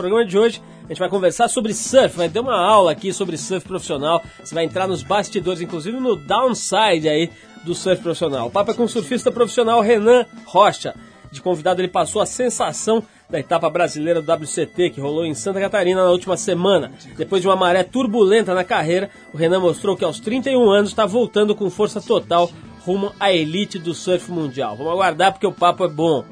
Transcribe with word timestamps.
programa 0.00 0.24
de 0.24 0.38
hoje 0.38 0.62
a 0.84 0.88
gente 0.88 0.98
vai 0.98 1.08
conversar 1.10 1.46
sobre 1.48 1.74
surf, 1.74 2.16
vai 2.16 2.28
ter 2.28 2.40
uma 2.40 2.58
aula 2.58 2.90
aqui 2.90 3.12
sobre 3.12 3.36
surf 3.36 3.66
profissional. 3.68 4.22
Você 4.42 4.54
vai 4.54 4.64
entrar 4.64 4.88
nos 4.88 5.02
bastidores, 5.02 5.60
inclusive 5.60 6.00
no 6.00 6.16
downside 6.16 7.08
aí 7.08 7.30
do 7.64 7.74
surf 7.74 8.02
profissional. 8.02 8.48
O 8.48 8.50
papo 8.50 8.70
é 8.70 8.74
com 8.74 8.84
o 8.84 8.88
surfista 8.88 9.30
profissional 9.30 9.82
Renan 9.82 10.24
Rocha. 10.46 10.94
De 11.30 11.40
convidado 11.42 11.80
ele 11.80 11.88
passou 11.88 12.20
a 12.20 12.26
sensação 12.26 13.04
da 13.28 13.38
etapa 13.38 13.68
brasileira 13.70 14.20
do 14.20 14.32
WCT 14.32 14.90
que 14.90 15.00
rolou 15.00 15.24
em 15.24 15.34
Santa 15.34 15.60
Catarina 15.60 16.02
na 16.02 16.10
última 16.10 16.36
semana. 16.36 16.90
Depois 17.16 17.42
de 17.42 17.46
uma 17.46 17.54
maré 17.54 17.84
turbulenta 17.84 18.54
na 18.54 18.64
carreira, 18.64 19.10
o 19.32 19.36
Renan 19.36 19.60
mostrou 19.60 19.96
que 19.96 20.04
aos 20.04 20.18
31 20.18 20.70
anos 20.70 20.90
está 20.90 21.06
voltando 21.06 21.54
com 21.54 21.70
força 21.70 22.00
total 22.00 22.50
rumo 22.84 23.12
à 23.20 23.30
elite 23.30 23.78
do 23.78 23.94
surf 23.94 24.32
mundial. 24.32 24.76
Vamos 24.76 24.92
aguardar 24.92 25.32
porque 25.32 25.46
o 25.46 25.52
papo 25.52 25.84
é 25.84 25.88
bom. 25.88 26.24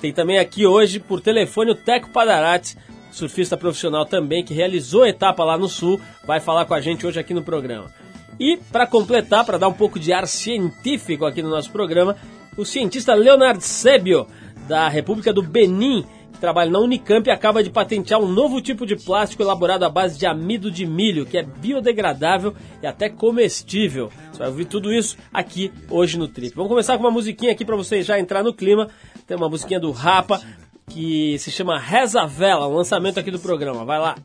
Tem 0.00 0.12
também 0.12 0.38
aqui 0.38 0.66
hoje 0.66 1.00
por 1.00 1.20
telefone 1.20 1.70
o 1.70 1.74
Teco 1.74 2.10
Padarati, 2.10 2.76
surfista 3.14 3.56
profissional 3.56 4.04
também 4.04 4.44
que 4.44 4.52
realizou 4.52 5.04
a 5.04 5.08
etapa 5.08 5.44
lá 5.44 5.56
no 5.56 5.68
sul, 5.68 6.00
vai 6.26 6.40
falar 6.40 6.64
com 6.64 6.74
a 6.74 6.80
gente 6.80 7.06
hoje 7.06 7.20
aqui 7.20 7.32
no 7.32 7.42
programa. 7.42 7.90
E 8.38 8.56
para 8.72 8.86
completar, 8.86 9.44
para 9.44 9.58
dar 9.58 9.68
um 9.68 9.72
pouco 9.72 9.98
de 9.98 10.12
ar 10.12 10.26
científico 10.26 11.24
aqui 11.24 11.40
no 11.40 11.48
nosso 11.48 11.70
programa, 11.70 12.16
o 12.56 12.64
cientista 12.64 13.14
Leonard 13.14 13.62
Sebio, 13.62 14.26
da 14.68 14.88
República 14.88 15.32
do 15.32 15.42
Benin, 15.42 16.04
que 16.32 16.40
trabalha 16.40 16.70
na 16.70 16.80
Unicamp 16.80 17.30
acaba 17.30 17.62
de 17.62 17.70
patentear 17.70 18.20
um 18.20 18.26
novo 18.26 18.60
tipo 18.60 18.84
de 18.84 18.96
plástico 18.96 19.42
elaborado 19.42 19.84
à 19.84 19.88
base 19.88 20.18
de 20.18 20.26
amido 20.26 20.68
de 20.68 20.84
milho, 20.84 21.24
que 21.24 21.38
é 21.38 21.42
biodegradável 21.42 22.54
e 22.82 22.86
até 22.86 23.08
comestível. 23.08 24.10
Você 24.32 24.38
vai 24.38 24.48
ouvir 24.48 24.64
tudo 24.64 24.92
isso 24.92 25.16
aqui 25.32 25.72
hoje 25.88 26.18
no 26.18 26.26
Trip. 26.26 26.56
Vamos 26.56 26.70
começar 26.70 26.96
com 26.96 27.04
uma 27.04 27.10
musiquinha 27.10 27.52
aqui 27.52 27.64
para 27.64 27.76
vocês 27.76 28.04
já 28.04 28.18
entrar 28.18 28.42
no 28.42 28.52
clima. 28.52 28.88
Tem 29.26 29.36
uma 29.36 29.48
musiquinha 29.48 29.78
do 29.78 29.92
Rapa 29.92 30.40
que 30.88 31.38
se 31.38 31.50
chama 31.50 31.78
Reza 31.78 32.26
Vela, 32.26 32.68
um 32.68 32.74
lançamento 32.74 33.18
aqui 33.18 33.30
do 33.30 33.38
programa. 33.38 33.84
Vai 33.84 33.98
lá. 33.98 34.16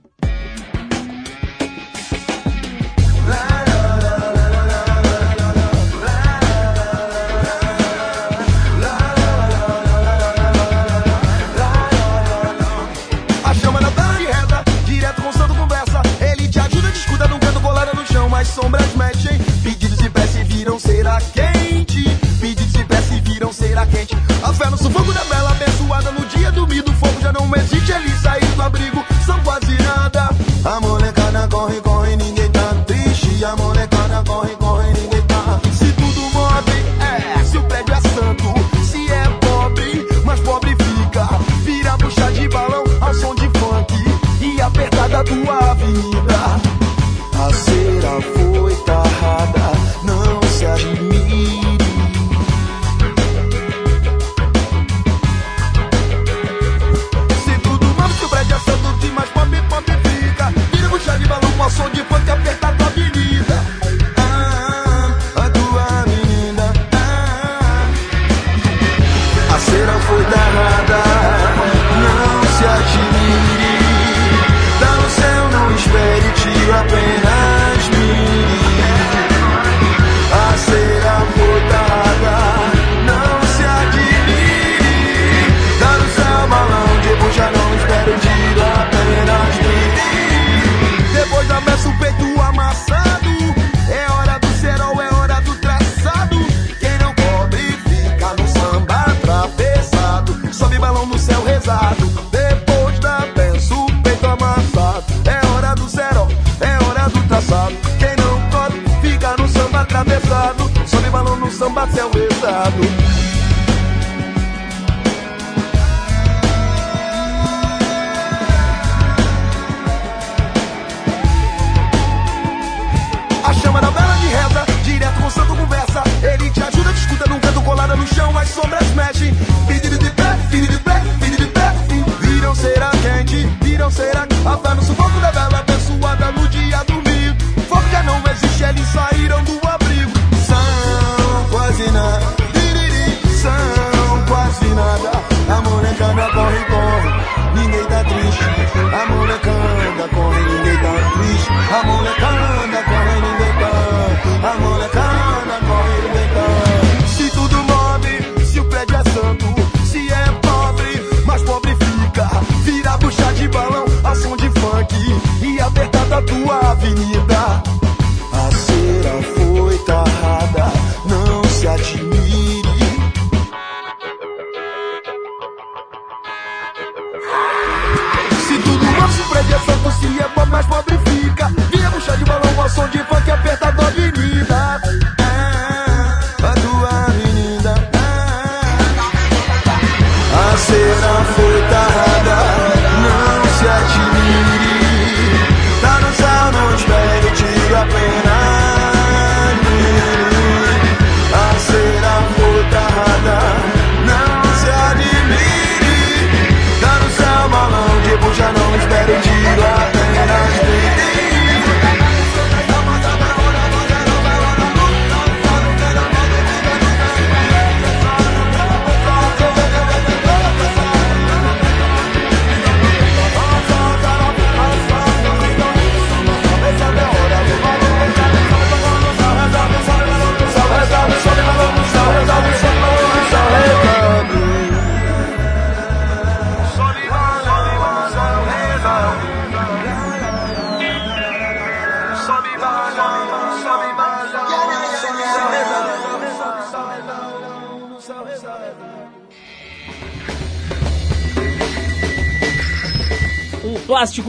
A 13.43 13.53
chama 13.55 13.81
na 13.81 13.91
tela 13.91 14.13
de 14.13 14.25
reza, 14.25 14.63
direto 14.85 15.21
com 15.21 15.31
santo 15.31 15.55
conversa. 15.55 16.01
Ele 16.21 16.47
te 16.47 16.59
ajuda, 16.59 16.91
te 16.91 16.99
escuta 16.99 17.27
num 17.27 17.39
canto 17.39 17.59
bolado 17.59 17.95
no 17.95 18.05
chão, 18.05 18.29
mas 18.29 18.47
sombras 18.47 18.93
mexem. 18.95 19.39
Pedidos 19.63 19.97
de 19.97 20.09
prece 20.09 20.43
viram 20.43 20.79
será 20.79 21.19
quente. 21.33 22.03
Pedidos 22.39 22.73
de 22.73 22.83
prece 22.85 23.19
viram 23.21 23.51
será 23.51 23.85
quente. 23.85 24.15
A 24.43 24.53
fé 24.53 24.69
no 24.69 24.77
sufoco 24.77 25.11
da 25.13 25.23
vela, 25.23 25.51
abençoada 25.51 26.11
no 26.11 26.28
dormido. 26.59 26.91
O 26.91 26.95
fogo 26.95 27.21
já 27.21 27.31
não 27.31 27.49
existe, 27.55 27.91
ele 27.91 28.09
saiu 28.21 28.47
do 28.55 28.61
abrigo, 28.61 29.03
são 29.25 29.39
quase 29.41 29.73
nada. 29.81 30.29
A 30.65 30.81
molecada 30.81 31.47
corre, 31.47 31.79
corre, 31.81 32.15
ninguém 32.17 32.49
tá 32.51 32.75
triste. 32.85 33.43
A 33.43 33.55
molecada 33.55 34.23
corre, 34.27 34.55
corre, 34.57 34.93
ninguém 34.93 35.21
tá. 35.23 35.59
Se 35.71 35.91
tudo 35.93 36.21
move, 36.33 36.77
é. 36.99 37.43
Se 37.43 37.57
o 37.57 37.63
prédio 37.63 37.93
é 37.93 38.01
santo, 38.01 38.83
se 38.83 39.09
é 39.09 39.23
pobre, 39.39 40.07
mas 40.25 40.39
pobre 40.41 40.75
fica. 40.75 41.25
Vira 41.63 41.97
bucha 41.97 42.31
de 42.31 42.47
balão 42.49 42.83
ao 42.99 43.13
som 43.13 43.33
de 43.35 43.49
funk 43.57 43.93
e 44.41 44.61
apertada 44.61 45.23
tua 45.23 45.33
avenida. 45.33 45.58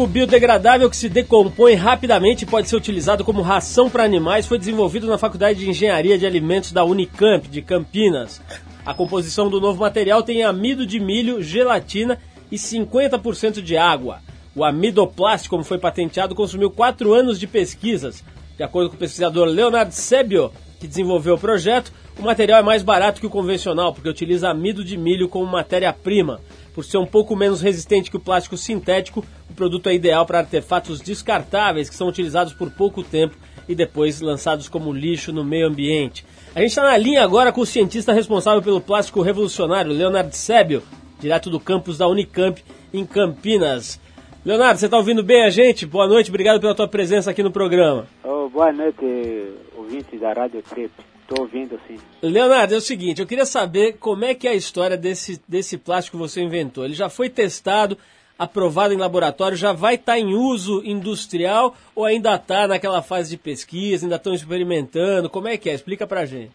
Plástico 0.00 0.06
biodegradável 0.06 0.88
que 0.88 0.96
se 0.96 1.08
decompõe 1.08 1.74
rapidamente 1.74 2.42
e 2.42 2.46
pode 2.46 2.68
ser 2.68 2.76
utilizado 2.76 3.24
como 3.24 3.42
ração 3.42 3.90
para 3.90 4.04
animais 4.04 4.46
foi 4.46 4.58
desenvolvido 4.58 5.06
na 5.06 5.18
Faculdade 5.18 5.58
de 5.58 5.68
Engenharia 5.68 6.16
de 6.16 6.26
Alimentos 6.26 6.72
da 6.72 6.84
Unicamp, 6.84 7.46
de 7.48 7.60
Campinas. 7.60 8.40
A 8.84 8.94
composição 8.94 9.50
do 9.50 9.60
novo 9.60 9.80
material 9.80 10.22
tem 10.22 10.42
amido 10.42 10.86
de 10.86 10.98
milho, 10.98 11.42
gelatina 11.42 12.18
e 12.50 12.56
50% 12.56 13.60
de 13.60 13.76
água. 13.76 14.20
O 14.54 14.64
amidoplástico, 14.64 15.54
como 15.54 15.64
foi 15.64 15.78
patenteado, 15.78 16.34
consumiu 16.34 16.70
quatro 16.70 17.12
anos 17.12 17.38
de 17.38 17.46
pesquisas. 17.46 18.24
De 18.56 18.62
acordo 18.62 18.90
com 18.90 18.96
o 18.96 18.98
pesquisador 18.98 19.46
Leonard 19.46 19.94
Sebio, 19.94 20.50
que 20.78 20.88
desenvolveu 20.88 21.34
o 21.34 21.38
projeto, 21.38 21.92
o 22.18 22.22
material 22.22 22.60
é 22.60 22.62
mais 22.62 22.82
barato 22.82 23.20
que 23.20 23.26
o 23.26 23.30
convencional, 23.30 23.92
porque 23.92 24.08
utiliza 24.08 24.48
amido 24.48 24.82
de 24.84 24.96
milho 24.96 25.28
como 25.28 25.46
matéria-prima. 25.46 26.40
Por 26.74 26.84
ser 26.84 26.98
um 26.98 27.06
pouco 27.06 27.34
menos 27.34 27.60
resistente 27.60 28.10
que 28.10 28.16
o 28.16 28.20
plástico 28.20 28.56
sintético, 28.56 29.24
o 29.48 29.54
produto 29.54 29.88
é 29.88 29.94
ideal 29.94 30.24
para 30.24 30.38
artefatos 30.38 31.00
descartáveis 31.00 31.90
que 31.90 31.96
são 31.96 32.08
utilizados 32.08 32.52
por 32.52 32.70
pouco 32.70 33.02
tempo 33.02 33.36
e 33.68 33.74
depois 33.74 34.20
lançados 34.20 34.68
como 34.68 34.92
lixo 34.92 35.32
no 35.32 35.44
meio 35.44 35.66
ambiente. 35.66 36.24
A 36.54 36.60
gente 36.60 36.70
está 36.70 36.82
na 36.82 36.96
linha 36.96 37.22
agora 37.22 37.52
com 37.52 37.60
o 37.60 37.66
cientista 37.66 38.12
responsável 38.12 38.62
pelo 38.62 38.80
plástico 38.80 39.22
revolucionário, 39.22 39.92
Leonard 39.92 40.36
Sebio, 40.36 40.82
direto 41.20 41.50
do 41.50 41.60
campus 41.60 41.98
da 41.98 42.08
Unicamp, 42.08 42.62
em 42.92 43.06
Campinas. 43.06 44.00
Leonardo, 44.44 44.80
você 44.80 44.86
está 44.86 44.96
ouvindo 44.96 45.22
bem 45.22 45.44
a 45.44 45.50
gente? 45.50 45.86
Boa 45.86 46.08
noite, 46.08 46.30
obrigado 46.30 46.60
pela 46.60 46.74
tua 46.74 46.88
presença 46.88 47.30
aqui 47.30 47.42
no 47.42 47.50
programa. 47.50 48.06
Oh, 48.24 48.48
boa 48.48 48.72
noite, 48.72 49.52
ouvinte 49.76 50.16
da 50.16 50.32
Rádio 50.32 50.62
Trip. 50.62 50.90
Estou 51.30 51.44
ouvindo 51.44 51.80
sim. 51.86 51.96
Leonardo, 52.20 52.74
é 52.74 52.76
o 52.76 52.80
seguinte, 52.80 53.20
eu 53.20 53.26
queria 53.26 53.46
saber 53.46 53.98
como 53.98 54.24
é 54.24 54.34
que 54.34 54.48
é 54.48 54.50
a 54.50 54.54
história 54.54 54.96
desse, 54.96 55.40
desse 55.46 55.78
plástico 55.78 56.16
que 56.16 56.22
você 56.22 56.42
inventou. 56.42 56.84
Ele 56.84 56.92
já 56.92 57.08
foi 57.08 57.30
testado, 57.30 57.96
aprovado 58.36 58.92
em 58.92 58.96
laboratório, 58.96 59.56
já 59.56 59.72
vai 59.72 59.94
estar 59.94 60.14
tá 60.14 60.18
em 60.18 60.34
uso 60.34 60.82
industrial 60.84 61.76
ou 61.94 62.04
ainda 62.04 62.34
está 62.34 62.66
naquela 62.66 63.00
fase 63.00 63.30
de 63.30 63.36
pesquisa, 63.36 64.06
ainda 64.06 64.16
estão 64.16 64.34
experimentando? 64.34 65.30
Como 65.30 65.46
é 65.46 65.56
que 65.56 65.70
é? 65.70 65.74
Explica 65.74 66.04
pra 66.04 66.26
gente. 66.26 66.50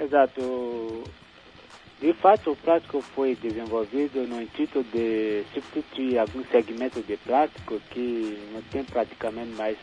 Exato. 0.00 1.04
De 2.00 2.14
fato, 2.14 2.52
o 2.52 2.56
plástico 2.56 3.02
foi 3.02 3.34
desenvolvido 3.34 4.26
no 4.26 4.40
intuito 4.40 4.82
de 4.84 5.44
substituir 5.52 6.18
alguns 6.18 6.48
segmentos 6.48 7.06
de 7.06 7.18
plástico 7.18 7.78
que 7.90 8.38
não 8.54 8.62
tem 8.70 8.84
praticamente 8.84 9.50
mais 9.54 9.76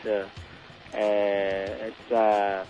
é, 0.92 1.92
essa 2.10 2.66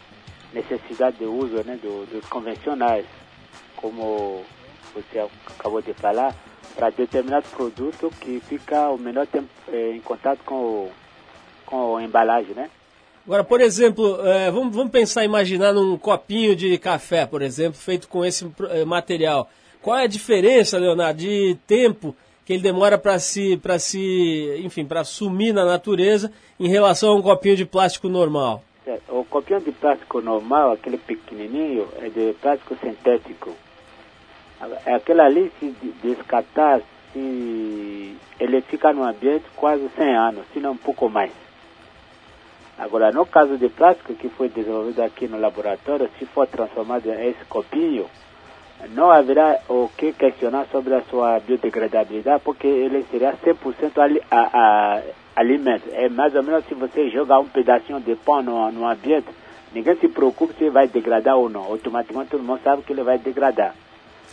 necessidade 0.52 1.18
de 1.18 1.24
uso 1.24 1.62
né, 1.64 1.78
do, 1.82 2.06
dos 2.06 2.24
convencionais, 2.28 3.06
como 3.76 4.44
você 4.94 5.26
acabou 5.58 5.82
de 5.82 5.92
falar, 5.94 6.34
para 6.74 6.90
determinado 6.90 7.46
produto 7.48 8.10
que 8.20 8.40
fica 8.40 8.90
o 8.90 8.98
menor 8.98 9.26
tempo 9.26 9.48
é, 9.68 9.92
em 9.92 10.00
contato 10.00 10.40
com, 10.44 10.54
o, 10.54 10.90
com 11.64 11.96
a 11.96 12.02
embalagem, 12.02 12.54
né? 12.54 12.70
Agora, 13.24 13.42
por 13.42 13.60
exemplo, 13.60 14.24
é, 14.24 14.50
vamos, 14.50 14.74
vamos 14.74 14.92
pensar, 14.92 15.24
imaginar 15.24 15.72
num 15.72 15.98
copinho 15.98 16.54
de 16.54 16.78
café, 16.78 17.26
por 17.26 17.42
exemplo, 17.42 17.78
feito 17.78 18.06
com 18.06 18.24
esse 18.24 18.46
é, 18.70 18.84
material. 18.84 19.50
Qual 19.82 19.98
é 19.98 20.04
a 20.04 20.08
diferença, 20.08 20.78
Leonardo, 20.78 21.18
de 21.18 21.56
tempo 21.66 22.14
que 22.44 22.52
ele 22.52 22.62
demora 22.62 22.96
para 22.96 23.18
se, 23.18 23.56
para 23.56 23.78
se, 23.78 24.60
enfim, 24.62 24.84
para 24.84 25.02
sumir 25.02 25.52
na 25.52 25.64
natureza 25.64 26.30
em 26.60 26.68
relação 26.68 27.10
a 27.10 27.14
um 27.16 27.22
copinho 27.22 27.56
de 27.56 27.64
plástico 27.64 28.08
normal? 28.08 28.62
O 29.08 29.24
copinho 29.24 29.60
de 29.60 29.72
plástico 29.72 30.20
normal, 30.20 30.72
aquele 30.72 30.96
pequenininho, 30.96 31.88
é 32.00 32.08
de 32.08 32.34
plástico 32.34 32.76
sintético. 32.76 33.52
Aquele 34.86 35.20
ali, 35.20 35.52
se 35.58 35.70
descartar, 36.02 36.80
se 37.12 38.16
ele 38.38 38.60
fica 38.62 38.92
no 38.92 39.02
ambiente 39.02 39.44
quase 39.56 39.88
100 39.88 40.14
anos, 40.14 40.46
se 40.52 40.60
não 40.60 40.72
um 40.72 40.76
pouco 40.76 41.08
mais. 41.08 41.32
Agora, 42.78 43.10
no 43.10 43.26
caso 43.26 43.56
de 43.58 43.68
plástico 43.68 44.14
que 44.14 44.28
foi 44.28 44.48
desenvolvido 44.50 45.02
aqui 45.02 45.26
no 45.26 45.40
laboratório, 45.40 46.08
se 46.18 46.26
for 46.26 46.46
transformado 46.46 47.06
em 47.06 47.30
esse 47.30 47.44
copinho, 47.46 48.06
não 48.90 49.10
haverá 49.10 49.58
o 49.68 49.90
que 49.96 50.12
questionar 50.12 50.66
sobre 50.70 50.94
a 50.94 51.02
sua 51.02 51.40
biodegradabilidade, 51.40 52.42
porque 52.44 52.68
ele 52.68 53.04
seria 53.10 53.32
100% 53.32 53.98
ali, 53.98 54.22
a, 54.30 54.40
a, 54.52 55.02
alimento. 55.36 55.84
É 55.92 56.08
mais 56.08 56.34
ou 56.34 56.42
menos 56.42 56.64
se 56.64 56.74
você 56.74 57.10
jogar 57.10 57.38
um 57.38 57.46
pedacinho 57.46 58.00
de 58.00 58.16
pão 58.16 58.42
no, 58.42 58.72
no 58.72 58.88
ambiente, 58.88 59.28
ninguém 59.72 59.94
se 59.96 60.08
preocupa 60.08 60.54
se 60.54 60.70
vai 60.70 60.88
degradar 60.88 61.36
ou 61.36 61.50
não. 61.50 61.62
Automaticamente 61.62 62.30
todo 62.30 62.42
mundo 62.42 62.60
sabe 62.64 62.82
que 62.82 62.92
ele 62.92 63.02
vai 63.02 63.18
degradar. 63.18 63.74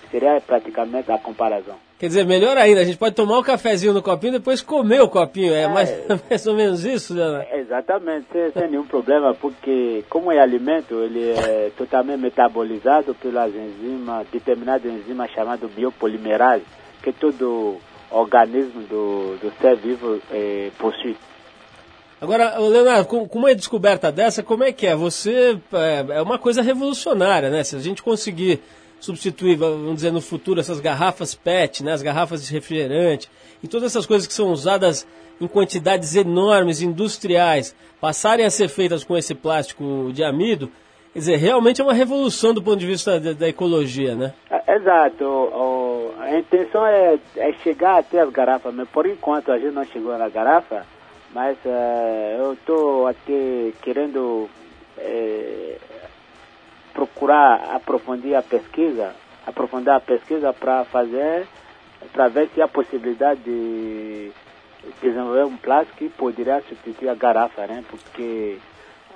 Seria 0.09 0.39
praticamente 0.39 1.11
a 1.11 1.17
comparação. 1.17 1.75
Quer 2.00 2.07
dizer, 2.07 2.25
melhor 2.25 2.57
ainda, 2.57 2.81
a 2.81 2.83
gente 2.83 2.97
pode 2.97 3.15
tomar 3.15 3.39
um 3.39 3.44
cafezinho 3.44 3.94
no 3.94 4.01
copinho 4.01 4.35
e 4.35 4.38
depois 4.38 4.61
comer 4.61 5.01
o 5.01 5.07
copinho. 5.07 5.53
É, 5.53 5.61
é 5.61 5.67
mais, 5.67 5.89
mais 6.29 6.45
ou 6.45 6.55
menos 6.55 6.85
isso, 6.85 7.13
Leonardo? 7.13 7.47
Exatamente, 7.53 8.27
sem, 8.31 8.51
sem 8.51 8.69
nenhum 8.69 8.85
problema, 8.85 9.33
porque 9.33 10.03
como 10.09 10.31
é 10.31 10.39
alimento, 10.39 10.95
ele 11.01 11.31
é 11.31 11.71
totalmente 11.77 12.19
metabolizado 12.19 13.15
pelas 13.15 13.53
enzimas, 13.55 14.27
determinadas 14.31 14.91
enzimas 14.91 15.31
chamadas 15.31 15.71
biopolimerase, 15.71 16.65
que 17.01 17.11
todo 17.11 17.77
organismo 18.13 18.81
do, 18.83 19.38
do 19.38 19.51
ser 19.60 19.75
vivo 19.77 20.19
é, 20.31 20.69
possui. 20.77 21.18
Agora, 22.21 22.57
Leonardo, 22.57 23.06
com, 23.06 23.27
com, 23.27 23.39
uma 23.39 23.54
descoberta 23.54 24.12
dessa, 24.12 24.42
como 24.42 24.63
é 24.63 24.71
que 24.71 24.88
é? 24.88 24.95
Você 24.95 25.60
é, 25.74 26.18
é 26.18 26.21
uma 26.21 26.39
coisa 26.39 26.62
revolucionária, 26.62 27.50
né? 27.50 27.63
Se 27.63 27.75
a 27.75 27.80
gente 27.80 28.01
conseguir 28.01 28.62
substituir, 29.04 29.57
vamos 29.57 29.95
dizer, 29.95 30.12
no 30.12 30.21
futuro, 30.21 30.62
essas 30.62 30.80
garrafas 30.80 31.36
PET, 31.36 31.83
né, 31.83 31.92
as 31.92 32.01
garrafas 32.01 32.45
de 32.45 32.54
refrigerante, 32.54 33.30
e 33.62 33.68
todas 33.68 33.92
essas 33.92 34.06
coisas 34.06 34.25
que 34.25 34.33
são 34.33 34.50
usadas 34.50 35.06
em 35.42 35.48
quantidades 35.48 36.15
enormes, 36.15 36.81
industriais, 36.81 37.75
passarem 38.00 38.45
a 38.45 38.50
ser 38.50 38.69
feitas 38.69 39.04
com 39.04 39.18
esse 39.18 39.36
plástico 39.36 40.10
de 40.13 40.24
amido, 40.24 40.71
quer 41.12 41.19
dizer, 41.19 41.36
realmente 41.36 41.81
é 41.81 41.83
uma 41.83 41.94
revolução 41.94 42.54
do 42.54 42.63
ponto 42.63 42.80
de 42.80 42.88
vista 42.88 43.19
da, 43.19 43.33
da 43.33 43.50
ecologia, 43.50 44.15
né? 44.15 44.33
É, 44.50 44.75
exato. 44.75 45.25
O, 45.25 45.82
a 46.19 46.38
intenção 46.38 46.86
é, 46.86 47.19
é, 47.38 47.54
chegar 47.63 48.00
até 48.00 48.19
as 48.19 48.30
garrafas, 48.30 48.74
mas 48.74 48.88
por 48.89 49.06
enquanto 49.06 49.51
a 49.51 49.57
gente 49.57 49.74
não 49.74 49.86
chegou 49.86 50.18
na 50.18 50.30
garrafa, 50.30 50.86
mas 51.33 51.57
uh, 51.65 52.38
eu 52.38 52.53
estou 52.53 53.08
até 53.08 53.72
querendo 53.82 54.50
é, 54.98 55.77
procurar 56.93 57.75
aprofundir 57.75 58.38
a 58.38 58.41
pesquisa, 58.41 59.15
aprofundar 59.46 59.98
a 59.98 60.01
pesquisa 60.01 60.53
para 60.53 60.86
fazer, 60.86 61.48
para 62.12 62.27
ver 62.27 62.50
se 62.50 62.62
há 62.62 62.67
possibilidade 62.67 63.41
de 63.41 64.32
desenvolver 65.01 65.46
um 65.46 65.58
plástico 65.58 65.98
que 65.98 66.10
poderia 66.10 66.62
substituir 66.62 67.10
a 67.10 67.15
garrafa, 67.15 67.65
né? 67.65 67.84
Porque 67.89 68.60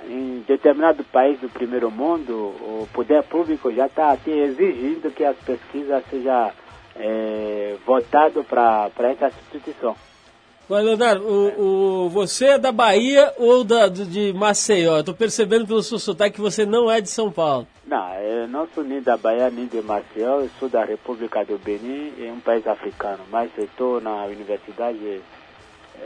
em 0.06 0.44
determinado 0.46 1.04
país 1.04 1.40
do 1.40 1.48
primeiro 1.48 1.90
mundo, 1.90 2.32
o 2.32 2.88
poder 2.92 3.22
público 3.24 3.72
já 3.72 3.86
está 3.86 4.16
exigindo 4.26 5.12
que 5.12 5.24
as 5.24 5.36
pesquisas 5.36 6.04
sejam 6.10 6.50
é, 6.98 7.76
voltado 7.86 8.44
para 8.44 8.90
essa 8.98 9.30
substituição. 9.30 9.96
Mas, 10.68 10.84
Leonardo, 10.84 11.24
o, 11.24 12.04
o, 12.06 12.08
você 12.10 12.44
é 12.46 12.58
da 12.58 12.70
Bahia 12.70 13.32
ou 13.38 13.64
da, 13.64 13.88
de 13.88 14.34
Maceió? 14.34 14.98
Estou 14.98 15.14
percebendo 15.14 15.66
pelo 15.66 15.82
seu 15.82 15.98
sotaque 15.98 16.36
que 16.36 16.42
você 16.42 16.66
não 16.66 16.90
é 16.90 17.00
de 17.00 17.08
São 17.08 17.32
Paulo. 17.32 17.66
Não, 17.86 18.14
eu 18.16 18.46
não 18.46 18.68
sou 18.74 18.84
nem 18.84 19.00
da 19.00 19.16
Bahia 19.16 19.48
nem 19.48 19.66
de 19.66 19.80
Maceió, 19.80 20.40
eu 20.40 20.50
sou 20.60 20.68
da 20.68 20.84
República 20.84 21.42
do 21.42 21.56
Benin, 21.56 22.12
é 22.20 22.30
um 22.30 22.40
país 22.40 22.66
africano, 22.66 23.20
mas 23.30 23.50
eu 23.56 23.64
estou 23.64 23.98
na 23.98 24.26
universidade, 24.26 25.22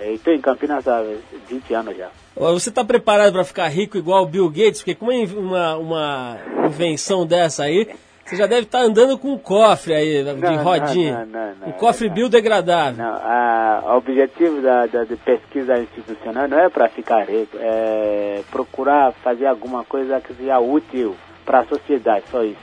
estou 0.01 0.33
em 0.33 0.41
Campinas 0.41 0.87
há 0.87 1.03
20 1.49 1.75
anos 1.75 1.97
já. 1.97 2.11
Você 2.37 2.69
está 2.69 2.85
preparado 2.85 3.33
para 3.33 3.43
ficar 3.43 3.67
rico 3.67 3.99
igual 3.99 4.23
o 4.23 4.27
Bill 4.27 4.49
Gates? 4.49 4.79
Porque 4.79 4.95
com 4.95 5.07
uma, 5.07 5.77
uma 5.77 6.39
invenção 6.67 7.27
dessa 7.27 7.65
aí, 7.65 7.89
você 8.25 8.37
já 8.37 8.47
deve 8.47 8.62
estar 8.62 8.79
tá 8.79 8.85
andando 8.85 9.19
com 9.19 9.33
um 9.33 9.38
cofre 9.38 9.95
aí, 9.95 10.23
de 10.23 10.35
não, 10.35 10.62
rodinha. 10.62 11.26
Não, 11.26 11.55
não, 11.61 11.69
um 11.69 11.73
cofre 11.73 12.09
biodegradável. 12.09 13.05
Não, 13.05 13.14
a, 13.14 13.83
o 13.85 13.97
objetivo 13.97 14.62
da, 14.62 14.87
da 14.87 15.05
pesquisa 15.25 15.79
institucional 15.79 16.49
não 16.49 16.59
é 16.59 16.69
para 16.69 16.88
ficar 16.88 17.25
rico, 17.25 17.57
é 17.61 18.43
procurar 18.50 19.12
fazer 19.12 19.47
alguma 19.47 19.85
coisa 19.85 20.21
que 20.21 20.33
seja 20.35 20.59
útil 20.59 21.17
para 21.45 21.61
a 21.61 21.64
sociedade, 21.67 22.25
só 22.31 22.43
isso. 22.43 22.57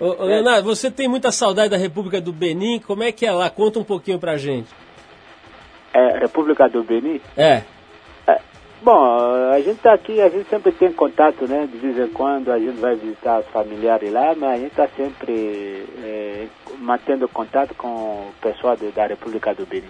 Ô, 0.00 0.22
ô, 0.22 0.24
Leonardo, 0.26 0.64
você 0.64 0.90
tem 0.90 1.08
muita 1.08 1.30
saudade 1.30 1.70
da 1.70 1.76
República 1.76 2.20
do 2.20 2.32
Benin, 2.32 2.80
como 2.80 3.02
é 3.04 3.12
que 3.12 3.24
é 3.24 3.32
lá? 3.32 3.48
Conta 3.48 3.78
um 3.78 3.84
pouquinho 3.84 4.18
pra 4.18 4.36
gente. 4.36 4.68
É, 5.94 6.18
República 6.18 6.68
do 6.68 6.82
Benin? 6.82 7.20
É. 7.36 7.62
Bom, 8.84 9.52
a 9.52 9.58
gente 9.58 9.76
está 9.76 9.94
aqui, 9.94 10.20
a 10.20 10.28
gente 10.28 10.48
sempre 10.50 10.72
tem 10.72 10.92
contato, 10.92 11.46
né? 11.46 11.68
De 11.70 11.78
vez 11.78 11.96
em 11.96 12.12
quando 12.12 12.50
a 12.50 12.58
gente 12.58 12.80
vai 12.80 12.96
visitar 12.96 13.38
os 13.38 13.46
familiares 13.46 14.12
lá, 14.12 14.34
mas 14.34 14.50
a 14.50 14.56
gente 14.56 14.70
está 14.70 14.88
sempre 14.96 15.86
é, 16.02 16.48
mantendo 16.78 17.28
contato 17.28 17.74
com 17.76 17.86
o 17.86 18.32
pessoal 18.40 18.76
de, 18.76 18.90
da 18.90 19.06
República 19.06 19.54
do 19.54 19.64
Benin. 19.64 19.86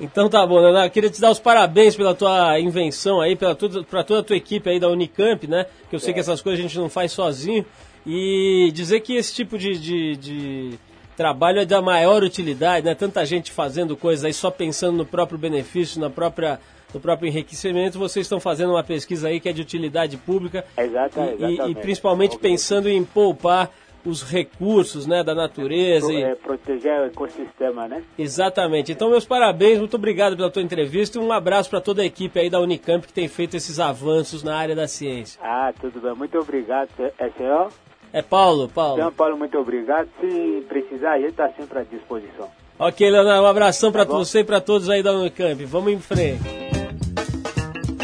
Então 0.00 0.30
tá 0.30 0.46
bom, 0.46 0.62
Naná. 0.62 0.88
Queria 0.88 1.10
te 1.10 1.20
dar 1.20 1.30
os 1.30 1.38
parabéns 1.38 1.96
pela 1.96 2.14
tua 2.14 2.58
invenção 2.58 3.20
aí, 3.20 3.36
pela 3.36 3.54
tudo, 3.54 3.84
pra 3.84 4.02
toda 4.02 4.20
a 4.20 4.24
tua 4.24 4.36
equipe 4.36 4.70
aí 4.70 4.80
da 4.80 4.88
Unicamp, 4.88 5.46
né? 5.46 5.66
Que 5.90 5.94
eu 5.94 6.00
sei 6.00 6.14
que 6.14 6.20
essas 6.20 6.40
coisas 6.40 6.58
a 6.58 6.62
gente 6.62 6.78
não 6.78 6.88
faz 6.88 7.12
sozinho. 7.12 7.64
E 8.06 8.70
dizer 8.72 9.00
que 9.00 9.16
esse 9.16 9.34
tipo 9.34 9.58
de, 9.58 9.78
de, 9.78 10.16
de 10.16 10.78
trabalho 11.16 11.60
é 11.60 11.64
da 11.64 11.80
maior 11.82 12.22
utilidade, 12.22 12.84
né? 12.86 12.94
Tanta 12.94 13.24
gente 13.24 13.50
fazendo 13.52 13.96
coisas 13.96 14.24
aí 14.24 14.32
só 14.32 14.50
pensando 14.50 14.96
no 14.98 15.06
próprio 15.06 15.38
benefício, 15.38 16.00
na 16.00 16.10
própria 16.10 16.58
no 16.92 17.00
próprio 17.00 17.26
enriquecimento, 17.28 17.98
vocês 17.98 18.24
estão 18.24 18.38
fazendo 18.38 18.70
uma 18.70 18.84
pesquisa 18.84 19.26
aí 19.26 19.40
que 19.40 19.48
é 19.48 19.52
de 19.52 19.60
utilidade 19.60 20.16
pública 20.16 20.64
Exata, 20.78 21.20
e, 21.20 21.24
e- 21.24 21.34
exatamente. 21.34 21.70
e 21.70 21.74
principalmente 21.82 22.38
pensando 22.38 22.88
em 22.88 23.04
poupar 23.04 23.68
os 24.06 24.22
recursos 24.22 25.04
né, 25.06 25.24
da 25.24 25.34
natureza. 25.34 26.06
Pro- 26.06 26.16
e- 26.16 26.22
é, 26.22 26.34
proteger 26.36 27.00
o 27.00 27.04
ecossistema, 27.06 27.88
né? 27.88 28.02
Exatamente. 28.16 28.92
Então, 28.92 29.10
meus 29.10 29.24
parabéns, 29.24 29.78
muito 29.80 29.96
obrigado 29.96 30.36
pela 30.36 30.50
tua 30.50 30.62
entrevista 30.62 31.18
e 31.18 31.20
um 31.20 31.32
abraço 31.32 31.68
para 31.70 31.80
toda 31.80 32.02
a 32.02 32.04
equipe 32.04 32.38
aí 32.38 32.48
da 32.48 32.60
Unicamp 32.60 33.04
que 33.06 33.12
tem 33.12 33.26
feito 33.26 33.56
esses 33.56 33.80
avanços 33.80 34.44
na 34.44 34.54
área 34.56 34.76
da 34.76 34.86
ciência. 34.86 35.40
Ah, 35.42 35.72
tudo 35.80 36.00
bem. 36.00 36.14
Muito 36.14 36.38
obrigado, 36.38 36.90
é 37.18 37.30
senhor. 37.30 37.72
É 38.14 38.22
Paulo, 38.22 38.68
Paulo. 38.68 38.94
Senhor 38.94 39.10
Paulo, 39.10 39.36
muito 39.36 39.58
obrigado. 39.58 40.08
Se 40.20 40.64
precisar, 40.68 41.14
a 41.14 41.18
gente 41.18 41.30
está 41.30 41.48
sempre 41.52 41.80
à 41.80 41.82
disposição. 41.82 42.48
Ok, 42.78 43.10
Leonardo, 43.10 43.42
um 43.42 43.46
abração 43.46 43.90
para 43.90 44.06
Tá 44.06 44.12
bom. 44.12 44.18
você 44.18 44.38
e 44.38 44.44
para 44.44 44.60
todos 44.60 44.88
aí 44.88 45.02
da 45.02 45.12
Unicamp. 45.12 45.64
Vamos 45.64 45.92
em 45.92 45.98
frente. 45.98 46.40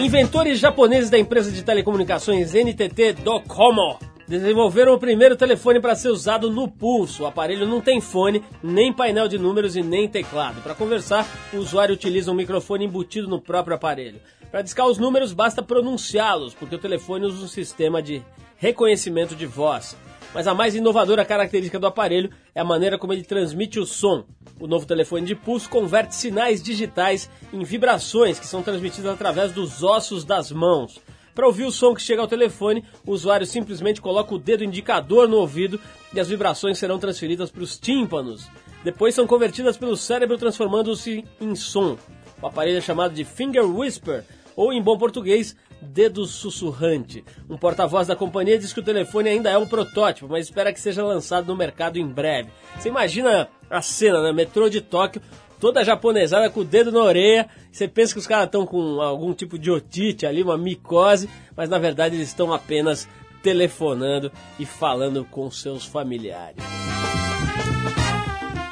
Inventores 0.01 0.59
japoneses 0.59 1.11
da 1.11 1.19
empresa 1.19 1.53
de 1.53 1.63
telecomunicações 1.63 2.55
NTT 2.55 3.13
Docomo 3.23 3.99
desenvolveram 4.27 4.95
o 4.95 4.99
primeiro 4.99 5.37
telefone 5.37 5.79
para 5.81 5.95
ser 5.95 6.09
usado 6.09 6.51
no 6.51 6.67
pulso. 6.69 7.23
O 7.23 7.27
aparelho 7.27 7.65
não 7.67 7.81
tem 7.81 8.01
fone, 8.01 8.43
nem 8.63 8.93
painel 8.93 9.29
de 9.29 9.39
números 9.39 9.77
e 9.77 9.83
nem 9.83 10.09
teclado. 10.09 10.61
Para 10.61 10.75
conversar, 10.75 11.25
o 11.53 11.59
usuário 11.59 11.95
utiliza 11.95 12.33
um 12.33 12.35
microfone 12.35 12.85
embutido 12.85 13.29
no 13.29 13.41
próprio 13.41 13.77
aparelho. 13.77 14.21
Para 14.51 14.63
discar 14.63 14.87
os 14.89 14.99
números, 14.99 15.33
basta 15.33 15.63
pronunciá-los, 15.63 16.53
porque 16.55 16.75
o 16.75 16.79
telefone 16.79 17.27
usa 17.27 17.45
um 17.45 17.49
sistema 17.49 18.03
de 18.03 18.21
reconhecimento 18.61 19.35
de 19.35 19.47
voz. 19.47 19.97
Mas 20.35 20.47
a 20.47 20.55
mais 20.55 20.75
inovadora 20.77 21.25
característica 21.25 21.79
do 21.79 21.87
aparelho 21.87 22.31
é 22.55 22.61
a 22.61 22.65
maneira 22.65 22.99
como 22.99 23.13
ele 23.13 23.25
transmite 23.25 23.81
o 23.81 23.87
som. 23.87 24.25
O 24.61 24.67
novo 24.67 24.87
telefone 24.87 25.27
de 25.27 25.35
pulso 25.35 25.69
converte 25.69 26.15
sinais 26.15 26.63
digitais 26.63 27.29
em 27.53 27.65
vibrações 27.65 28.39
que 28.39 28.47
são 28.47 28.63
transmitidas 28.63 29.13
através 29.13 29.51
dos 29.51 29.83
ossos 29.83 30.25
das 30.25 30.53
mãos. 30.53 31.01
Para 31.35 31.47
ouvir 31.47 31.65
o 31.65 31.73
som 31.73 31.95
que 31.95 32.03
chega 32.03 32.21
ao 32.21 32.29
telefone, 32.29 32.85
o 33.05 33.13
usuário 33.13 33.47
simplesmente 33.47 34.01
coloca 34.01 34.35
o 34.35 34.39
dedo 34.39 34.63
indicador 34.63 35.27
no 35.27 35.39
ouvido 35.39 35.81
e 36.13 36.21
as 36.21 36.29
vibrações 36.29 36.79
serão 36.79 36.99
transferidas 36.99 37.51
para 37.51 37.63
os 37.63 37.79
tímpanos. 37.79 38.47
Depois 38.85 39.15
são 39.15 39.27
convertidas 39.27 39.77
pelo 39.77 39.97
cérebro, 39.97 40.37
transformando-se 40.37 41.25
em 41.41 41.55
som. 41.55 41.97
O 42.43 42.47
aparelho 42.47 42.79
é 42.79 42.83
chamado 42.83 43.15
de 43.15 43.25
Finger 43.25 43.65
Whisper, 43.65 44.25
ou 44.55 44.73
em 44.73 44.83
bom 44.83 44.99
português, 44.99 45.57
dedo 45.81 46.25
sussurrante. 46.27 47.25
Um 47.49 47.57
porta-voz 47.57 48.07
da 48.07 48.17
companhia 48.17 48.59
diz 48.59 48.73
que 48.73 48.81
o 48.81 48.85
telefone 48.85 49.29
ainda 49.29 49.51
é 49.51 49.59
um 49.59 49.67
protótipo, 49.67 50.29
mas 50.29 50.47
espera 50.47 50.73
que 50.73 50.81
seja 50.81 51.05
lançado 51.05 51.47
no 51.47 51.57
mercado 51.57 51.99
em 51.99 52.07
breve. 52.07 52.51
Você 52.79 52.89
imagina 52.89 53.49
a 53.69 53.83
cena, 53.83 54.23
né? 54.23 54.33
Metrô 54.33 54.69
de 54.69 54.81
Tóquio, 54.81 55.23
toda 55.59 55.85
japonesada 55.85 56.51
com 56.51 56.61
o 56.61 56.65
dedo 56.65 56.91
na 56.91 57.01
orelha. 57.01 57.49
Você 57.71 57.87
pensa 57.87 58.13
que 58.13 58.19
os 58.19 58.27
caras 58.27 58.47
estão 58.47 58.67
com 58.67 59.01
algum 59.01 59.33
tipo 59.33 59.59
de 59.59 59.71
otite 59.71 60.27
ali, 60.27 60.43
uma 60.43 60.59
micose, 60.59 61.29
mas 61.57 61.69
na 61.69 61.79
verdade 61.79 62.17
eles 62.17 62.29
estão 62.29 62.53
apenas 62.53 63.09
telefonando 63.43 64.31
e 64.59 64.67
falando 64.67 65.25
com 65.25 65.51
seus 65.51 65.85
familiares. 65.85 66.63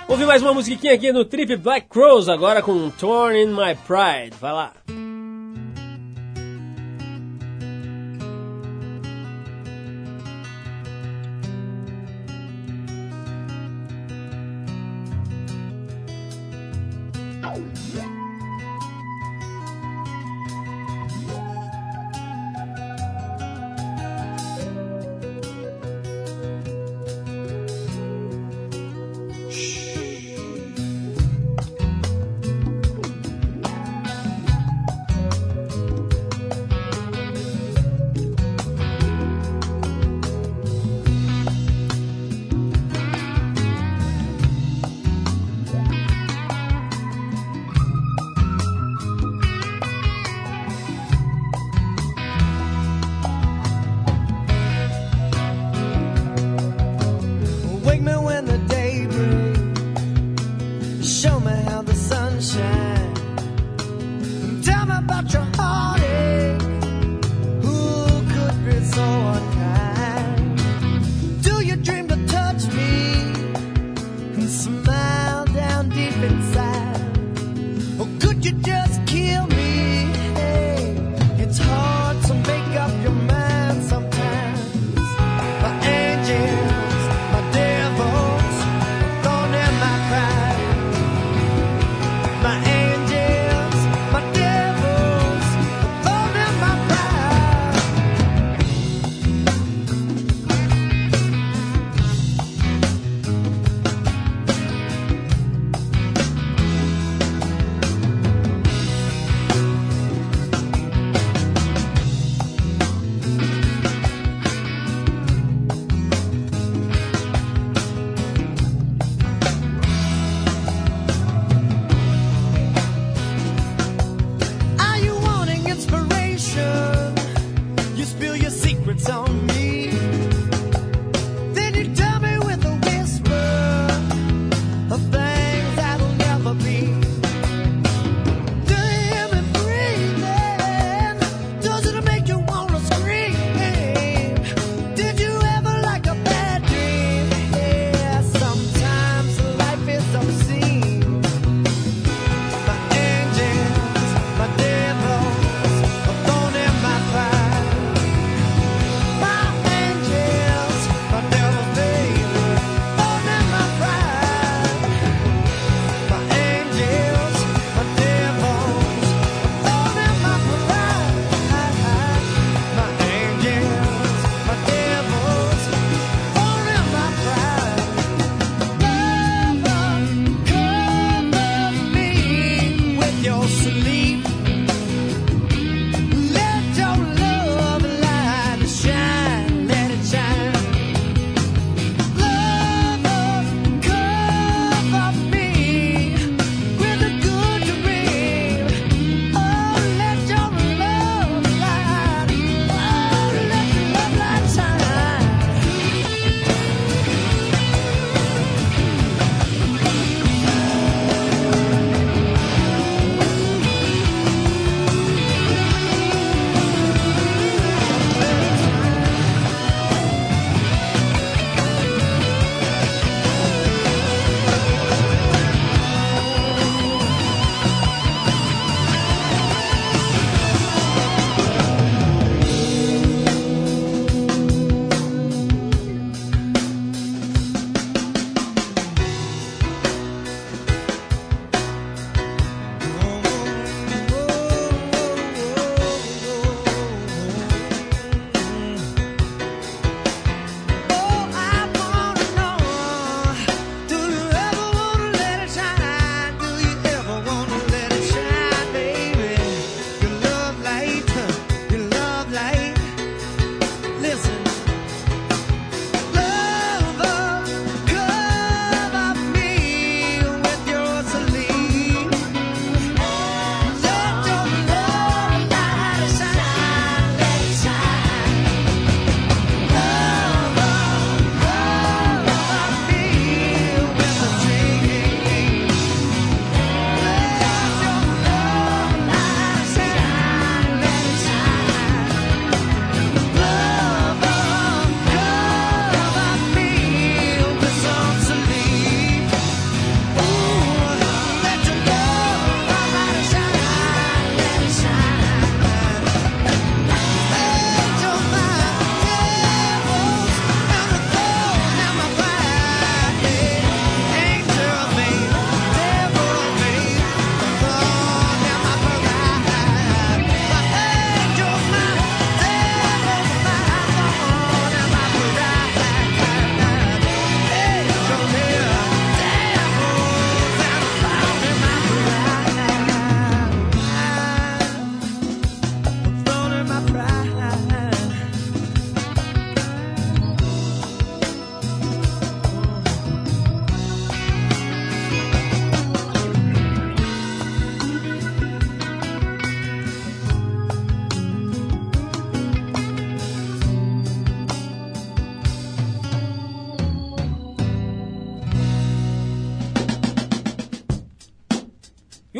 Ouvi 0.08 0.24
mais 0.24 0.42
uma 0.42 0.54
musiquinha 0.54 0.94
aqui 0.94 1.12
no 1.12 1.24
Trip 1.24 1.56
Black 1.56 1.86
Crows, 1.86 2.28
agora 2.28 2.62
com 2.62 2.90
Torn 2.90 3.38
in 3.38 3.48
My 3.48 3.74
Pride. 3.86 4.36
Vai 4.40 4.52
lá. 4.52 4.72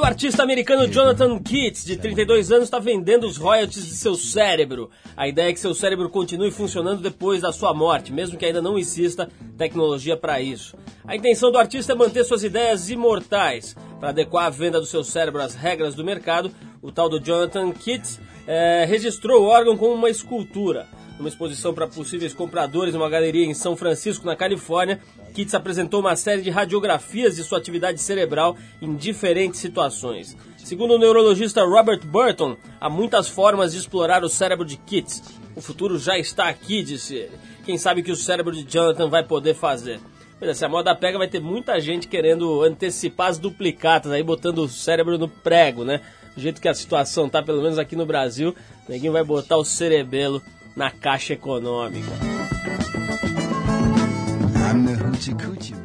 Artista 0.08 0.42
americano 0.42 0.88
Jonathan 0.88 1.38
Keats, 1.38 1.84
de 1.84 1.94
32 1.94 2.50
anos, 2.50 2.64
está 2.64 2.78
vendendo 2.78 3.26
os 3.26 3.36
royalties 3.36 3.86
de 3.86 3.94
seu 3.94 4.14
cérebro. 4.14 4.90
A 5.14 5.28
ideia 5.28 5.50
é 5.50 5.52
que 5.52 5.60
seu 5.60 5.74
cérebro 5.74 6.08
continue 6.08 6.50
funcionando 6.50 7.02
depois 7.02 7.42
da 7.42 7.52
sua 7.52 7.74
morte, 7.74 8.10
mesmo 8.10 8.38
que 8.38 8.46
ainda 8.46 8.62
não 8.62 8.78
exista 8.78 9.28
tecnologia 9.58 10.16
para 10.16 10.40
isso. 10.40 10.74
A 11.06 11.14
intenção 11.14 11.52
do 11.52 11.58
artista 11.58 11.92
é 11.92 11.94
manter 11.94 12.24
suas 12.24 12.42
ideias 12.42 12.88
imortais. 12.88 13.76
Para 14.00 14.08
adequar 14.08 14.46
a 14.46 14.50
venda 14.50 14.80
do 14.80 14.86
seu 14.86 15.04
cérebro 15.04 15.42
às 15.42 15.54
regras 15.54 15.94
do 15.94 16.02
mercado, 16.02 16.50
o 16.80 16.90
tal 16.90 17.10
do 17.10 17.20
Jonathan 17.20 17.70
Keats 17.72 18.18
eh, 18.46 18.86
registrou 18.88 19.42
o 19.42 19.46
órgão 19.46 19.76
como 19.76 19.92
uma 19.92 20.08
escultura. 20.08 20.86
Numa 21.18 21.28
exposição 21.28 21.74
para 21.74 21.86
possíveis 21.86 22.32
compradores 22.32 22.94
em 22.94 22.96
uma 22.96 23.10
galeria 23.10 23.44
em 23.44 23.52
São 23.52 23.76
Francisco, 23.76 24.24
na 24.24 24.36
Califórnia, 24.36 25.00
Keats 25.38 25.54
apresentou 25.54 26.00
uma 26.00 26.16
série 26.16 26.42
de 26.42 26.50
radiografias 26.50 27.36
de 27.36 27.44
sua 27.44 27.58
atividade 27.58 28.00
cerebral 28.00 28.56
em 28.82 28.96
diferentes 28.96 29.60
situações. 29.60 30.36
Segundo 30.56 30.94
o 30.94 30.98
neurologista 30.98 31.64
Robert 31.64 32.04
Burton, 32.04 32.56
há 32.80 32.90
muitas 32.90 33.28
formas 33.28 33.70
de 33.70 33.78
explorar 33.78 34.24
o 34.24 34.28
cérebro 34.28 34.64
de 34.64 34.76
Keats. 34.76 35.22
O 35.54 35.60
futuro 35.60 35.96
já 35.96 36.18
está 36.18 36.48
aqui, 36.48 36.82
disse 36.82 37.14
ele. 37.14 37.38
Quem 37.64 37.78
sabe 37.78 38.02
que 38.02 38.10
o 38.10 38.16
cérebro 38.16 38.52
de 38.52 38.64
Jonathan 38.64 39.08
vai 39.08 39.22
poder 39.22 39.54
fazer. 39.54 40.00
Pois 40.40 40.50
é, 40.50 40.54
se 40.54 40.64
a 40.64 40.68
moda 40.68 40.92
pega, 40.92 41.18
vai 41.18 41.28
ter 41.28 41.40
muita 41.40 41.78
gente 41.78 42.08
querendo 42.08 42.64
antecipar 42.64 43.28
as 43.28 43.38
duplicatas, 43.38 44.10
aí 44.10 44.24
botando 44.24 44.58
o 44.58 44.68
cérebro 44.68 45.18
no 45.18 45.28
prego, 45.28 45.84
né? 45.84 46.00
Do 46.34 46.42
jeito 46.42 46.60
que 46.60 46.68
a 46.68 46.74
situação 46.74 47.28
tá, 47.28 47.40
pelo 47.44 47.62
menos 47.62 47.78
aqui 47.78 47.94
no 47.94 48.04
Brasil, 48.04 48.56
ninguém 48.88 49.10
vai 49.10 49.22
botar 49.22 49.56
o 49.56 49.64
cerebelo 49.64 50.42
na 50.74 50.90
caixa 50.90 51.32
econômica. 51.32 52.37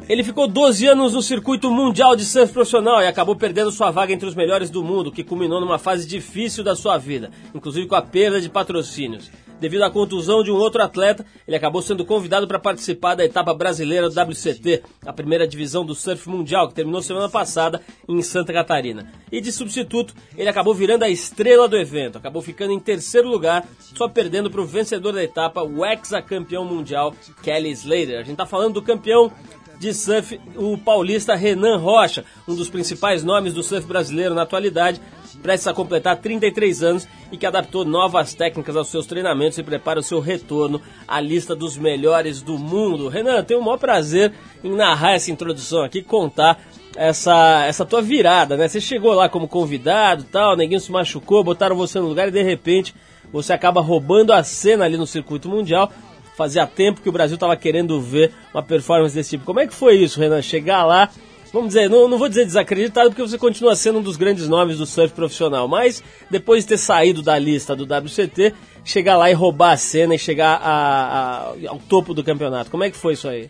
Ele 0.08 0.22
ficou 0.22 0.46
12 0.46 0.86
anos 0.86 1.14
no 1.14 1.22
circuito 1.22 1.70
mundial 1.70 2.14
de 2.14 2.24
surf 2.24 2.52
profissional 2.52 3.02
e 3.02 3.06
acabou 3.06 3.34
perdendo 3.34 3.70
sua 3.70 3.90
vaga 3.90 4.12
entre 4.12 4.28
os 4.28 4.34
melhores 4.34 4.70
do 4.70 4.82
mundo, 4.82 5.10
que 5.10 5.24
culminou 5.24 5.60
numa 5.60 5.78
fase 5.78 6.06
difícil 6.06 6.62
da 6.62 6.76
sua 6.76 6.98
vida, 6.98 7.30
inclusive 7.54 7.86
com 7.86 7.94
a 7.94 8.02
perda 8.02 8.40
de 8.40 8.48
patrocínios. 8.48 9.30
Devido 9.64 9.82
à 9.84 9.90
contusão 9.90 10.42
de 10.42 10.50
um 10.50 10.56
outro 10.56 10.82
atleta, 10.82 11.24
ele 11.48 11.56
acabou 11.56 11.80
sendo 11.80 12.04
convidado 12.04 12.46
para 12.46 12.58
participar 12.58 13.14
da 13.14 13.24
etapa 13.24 13.54
brasileira 13.54 14.10
do 14.10 14.20
WCT, 14.20 14.82
a 15.06 15.10
primeira 15.10 15.48
divisão 15.48 15.86
do 15.86 15.94
surf 15.94 16.28
mundial, 16.28 16.68
que 16.68 16.74
terminou 16.74 17.00
semana 17.00 17.30
passada 17.30 17.80
em 18.06 18.20
Santa 18.20 18.52
Catarina. 18.52 19.10
E 19.32 19.40
de 19.40 19.50
substituto, 19.50 20.12
ele 20.36 20.50
acabou 20.50 20.74
virando 20.74 21.04
a 21.04 21.08
estrela 21.08 21.66
do 21.66 21.78
evento, 21.78 22.18
acabou 22.18 22.42
ficando 22.42 22.74
em 22.74 22.78
terceiro 22.78 23.26
lugar, 23.26 23.66
só 23.96 24.06
perdendo 24.06 24.50
para 24.50 24.60
o 24.60 24.66
vencedor 24.66 25.14
da 25.14 25.24
etapa, 25.24 25.62
o 25.62 25.82
ex-campeão 25.82 26.66
mundial 26.66 27.14
Kelly 27.42 27.70
Slater. 27.70 28.16
A 28.16 28.22
gente 28.22 28.32
está 28.32 28.44
falando 28.44 28.74
do 28.74 28.82
campeão 28.82 29.32
de 29.78 29.94
surf, 29.94 30.38
o 30.56 30.76
paulista 30.76 31.34
Renan 31.34 31.78
Rocha, 31.78 32.22
um 32.46 32.54
dos 32.54 32.68
principais 32.68 33.24
nomes 33.24 33.54
do 33.54 33.62
surf 33.62 33.86
brasileiro 33.86 34.34
na 34.34 34.42
atualidade, 34.42 35.00
prestes 35.44 35.68
a 35.68 35.74
completar 35.74 36.16
33 36.16 36.82
anos 36.82 37.08
e 37.30 37.36
que 37.36 37.44
adaptou 37.44 37.84
novas 37.84 38.32
técnicas 38.32 38.74
aos 38.74 38.88
seus 38.88 39.04
treinamentos 39.04 39.58
e 39.58 39.62
prepara 39.62 40.00
o 40.00 40.02
seu 40.02 40.18
retorno 40.18 40.80
à 41.06 41.20
lista 41.20 41.54
dos 41.54 41.76
melhores 41.76 42.40
do 42.40 42.58
mundo. 42.58 43.08
Renan, 43.08 43.44
tenho 43.44 43.60
o 43.60 43.62
maior 43.62 43.76
prazer 43.76 44.32
em 44.64 44.74
narrar 44.74 45.12
essa 45.12 45.30
introdução 45.30 45.84
aqui, 45.84 46.00
contar 46.00 46.58
essa, 46.96 47.66
essa 47.66 47.84
tua 47.84 48.00
virada, 48.00 48.56
né? 48.56 48.66
Você 48.66 48.80
chegou 48.80 49.12
lá 49.12 49.28
como 49.28 49.46
convidado 49.46 50.24
tal, 50.24 50.56
ninguém 50.56 50.78
se 50.78 50.90
machucou, 50.90 51.44
botaram 51.44 51.76
você 51.76 52.00
no 52.00 52.08
lugar 52.08 52.28
e 52.28 52.30
de 52.30 52.42
repente 52.42 52.94
você 53.30 53.52
acaba 53.52 53.82
roubando 53.82 54.32
a 54.32 54.42
cena 54.42 54.86
ali 54.86 54.96
no 54.96 55.06
circuito 55.06 55.46
mundial. 55.46 55.92
Fazia 56.38 56.66
tempo 56.66 57.02
que 57.02 57.08
o 57.08 57.12
Brasil 57.12 57.34
estava 57.34 57.54
querendo 57.54 58.00
ver 58.00 58.32
uma 58.54 58.62
performance 58.62 59.14
desse 59.14 59.30
tipo. 59.30 59.44
Como 59.44 59.60
é 59.60 59.66
que 59.66 59.74
foi 59.74 59.96
isso, 59.96 60.18
Renan? 60.18 60.40
Chegar 60.40 60.86
lá 60.86 61.10
vamos 61.54 61.68
dizer, 61.68 61.88
não, 61.88 62.08
não 62.08 62.18
vou 62.18 62.28
dizer 62.28 62.44
desacreditado 62.44 63.10
porque 63.10 63.22
você 63.22 63.38
continua 63.38 63.76
sendo 63.76 64.00
um 64.00 64.02
dos 64.02 64.16
grandes 64.16 64.48
nomes 64.48 64.76
do 64.76 64.84
surf 64.84 65.14
profissional, 65.14 65.68
mas 65.68 66.02
depois 66.28 66.64
de 66.64 66.70
ter 66.70 66.78
saído 66.78 67.22
da 67.22 67.38
lista 67.38 67.76
do 67.76 67.84
WCT, 67.84 68.52
chegar 68.84 69.16
lá 69.16 69.30
e 69.30 69.34
roubar 69.34 69.70
a 69.70 69.76
cena 69.76 70.16
e 70.16 70.18
chegar 70.18 70.60
a, 70.60 70.72
a, 70.72 71.54
ao 71.68 71.78
topo 71.78 72.12
do 72.12 72.24
campeonato. 72.24 72.72
Como 72.72 72.82
é 72.82 72.90
que 72.90 72.96
foi 72.96 73.12
isso 73.14 73.28
aí? 73.28 73.48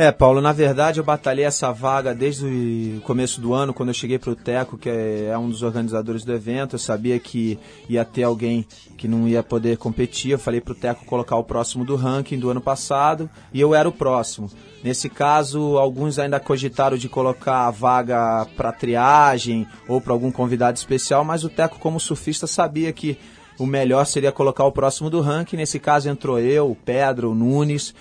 É, 0.00 0.10
Paulo, 0.10 0.40
na 0.40 0.50
verdade 0.50 0.98
eu 0.98 1.04
batalhei 1.04 1.44
essa 1.44 1.70
vaga 1.72 2.14
desde 2.14 2.96
o 2.96 3.02
começo 3.02 3.38
do 3.38 3.52
ano, 3.52 3.74
quando 3.74 3.90
eu 3.90 3.94
cheguei 3.94 4.18
para 4.18 4.30
o 4.30 4.34
Teco, 4.34 4.78
que 4.78 4.88
é 4.88 5.36
um 5.36 5.50
dos 5.50 5.62
organizadores 5.62 6.24
do 6.24 6.32
evento. 6.32 6.76
Eu 6.76 6.78
sabia 6.78 7.18
que 7.18 7.58
ia 7.86 8.02
ter 8.02 8.22
alguém 8.22 8.66
que 8.96 9.06
não 9.06 9.28
ia 9.28 9.42
poder 9.42 9.76
competir. 9.76 10.30
Eu 10.30 10.38
falei 10.38 10.58
para 10.58 10.72
o 10.72 10.74
Teco 10.74 11.04
colocar 11.04 11.36
o 11.36 11.44
próximo 11.44 11.84
do 11.84 11.96
ranking 11.96 12.38
do 12.38 12.48
ano 12.48 12.62
passado 12.62 13.28
e 13.52 13.60
eu 13.60 13.74
era 13.74 13.86
o 13.86 13.92
próximo. 13.92 14.50
Nesse 14.82 15.10
caso, 15.10 15.76
alguns 15.76 16.18
ainda 16.18 16.40
cogitaram 16.40 16.96
de 16.96 17.06
colocar 17.06 17.66
a 17.66 17.70
vaga 17.70 18.46
para 18.56 18.72
triagem 18.72 19.66
ou 19.86 20.00
para 20.00 20.14
algum 20.14 20.32
convidado 20.32 20.78
especial, 20.78 21.26
mas 21.26 21.44
o 21.44 21.50
Teco, 21.50 21.78
como 21.78 22.00
surfista, 22.00 22.46
sabia 22.46 22.90
que 22.90 23.18
o 23.58 23.66
melhor 23.66 24.06
seria 24.06 24.32
colocar 24.32 24.64
o 24.64 24.72
próximo 24.72 25.10
do 25.10 25.20
ranking. 25.20 25.58
Nesse 25.58 25.78
caso 25.78 26.08
entrou 26.08 26.38
eu, 26.38 26.70
o 26.70 26.74
Pedro, 26.74 27.32
o 27.32 27.34
Nunes. 27.34 27.94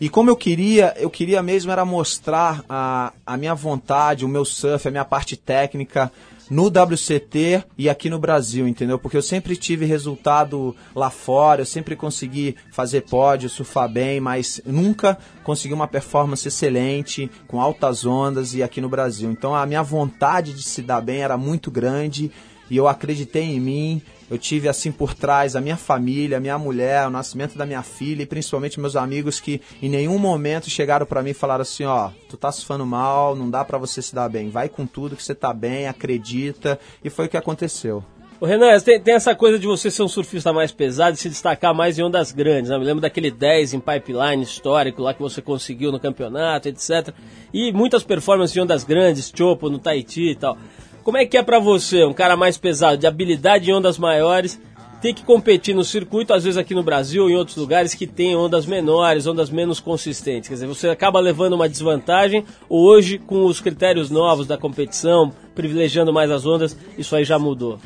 E 0.00 0.08
como 0.08 0.28
eu 0.28 0.36
queria, 0.36 0.94
eu 0.98 1.08
queria 1.08 1.42
mesmo 1.42 1.72
era 1.72 1.84
mostrar 1.84 2.62
a, 2.68 3.12
a 3.24 3.36
minha 3.36 3.54
vontade, 3.54 4.24
o 4.24 4.28
meu 4.28 4.44
surf, 4.44 4.86
a 4.86 4.90
minha 4.90 5.04
parte 5.04 5.36
técnica 5.36 6.12
no 6.50 6.66
WCT 6.66 7.64
e 7.76 7.88
aqui 7.88 8.08
no 8.08 8.18
Brasil, 8.18 8.68
entendeu? 8.68 8.98
Porque 8.98 9.16
eu 9.16 9.22
sempre 9.22 9.56
tive 9.56 9.84
resultado 9.84 10.76
lá 10.94 11.10
fora, 11.10 11.62
eu 11.62 11.66
sempre 11.66 11.96
consegui 11.96 12.54
fazer 12.70 13.02
pódio, 13.02 13.48
surfar 13.48 13.88
bem, 13.88 14.20
mas 14.20 14.60
nunca 14.64 15.18
consegui 15.42 15.74
uma 15.74 15.88
performance 15.88 16.46
excelente, 16.46 17.30
com 17.48 17.60
altas 17.60 18.04
ondas 18.06 18.54
e 18.54 18.62
aqui 18.62 18.80
no 18.80 18.88
Brasil. 18.88 19.30
Então 19.30 19.54
a 19.54 19.66
minha 19.66 19.82
vontade 19.82 20.52
de 20.52 20.62
se 20.62 20.82
dar 20.82 21.00
bem 21.00 21.22
era 21.22 21.36
muito 21.36 21.70
grande 21.70 22.30
e 22.70 22.76
eu 22.76 22.86
acreditei 22.86 23.42
em 23.42 23.60
mim. 23.60 24.02
Eu 24.30 24.38
tive 24.38 24.68
assim 24.68 24.90
por 24.90 25.14
trás 25.14 25.54
a 25.54 25.60
minha 25.60 25.76
família, 25.76 26.38
a 26.38 26.40
minha 26.40 26.58
mulher, 26.58 27.06
o 27.06 27.10
nascimento 27.10 27.56
da 27.56 27.64
minha 27.64 27.82
filha 27.82 28.22
e 28.22 28.26
principalmente 28.26 28.80
meus 28.80 28.96
amigos 28.96 29.38
que 29.38 29.60
em 29.80 29.88
nenhum 29.88 30.18
momento 30.18 30.68
chegaram 30.68 31.06
para 31.06 31.22
mim 31.22 31.30
e 31.30 31.34
falaram 31.34 31.62
assim, 31.62 31.84
ó, 31.84 32.10
tu 32.28 32.36
tá 32.36 32.50
surfando 32.50 32.84
mal, 32.84 33.36
não 33.36 33.48
dá 33.48 33.64
para 33.64 33.78
você 33.78 34.02
se 34.02 34.14
dar 34.14 34.28
bem. 34.28 34.50
Vai 34.50 34.68
com 34.68 34.84
tudo 34.84 35.14
que 35.16 35.22
você 35.22 35.34
tá 35.34 35.52
bem, 35.52 35.86
acredita. 35.86 36.78
E 37.04 37.08
foi 37.08 37.26
o 37.26 37.28
que 37.28 37.36
aconteceu. 37.36 38.04
O 38.38 38.44
Renan, 38.44 38.78
tem, 38.80 39.00
tem, 39.00 39.14
essa 39.14 39.34
coisa 39.34 39.58
de 39.58 39.66
você 39.66 39.90
ser 39.90 40.02
um 40.02 40.08
surfista 40.08 40.52
mais 40.52 40.70
pesado 40.70 41.16
e 41.16 41.18
se 41.18 41.28
destacar 41.28 41.74
mais 41.74 41.98
em 41.98 42.02
ondas 42.02 42.32
grandes. 42.32 42.70
Né? 42.70 42.78
Me 42.78 42.84
lembro 42.84 43.00
daquele 43.00 43.30
10 43.30 43.74
em 43.74 43.80
pipeline 43.80 44.42
histórico 44.42 45.00
lá 45.00 45.14
que 45.14 45.22
você 45.22 45.40
conseguiu 45.40 45.90
no 45.90 45.98
campeonato, 45.98 46.68
etc. 46.68 47.14
E 47.52 47.72
muitas 47.72 48.02
performances 48.02 48.54
em 48.54 48.60
ondas 48.60 48.84
grandes, 48.84 49.32
Chopo 49.34 49.70
no 49.70 49.78
Tahiti 49.78 50.32
e 50.32 50.34
tal. 50.34 50.58
Como 51.06 51.18
é 51.18 51.24
que 51.24 51.38
é 51.38 51.42
para 51.44 51.60
você, 51.60 52.04
um 52.04 52.12
cara 52.12 52.36
mais 52.36 52.58
pesado, 52.58 52.98
de 52.98 53.06
habilidade 53.06 53.70
em 53.70 53.72
ondas 53.72 53.96
maiores, 53.96 54.60
ter 55.00 55.12
que 55.12 55.22
competir 55.22 55.72
no 55.72 55.84
circuito, 55.84 56.34
às 56.34 56.42
vezes 56.42 56.58
aqui 56.58 56.74
no 56.74 56.82
Brasil 56.82 57.22
ou 57.22 57.30
em 57.30 57.36
outros 57.36 57.56
lugares 57.56 57.94
que 57.94 58.08
tem 58.08 58.34
ondas 58.34 58.66
menores, 58.66 59.24
ondas 59.24 59.48
menos 59.48 59.78
consistentes? 59.78 60.48
Quer 60.48 60.54
dizer, 60.54 60.66
você 60.66 60.88
acaba 60.88 61.20
levando 61.20 61.52
uma 61.52 61.68
desvantagem 61.68 62.44
ou 62.68 62.84
hoje, 62.88 63.18
com 63.18 63.44
os 63.44 63.60
critérios 63.60 64.10
novos 64.10 64.48
da 64.48 64.58
competição, 64.58 65.32
privilegiando 65.54 66.12
mais 66.12 66.28
as 66.28 66.44
ondas, 66.44 66.76
isso 66.98 67.14
aí 67.14 67.22
já 67.22 67.38
mudou? 67.38 67.78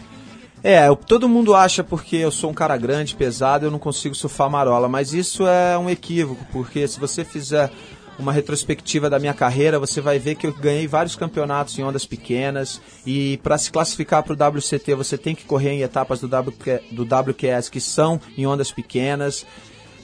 É, 0.63 0.89
todo 1.07 1.29
mundo 1.29 1.55
acha 1.55 1.85
porque 1.85 2.17
eu 2.17 2.31
sou 2.31 2.49
um 2.49 2.55
cara 2.55 2.79
grande, 2.79 3.15
pesado, 3.15 3.67
eu 3.67 3.71
não 3.71 3.79
consigo 3.79 4.15
surfar 4.15 4.49
marola, 4.49 4.89
mas 4.89 5.13
isso 5.13 5.47
é 5.47 5.77
um 5.77 5.91
equívoco, 5.91 6.47
porque 6.51 6.89
se 6.89 6.99
você 6.99 7.23
fizer 7.23 7.71
uma 8.21 8.33
retrospectiva 8.33 9.11
da 9.11 9.19
minha 9.19 9.35
carreira, 9.35 9.79
você 9.79 10.01
vai 10.01 10.19
ver 10.19 10.37
que 10.37 10.47
eu 10.47 10.53
ganhei 10.53 10.87
vários 10.87 11.17
campeonatos 11.17 11.79
em 11.79 11.83
ondas 11.83 12.07
pequenas 12.07 12.81
e 13.07 13.39
para 13.43 13.59
se 13.59 13.71
classificar 13.71 14.23
para 14.23 14.33
o 14.33 14.57
WCT 14.57 14.95
você 14.95 15.19
tem 15.19 15.35
que 15.35 15.45
correr 15.45 15.71
em 15.71 15.83
etapas 15.83 16.21
do, 16.21 16.29
do 16.29 17.03
WQS 17.03 17.69
que 17.69 17.81
são 17.81 18.21
em 18.37 18.47
ondas 18.47 18.71
pequenas. 18.71 19.47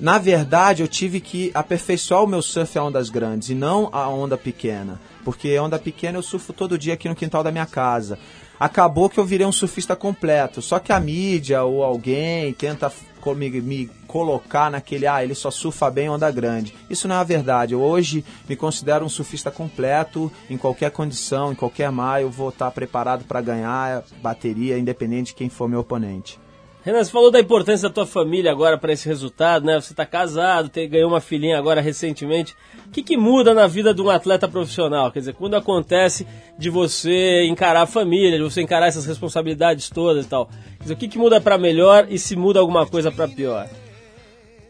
Na 0.01 0.19
verdade, 0.19 0.83
eu 0.83 0.89
tive 0.89 1.21
que 1.21 1.51
aperfeiçoar 1.55 2.25
o 2.25 2.27
meu 2.27 2.43
surf 2.43 2.79
a 2.79 2.85
ondas 2.85 3.09
grandes 3.09 3.51
e 3.51 3.55
não 3.55 3.89
a 3.93 4.09
onda 4.09 4.37
pequena, 4.37 5.01
porque 5.25 5.59
onda 5.59 5.79
pequena 5.79 6.19
eu 6.19 6.23
surfo 6.23 6.53
todo 6.53 6.79
dia 6.79 6.95
aqui 6.95 7.09
no 7.09 7.15
quintal 7.15 7.43
da 7.43 7.53
minha 7.53 7.67
casa 7.67 8.19
acabou 8.59 9.09
que 9.09 9.19
eu 9.19 9.25
virei 9.25 9.47
um 9.47 9.53
surfista 9.53 9.95
completo. 9.95 10.63
Só 10.63 10.79
que 10.79 10.93
a 10.93 11.01
mídia 11.01 11.63
ou 11.63 11.83
alguém 11.83 12.53
tenta 12.55 12.91
me, 13.35 13.51
me 13.61 13.91
colocar 14.07 14.71
naquele, 14.71 15.07
ah, 15.07 15.23
ele 15.23 15.35
só 15.35 15.51
surfa 15.51 15.91
bem 15.91 16.09
onda 16.09 16.31
grande. 16.31 16.75
Isso 16.89 17.09
não 17.09 17.17
é 17.17 17.19
a 17.19 17.25
verdade. 17.25 17.75
Eu 17.75 17.83
hoje 17.83 18.25
me 18.49 18.57
considero 18.57 19.05
um 19.05 19.09
surfista 19.09 19.51
completo, 19.51 20.31
em 20.49 20.57
qualquer 20.57 20.91
condição, 20.91 21.53
em 21.53 21.57
qualquer 21.57 21.91
mar, 21.91 22.23
eu 22.23 22.31
vou 22.31 22.51
estar 22.51 22.71
preparado 22.71 23.25
para 23.25 23.41
ganhar 23.41 24.05
bateria, 24.23 24.79
independente 24.79 25.29
de 25.29 25.35
quem 25.35 25.49
for 25.49 25.69
meu 25.69 25.81
oponente. 25.81 26.39
Renan, 26.87 27.03
você 27.03 27.11
falou 27.11 27.33
da 27.33 27.41
importância 27.41 27.89
da 27.89 27.93
tua 27.93 28.07
família 28.07 28.49
agora 28.49 28.79
para 28.79 28.93
esse 28.93 29.09
resultado, 29.09 29.67
né? 29.67 29.75
Você 29.75 29.93
está 29.93 30.07
casado, 30.07 30.69
tem, 30.69 30.89
ganhou 30.89 31.11
uma 31.11 31.21
filhinha 31.21 31.59
agora 31.59 31.81
recentemente. 31.81 32.55
O 32.87 32.91
que, 32.93 33.03
que 33.03 33.17
muda 33.17 33.53
na 33.53 33.67
vida 33.67 33.93
de 33.93 34.01
um 34.01 34.09
atleta 34.09 34.47
profissional? 34.47 35.11
Quer 35.11 35.19
dizer, 35.19 35.35
quando 35.35 35.57
acontece 35.57 36.25
de 36.57 36.71
você 36.71 37.45
encarar 37.47 37.83
a 37.83 37.87
família, 37.87 38.39
de 38.39 38.45
você 38.45 38.63
encarar 38.63 38.87
essas 38.87 39.05
responsabilidades 39.05 39.91
todas 39.91 40.27
e 40.27 40.29
tal. 40.29 40.47
Quer 40.47 40.83
dizer, 40.83 40.95
o 40.95 40.97
que, 40.97 41.09
que 41.09 41.19
muda 41.19 41.41
para 41.41 41.59
melhor 41.59 42.07
e 42.09 42.21
se 42.21 42.37
muda 42.37 42.61
alguma 42.61 42.87
coisa 42.87 43.11
para 43.11 43.27
pior? 43.27 43.69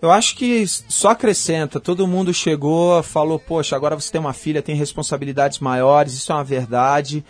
Eu 0.01 0.11
acho 0.11 0.37
que 0.37 0.67
só 0.67 1.11
acrescenta. 1.11 1.79
Todo 1.79 2.07
mundo 2.07 2.33
chegou, 2.33 3.03
falou: 3.03 3.39
Poxa, 3.39 3.77
agora 3.77 3.95
você 3.95 4.11
tem 4.11 4.23
uma 4.23 4.33
filha, 4.33 4.63
tem 4.63 4.75
responsabilidades 4.75 5.59
maiores, 5.59 6.15
isso 6.15 6.33
é 6.33 6.35
uma 6.35 6.45
verdade. 6.45 7.23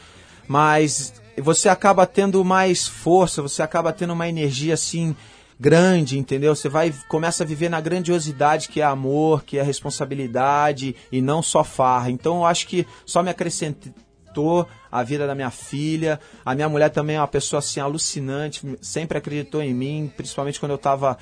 Mas 0.47 1.13
você 1.41 1.69
acaba 1.69 2.07
tendo 2.07 2.45
mais 2.45 2.87
força, 2.87 3.43
você 3.43 3.63
acaba 3.63 3.93
tendo 3.93 4.13
uma 4.13 4.29
energia 4.29 4.75
assim 4.75 5.15
grande, 5.59 6.19
entendeu? 6.19 6.55
Você 6.55 6.69
vai 6.69 6.95
começa 7.09 7.43
a 7.43 7.47
viver 7.47 7.69
na 7.69 7.81
grandiosidade 7.81 8.69
que 8.69 8.81
é 8.81 8.85
amor, 8.85 9.45
que 9.45 9.59
é 9.59 9.63
responsabilidade 9.63 10.95
e 11.11 11.21
não 11.23 11.43
só 11.43 11.65
farra. 11.65 12.11
Então 12.11 12.37
eu 12.37 12.47
acho 12.47 12.67
que 12.67 12.87
só 13.05 13.23
me 13.23 13.31
acrescentou 13.31 14.69
a 14.93 15.03
vida 15.03 15.27
da 15.27 15.35
minha 15.35 15.51
filha. 15.51 16.21
A 16.45 16.55
minha 16.55 16.69
mulher 16.69 16.91
também 16.91 17.17
é 17.17 17.21
uma 17.21 17.29
pessoa 17.29 17.59
assim 17.59 17.81
alucinante, 17.81 18.63
sempre 18.81 19.17
acreditou 19.17 19.63
em 19.63 19.73
mim, 19.73 20.13
principalmente 20.15 20.61
quando 20.61 20.73
eu 20.73 20.77
estava 20.77 21.17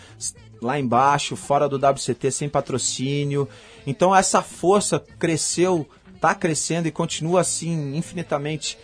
lá 0.60 0.78
embaixo, 0.78 1.36
fora 1.36 1.68
do 1.68 1.76
WCT, 1.76 2.30
sem 2.30 2.48
patrocínio. 2.48 3.48
Então 3.86 4.14
essa 4.14 4.42
força 4.42 4.98
cresceu, 5.18 5.88
tá 6.20 6.34
crescendo 6.34 6.88
e 6.88 6.92
continua 6.92 7.42
assim 7.42 7.96
infinitamente 7.96 8.76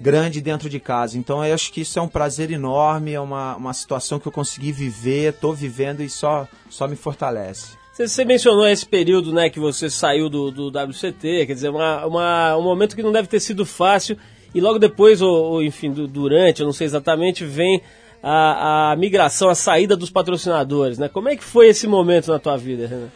grande 0.00 0.40
dentro 0.40 0.68
de 0.68 0.78
casa. 0.78 1.18
Então 1.18 1.44
eu 1.44 1.54
acho 1.54 1.72
que 1.72 1.80
isso 1.80 1.98
é 1.98 2.02
um 2.02 2.08
prazer 2.08 2.50
enorme, 2.50 3.12
é 3.12 3.20
uma, 3.20 3.56
uma 3.56 3.72
situação 3.72 4.18
que 4.18 4.28
eu 4.28 4.32
consegui 4.32 4.72
viver, 4.72 5.32
estou 5.32 5.52
vivendo 5.52 6.02
e 6.02 6.08
só, 6.08 6.46
só 6.70 6.86
me 6.86 6.96
fortalece. 6.96 7.76
Você, 7.92 8.24
mencionou 8.24 8.68
esse 8.68 8.86
período 8.86 9.32
né, 9.32 9.50
que 9.50 9.58
você 9.58 9.90
saiu 9.90 10.28
do, 10.28 10.52
do 10.52 10.68
WCT, 10.68 11.46
quer 11.46 11.52
dizer, 11.52 11.68
uma, 11.68 12.06
uma, 12.06 12.56
um 12.56 12.62
momento 12.62 12.94
que 12.94 13.02
não 13.02 13.10
deve 13.10 13.26
ter 13.26 13.40
sido 13.40 13.66
fácil, 13.66 14.16
e 14.54 14.60
logo 14.60 14.78
depois, 14.78 15.20
ou, 15.20 15.30
ou 15.30 15.62
enfim, 15.64 15.90
do, 15.90 16.06
durante, 16.06 16.60
eu 16.60 16.66
não 16.66 16.72
sei 16.72 16.84
exatamente, 16.84 17.44
vem 17.44 17.82
a, 18.22 18.92
a 18.92 18.96
migração, 18.96 19.48
a 19.48 19.54
saída 19.54 19.96
dos 19.96 20.10
patrocinadores. 20.10 20.96
Né? 20.96 21.08
Como 21.08 21.28
é 21.28 21.36
que 21.36 21.42
foi 21.42 21.68
esse 21.68 21.88
momento 21.88 22.30
na 22.30 22.38
tua 22.38 22.56
vida, 22.56 22.86
Renan? 22.86 23.08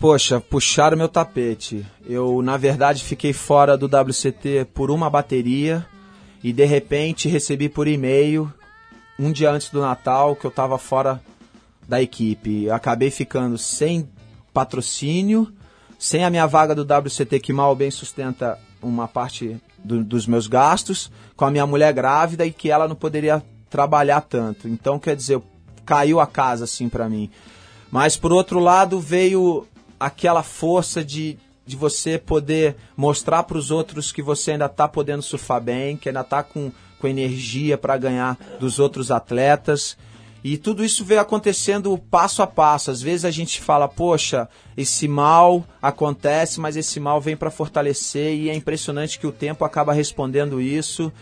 Poxa, 0.00 0.40
puxaram 0.40 0.96
meu 0.96 1.08
tapete. 1.08 1.86
Eu, 2.04 2.42
na 2.42 2.56
verdade, 2.56 3.04
fiquei 3.04 3.32
fora 3.32 3.78
do 3.78 3.86
WCT 3.86 4.66
por 4.74 4.90
uma 4.90 5.08
bateria 5.08 5.86
e 6.42 6.52
de 6.52 6.64
repente 6.64 7.28
recebi 7.28 7.68
por 7.68 7.88
e-mail, 7.88 8.52
um 9.18 9.32
dia 9.32 9.50
antes 9.50 9.70
do 9.70 9.80
Natal, 9.80 10.36
que 10.36 10.44
eu 10.44 10.50
estava 10.50 10.78
fora 10.78 11.20
da 11.88 12.02
equipe. 12.02 12.70
Acabei 12.70 13.10
ficando 13.10 13.56
sem 13.56 14.08
patrocínio, 14.52 15.52
sem 15.98 16.24
a 16.24 16.30
minha 16.30 16.46
vaga 16.46 16.74
do 16.74 16.82
WCT, 16.82 17.40
que 17.40 17.52
mal 17.52 17.74
bem 17.74 17.90
sustenta 17.90 18.58
uma 18.82 19.08
parte 19.08 19.56
do, 19.82 20.04
dos 20.04 20.26
meus 20.26 20.46
gastos, 20.46 21.10
com 21.36 21.44
a 21.44 21.50
minha 21.50 21.66
mulher 21.66 21.92
grávida 21.92 22.44
e 22.44 22.52
que 22.52 22.70
ela 22.70 22.86
não 22.86 22.96
poderia 22.96 23.42
trabalhar 23.70 24.20
tanto. 24.20 24.68
Então, 24.68 24.98
quer 24.98 25.16
dizer, 25.16 25.40
caiu 25.84 26.20
a 26.20 26.26
casa 26.26 26.64
assim 26.64 26.88
para 26.88 27.08
mim. 27.08 27.30
Mas 27.90 28.16
por 28.16 28.32
outro 28.32 28.58
lado, 28.58 29.00
veio 29.00 29.66
aquela 29.98 30.42
força 30.42 31.04
de, 31.04 31.38
de 31.66 31.76
você 31.76 32.16
poder 32.16 32.76
mostrar 32.96 33.42
para 33.42 33.58
os 33.58 33.70
outros 33.70 34.12
que 34.12 34.22
você 34.22 34.52
ainda 34.52 34.66
está 34.66 34.86
podendo 34.86 35.22
surfar 35.22 35.60
bem, 35.60 35.96
que 35.96 36.08
ainda 36.08 36.20
está 36.20 36.42
com, 36.42 36.70
com 36.98 37.08
energia 37.08 37.76
para 37.76 37.96
ganhar 37.98 38.38
dos 38.60 38.78
outros 38.78 39.10
atletas. 39.10 39.96
E 40.44 40.56
tudo 40.56 40.84
isso 40.84 41.04
veio 41.04 41.20
acontecendo 41.20 41.98
passo 41.98 42.40
a 42.40 42.46
passo. 42.46 42.92
Às 42.92 43.02
vezes 43.02 43.24
a 43.24 43.32
gente 43.32 43.60
fala, 43.60 43.88
poxa, 43.88 44.48
esse 44.76 45.08
mal 45.08 45.66
acontece, 45.82 46.60
mas 46.60 46.76
esse 46.76 47.00
mal 47.00 47.20
vem 47.20 47.36
para 47.36 47.50
fortalecer 47.50 48.32
e 48.34 48.48
é 48.48 48.54
impressionante 48.54 49.18
que 49.18 49.26
o 49.26 49.32
tempo 49.32 49.64
acaba 49.64 49.92
respondendo 49.92 50.60
isso 50.60 51.12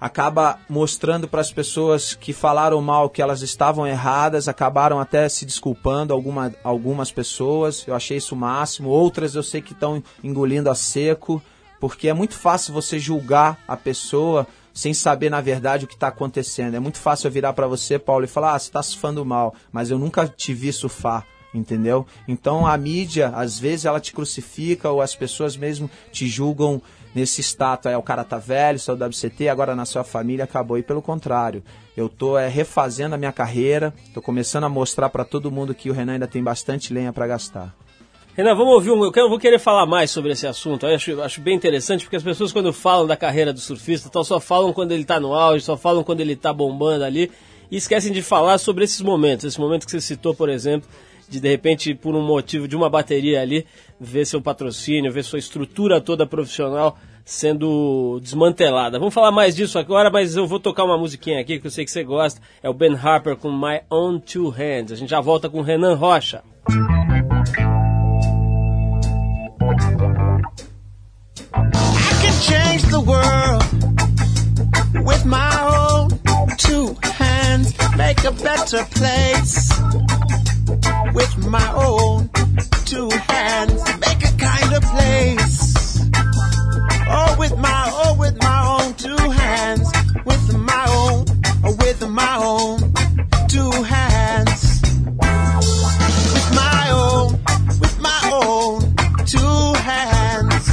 acaba 0.00 0.58
mostrando 0.68 1.26
para 1.28 1.40
as 1.40 1.52
pessoas 1.52 2.14
que 2.14 2.32
falaram 2.32 2.80
mal 2.82 3.08
que 3.08 3.22
elas 3.22 3.42
estavam 3.42 3.86
erradas, 3.86 4.48
acabaram 4.48 5.00
até 5.00 5.28
se 5.28 5.44
desculpando 5.46 6.12
alguma, 6.12 6.54
algumas 6.62 7.10
pessoas. 7.10 7.84
Eu 7.86 7.94
achei 7.94 8.18
isso 8.18 8.34
o 8.34 8.38
máximo. 8.38 8.88
Outras 8.88 9.34
eu 9.34 9.42
sei 9.42 9.62
que 9.62 9.72
estão 9.72 10.02
engolindo 10.22 10.70
a 10.70 10.74
seco, 10.74 11.42
porque 11.80 12.08
é 12.08 12.14
muito 12.14 12.34
fácil 12.34 12.74
você 12.74 12.98
julgar 12.98 13.58
a 13.66 13.76
pessoa 13.76 14.46
sem 14.72 14.92
saber 14.92 15.30
na 15.30 15.40
verdade 15.40 15.84
o 15.84 15.88
que 15.88 15.94
está 15.94 16.08
acontecendo. 16.08 16.74
É 16.74 16.80
muito 16.80 16.98
fácil 16.98 17.28
eu 17.28 17.32
virar 17.32 17.52
para 17.52 17.66
você, 17.66 17.98
Paulo, 17.98 18.24
e 18.24 18.28
falar: 18.28 18.54
ah, 18.54 18.58
você 18.58 18.68
está 18.68 18.82
surfando 18.82 19.24
mal, 19.24 19.54
mas 19.72 19.90
eu 19.90 19.98
nunca 19.98 20.26
te 20.26 20.52
vi 20.52 20.72
surfar 20.72 21.24
entendeu? 21.54 22.04
Então 22.26 22.66
a 22.66 22.76
mídia, 22.76 23.28
às 23.28 23.58
vezes, 23.58 23.84
ela 23.84 24.00
te 24.00 24.12
crucifica 24.12 24.90
ou 24.90 25.00
as 25.00 25.14
pessoas 25.14 25.56
mesmo 25.56 25.88
te 26.10 26.26
julgam 26.26 26.82
nesse 27.14 27.42
status. 27.42 27.90
É, 27.90 27.96
o 27.96 28.02
cara 28.02 28.24
tá 28.24 28.38
velho, 28.38 28.78
saiu 28.78 28.96
do 28.96 29.04
WCT, 29.04 29.48
agora 29.48 29.74
nasceu 29.74 30.00
a 30.00 30.04
família, 30.04 30.44
acabou. 30.44 30.76
E 30.78 30.82
pelo 30.82 31.00
contrário, 31.00 31.62
eu 31.96 32.08
tô 32.08 32.36
é, 32.36 32.48
refazendo 32.48 33.14
a 33.14 33.18
minha 33.18 33.32
carreira, 33.32 33.94
tô 34.12 34.20
começando 34.20 34.64
a 34.64 34.68
mostrar 34.68 35.08
para 35.08 35.24
todo 35.24 35.50
mundo 35.50 35.74
que 35.74 35.90
o 35.90 35.92
Renan 35.92 36.14
ainda 36.14 36.26
tem 36.26 36.42
bastante 36.42 36.92
lenha 36.92 37.12
para 37.12 37.26
gastar. 37.26 37.74
Renan, 38.36 38.56
vamos 38.56 38.74
ouvir 38.74 38.90
um. 38.90 39.04
Eu 39.04 39.12
quero, 39.12 39.28
vou 39.28 39.38
querer 39.38 39.60
falar 39.60 39.86
mais 39.86 40.10
sobre 40.10 40.32
esse 40.32 40.44
assunto. 40.44 40.84
Eu 40.84 40.96
acho, 40.96 41.22
acho 41.22 41.40
bem 41.40 41.54
interessante, 41.54 42.04
porque 42.04 42.16
as 42.16 42.22
pessoas, 42.22 42.52
quando 42.52 42.72
falam 42.72 43.06
da 43.06 43.16
carreira 43.16 43.52
do 43.52 43.60
surfista, 43.60 44.08
então, 44.08 44.24
só 44.24 44.40
falam 44.40 44.72
quando 44.72 44.90
ele 44.90 45.02
está 45.02 45.20
no 45.20 45.32
auge, 45.32 45.64
só 45.64 45.76
falam 45.76 46.02
quando 46.02 46.20
ele 46.20 46.32
está 46.32 46.52
bombando 46.52 47.04
ali, 47.04 47.30
e 47.70 47.76
esquecem 47.76 48.12
de 48.12 48.22
falar 48.22 48.58
sobre 48.58 48.82
esses 48.82 49.00
momentos. 49.00 49.44
Esse 49.44 49.60
momento 49.60 49.84
que 49.84 49.92
você 49.92 50.00
citou, 50.00 50.34
por 50.34 50.48
exemplo, 50.48 50.88
de 51.28 51.40
de 51.40 51.48
repente, 51.48 51.94
por 51.94 52.14
um 52.14 52.22
motivo 52.22 52.68
de 52.68 52.76
uma 52.76 52.88
bateria 52.88 53.40
ali, 53.40 53.66
ver 54.00 54.24
seu 54.24 54.40
patrocínio, 54.40 55.12
ver 55.12 55.24
sua 55.24 55.38
estrutura 55.38 56.00
toda 56.00 56.26
profissional 56.26 56.98
sendo 57.24 58.20
desmantelada. 58.20 58.98
Vamos 58.98 59.14
falar 59.14 59.32
mais 59.32 59.56
disso 59.56 59.78
agora, 59.78 60.10
mas 60.10 60.36
eu 60.36 60.46
vou 60.46 60.60
tocar 60.60 60.84
uma 60.84 60.98
musiquinha 60.98 61.40
aqui 61.40 61.58
que 61.58 61.66
eu 61.66 61.70
sei 61.70 61.84
que 61.84 61.90
você 61.90 62.04
gosta. 62.04 62.40
É 62.62 62.68
o 62.68 62.74
Ben 62.74 62.94
Harper 62.94 63.36
com 63.36 63.50
My 63.50 63.80
Own 63.90 64.18
Two 64.20 64.50
Hands. 64.50 64.92
A 64.92 64.96
gente 64.96 65.10
já 65.10 65.20
volta 65.20 65.48
com 65.48 65.62
Renan 65.62 65.94
Rocha. 65.94 66.42
I 71.56 72.12
can 72.20 72.32
change 72.40 72.84
the 72.90 73.00
world 73.00 73.64
with 75.06 75.24
my 75.24 75.50
own 75.62 76.08
two 76.58 76.94
hands, 77.02 77.13
make 77.96 78.24
a 78.24 78.32
better 78.32 78.84
place 78.90 79.70
with 81.14 81.46
my 81.46 81.72
own 81.74 82.28
two 82.84 83.08
hands, 83.28 83.82
make 84.00 84.22
a 84.24 84.32
kinder 84.36 84.80
place. 84.80 86.00
Oh, 87.06 87.36
with 87.38 87.56
my, 87.58 87.84
oh, 87.92 88.16
with 88.18 88.36
my 88.42 88.60
own 88.74 88.94
two 88.94 89.30
hands, 89.30 89.90
with 90.24 90.58
my 90.58 90.86
own, 90.88 91.24
oh, 91.64 91.76
with 91.80 92.08
my 92.08 92.36
own 92.36 92.78
two 93.48 93.70
hands, 93.82 94.80
with 96.34 96.50
my 96.54 96.90
own, 96.90 97.32
with 97.80 98.00
my 98.00 98.20
own 98.32 98.80
two 99.26 99.74
hands. 99.80 100.64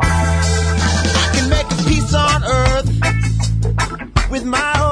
I 0.00 1.30
can 1.34 1.48
make 1.50 1.70
a 1.70 1.76
peace 1.88 2.14
on 2.14 2.44
earth 2.44 2.90
with 4.30 4.44
my 4.44 4.80
own 4.80 4.89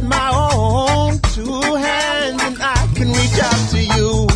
with 0.00 0.08
my 0.08 0.30
own 0.32 1.18
two 1.34 1.60
hands, 1.76 2.42
and 2.42 2.56
I 2.62 2.88
can 2.94 3.08
reach 3.08 3.38
out 3.42 3.70
to 3.70 3.80
you. 3.82 4.26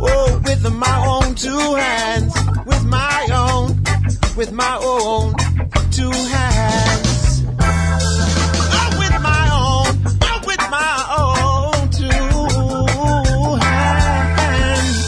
Oh, 0.00 0.40
with 0.44 0.74
my 0.74 1.06
own 1.06 1.34
two 1.34 1.74
hands, 1.74 2.34
with 2.66 2.84
my 2.84 3.28
own, 3.32 3.82
with 4.36 4.52
my 4.52 4.78
own 4.82 5.34
two 5.90 6.10
hands. 6.10 7.44
Oh, 7.60 8.90
with 8.98 9.16
my 9.22 9.48
own, 9.52 9.96
oh, 10.22 10.40
with 10.46 10.64
my 10.70 10.92
own 11.18 11.88
two 11.90 12.36
hands. 13.64 14.98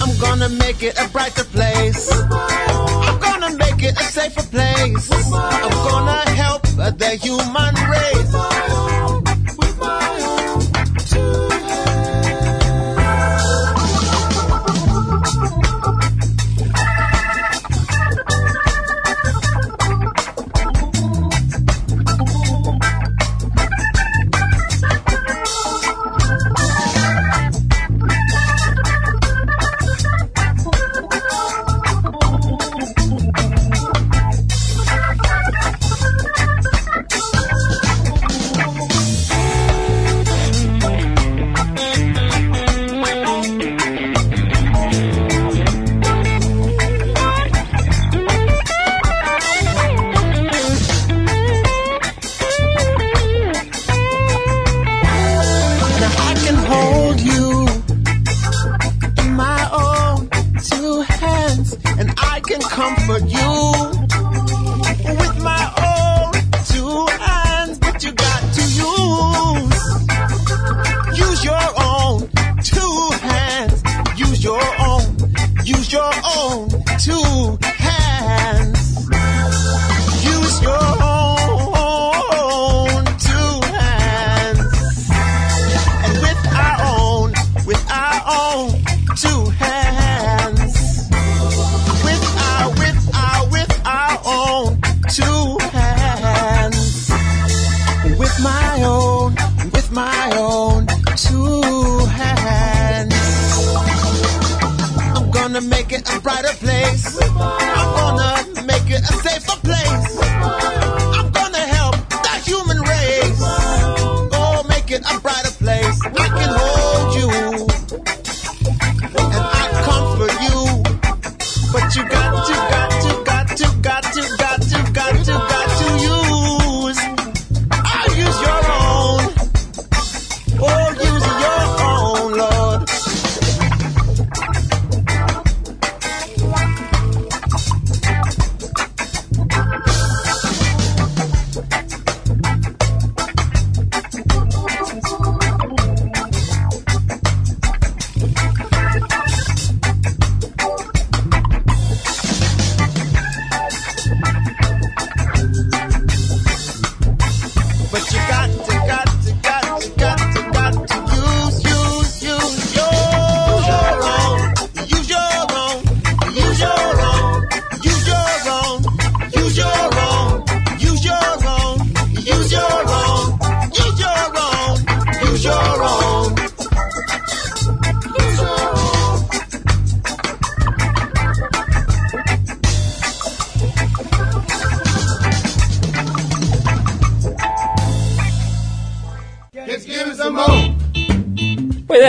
I'm 0.00 0.16
gonna 0.20 0.48
make 0.48 0.82
it 0.84 0.96
a 0.98 1.08
brighter 1.08 1.44
place. 1.44 2.08
I'm 2.12 3.18
gonna 3.18 3.56
make 3.56 3.82
it 3.82 3.98
a 3.98 4.04
safer 4.04 4.46
place. 4.46 5.10
I'm 5.10 5.70
gonna 5.88 6.30
help 6.30 6.62
the 6.62 7.18
human 7.20 7.74
race. 7.90 8.11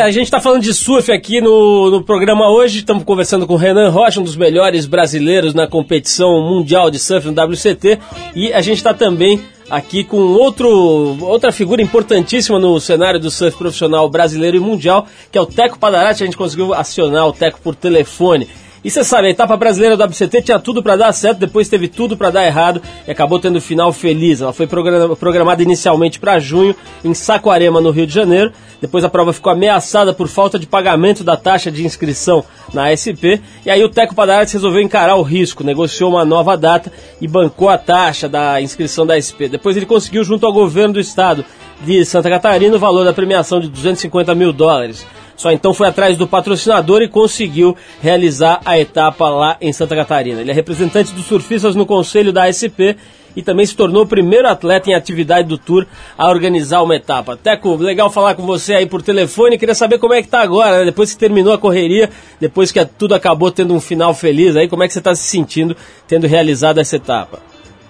A 0.03 0.11
gente 0.11 0.25
está 0.25 0.41
falando 0.41 0.61
de 0.61 0.73
surf 0.73 1.09
aqui 1.13 1.39
no, 1.39 1.89
no 1.89 2.03
programa 2.03 2.49
hoje. 2.49 2.79
Estamos 2.79 3.05
conversando 3.05 3.47
com 3.47 3.53
o 3.53 3.57
Renan 3.57 3.89
Rocha, 3.89 4.19
um 4.19 4.23
dos 4.23 4.35
melhores 4.35 4.85
brasileiros 4.85 5.53
na 5.53 5.65
competição 5.65 6.41
mundial 6.41 6.91
de 6.91 6.99
surf 6.99 7.25
no 7.25 7.41
WCT. 7.41 7.99
E 8.35 8.51
a 8.51 8.61
gente 8.61 8.77
está 8.77 8.93
também 8.93 9.39
aqui 9.69 10.03
com 10.03 10.17
outro, 10.17 11.17
outra 11.21 11.53
figura 11.53 11.81
importantíssima 11.81 12.59
no 12.59 12.77
cenário 12.81 13.17
do 13.17 13.31
surf 13.31 13.57
profissional 13.57 14.09
brasileiro 14.09 14.57
e 14.57 14.59
mundial, 14.59 15.07
que 15.31 15.37
é 15.37 15.41
o 15.41 15.45
Teco 15.45 15.79
Padarati. 15.79 16.23
A 16.23 16.25
gente 16.25 16.35
conseguiu 16.35 16.73
acionar 16.73 17.25
o 17.25 17.31
Teco 17.31 17.61
por 17.61 17.73
telefone. 17.73 18.49
E 18.83 18.91
você 18.91 19.03
sabe, 19.03 19.27
a 19.27 19.29
etapa 19.29 19.55
brasileira 19.55 19.95
do 19.95 20.03
WCT 20.03 20.41
tinha 20.41 20.59
tudo 20.59 20.83
para 20.83 20.97
dar 20.97 21.13
certo, 21.13 21.39
depois 21.39 21.69
teve 21.69 21.87
tudo 21.87 22.17
para 22.17 22.29
dar 22.29 22.45
errado 22.45 22.81
e 23.07 23.11
acabou 23.11 23.39
tendo 23.39 23.61
final 23.61 23.93
feliz. 23.93 24.41
Ela 24.41 24.51
foi 24.51 24.67
programa- 24.67 25.15
programada 25.15 25.63
inicialmente 25.63 26.19
para 26.19 26.37
junho 26.37 26.75
em 27.03 27.13
Saquarema, 27.13 27.79
no 27.79 27.91
Rio 27.91 28.05
de 28.05 28.13
Janeiro. 28.13 28.51
Depois 28.81 29.05
a 29.05 29.09
prova 29.09 29.31
ficou 29.31 29.53
ameaçada 29.53 30.13
por 30.13 30.27
falta 30.27 30.59
de 30.59 30.67
pagamento 30.67 31.23
da 31.23 31.37
taxa 31.37 31.71
de 31.71 31.85
inscrição 31.85 32.43
na 32.73 32.91
ASP. 32.91 33.41
E 33.65 33.69
aí 33.69 33.81
o 33.81 33.87
Teco 33.87 34.13
Padarates 34.13 34.53
resolveu 34.53 34.81
encarar 34.81 35.15
o 35.15 35.21
risco, 35.21 35.63
negociou 35.63 36.09
uma 36.11 36.25
nova 36.25 36.57
data 36.57 36.91
e 37.21 37.27
bancou 37.27 37.69
a 37.69 37.77
taxa 37.77 38.27
da 38.27 38.59
inscrição 38.59 39.05
da 39.05 39.15
ASP. 39.15 39.47
Depois 39.47 39.77
ele 39.77 39.85
conseguiu, 39.85 40.25
junto 40.25 40.45
ao 40.45 40.51
governo 40.51 40.95
do 40.95 40.99
estado 40.99 41.45
de 41.85 42.03
Santa 42.03 42.29
Catarina, 42.29 42.75
o 42.75 42.79
valor 42.79 43.05
da 43.05 43.13
premiação 43.13 43.61
de 43.61 43.69
250 43.69 44.35
mil 44.35 44.51
dólares. 44.51 45.05
Só 45.43 45.51
então 45.51 45.73
foi 45.73 45.89
atrás 45.89 46.15
do 46.15 46.25
patrocinador 46.25 47.01
e 47.01 47.09
conseguiu 47.09 47.75
realizar 48.01 48.61
a 48.63 48.79
etapa 48.79 49.27
lá 49.27 49.57
em 49.59 49.73
Santa 49.73 49.93
Catarina. 49.93 50.39
Ele 50.39 50.51
é 50.51 50.53
representante 50.53 51.11
dos 51.11 51.25
surfistas 51.25 51.75
no 51.75 51.85
conselho 51.85 52.31
da 52.31 52.45
ASP 52.45 52.95
e 53.35 53.41
também 53.41 53.65
se 53.65 53.75
tornou 53.75 54.03
o 54.03 54.07
primeiro 54.07 54.47
atleta 54.47 54.89
em 54.89 54.93
atividade 54.93 55.49
do 55.49 55.57
Tour 55.57 55.85
a 56.17 56.29
organizar 56.29 56.81
uma 56.81 56.95
etapa. 56.95 57.35
Teco, 57.35 57.75
legal 57.75 58.09
falar 58.09 58.35
com 58.35 58.45
você 58.45 58.73
aí 58.73 58.85
por 58.85 59.01
telefone. 59.01 59.57
Queria 59.57 59.75
saber 59.75 59.97
como 59.97 60.13
é 60.13 60.21
que 60.21 60.29
tá 60.29 60.39
agora, 60.39 60.79
né? 60.79 60.85
depois 60.85 61.11
que 61.11 61.19
terminou 61.19 61.51
a 61.51 61.57
correria, 61.57 62.09
depois 62.39 62.71
que 62.71 62.85
tudo 62.85 63.13
acabou 63.13 63.51
tendo 63.51 63.73
um 63.73 63.81
final 63.81 64.13
feliz 64.13 64.55
aí, 64.55 64.69
como 64.69 64.81
é 64.83 64.87
que 64.87 64.93
você 64.93 64.99
está 64.99 65.13
se 65.13 65.23
sentindo 65.23 65.75
tendo 66.07 66.25
realizado 66.25 66.79
essa 66.79 66.95
etapa? 66.95 67.39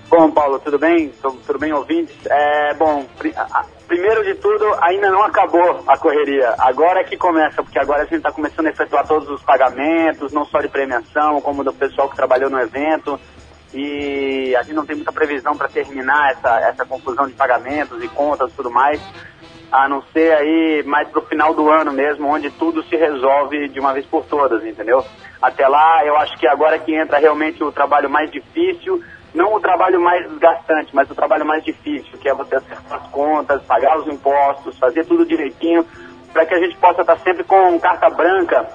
Bom, 0.09 0.31
Paulo, 0.31 0.59
tudo 0.59 0.79
bem? 0.79 1.11
Tudo, 1.21 1.59
bem, 1.59 1.71
ouvintes? 1.71 2.15
É, 2.25 2.73
bom, 2.73 3.05
primeiro 3.93 4.23
de 4.23 4.33
tudo, 4.35 4.65
ainda 4.81 5.11
não 5.11 5.23
acabou 5.23 5.83
a 5.85 5.95
correria. 5.99 6.55
Agora 6.57 7.01
é 7.01 7.03
que 7.03 7.15
começa, 7.15 7.61
porque 7.61 7.77
agora 7.77 8.01
a 8.01 8.05
gente 8.05 8.15
está 8.15 8.31
começando 8.31 8.65
a 8.65 8.69
efetuar 8.71 9.07
todos 9.07 9.29
os 9.29 9.43
pagamentos, 9.43 10.33
não 10.33 10.45
só 10.45 10.59
de 10.61 10.67
premiação, 10.67 11.39
como 11.41 11.63
do 11.63 11.71
pessoal 11.71 12.09
que 12.09 12.15
trabalhou 12.15 12.49
no 12.49 12.59
evento. 12.59 13.19
E 13.71 14.55
a 14.55 14.63
gente 14.63 14.73
não 14.73 14.85
tem 14.85 14.95
muita 14.95 15.11
previsão 15.11 15.55
para 15.55 15.67
terminar 15.67 16.31
essa, 16.31 16.59
essa 16.61 16.85
confusão 16.85 17.27
de 17.27 17.33
pagamentos 17.33 18.03
e 18.03 18.07
contas 18.07 18.51
e 18.51 18.55
tudo 18.55 18.71
mais, 18.71 18.99
a 19.71 19.87
não 19.87 20.01
ser 20.11 20.33
aí 20.33 20.83
mais 20.87 21.07
pro 21.09 21.21
final 21.21 21.53
do 21.53 21.69
ano 21.69 21.91
mesmo, 21.91 22.27
onde 22.27 22.49
tudo 22.49 22.83
se 22.83 22.95
resolve 22.95 23.69
de 23.69 23.79
uma 23.79 23.93
vez 23.93 24.07
por 24.07 24.25
todas, 24.25 24.65
entendeu? 24.65 25.05
Até 25.39 25.67
lá, 25.67 26.03
eu 26.03 26.17
acho 26.17 26.35
que 26.39 26.47
agora 26.47 26.77
é 26.77 26.79
que 26.79 26.95
entra 26.95 27.19
realmente 27.19 27.63
o 27.63 27.71
trabalho 27.71 28.09
mais 28.09 28.31
difícil, 28.31 29.03
não 29.33 29.55
o 29.55 29.59
trabalho 29.59 29.99
mais 29.99 30.29
desgastante, 30.29 30.89
mas 30.93 31.09
o 31.09 31.15
trabalho 31.15 31.45
mais 31.45 31.63
difícil, 31.63 32.17
que 32.19 32.29
é 32.29 32.33
você 32.33 32.55
acertar 32.55 33.01
as 33.01 33.07
contas, 33.09 33.61
pagar 33.63 33.99
os 33.99 34.07
impostos, 34.07 34.77
fazer 34.77 35.05
tudo 35.05 35.25
direitinho, 35.25 35.85
para 36.31 36.45
que 36.45 36.53
a 36.53 36.59
gente 36.59 36.75
possa 36.77 37.01
estar 37.01 37.17
sempre 37.19 37.43
com 37.43 37.79
carta 37.79 38.09
branca 38.09 38.67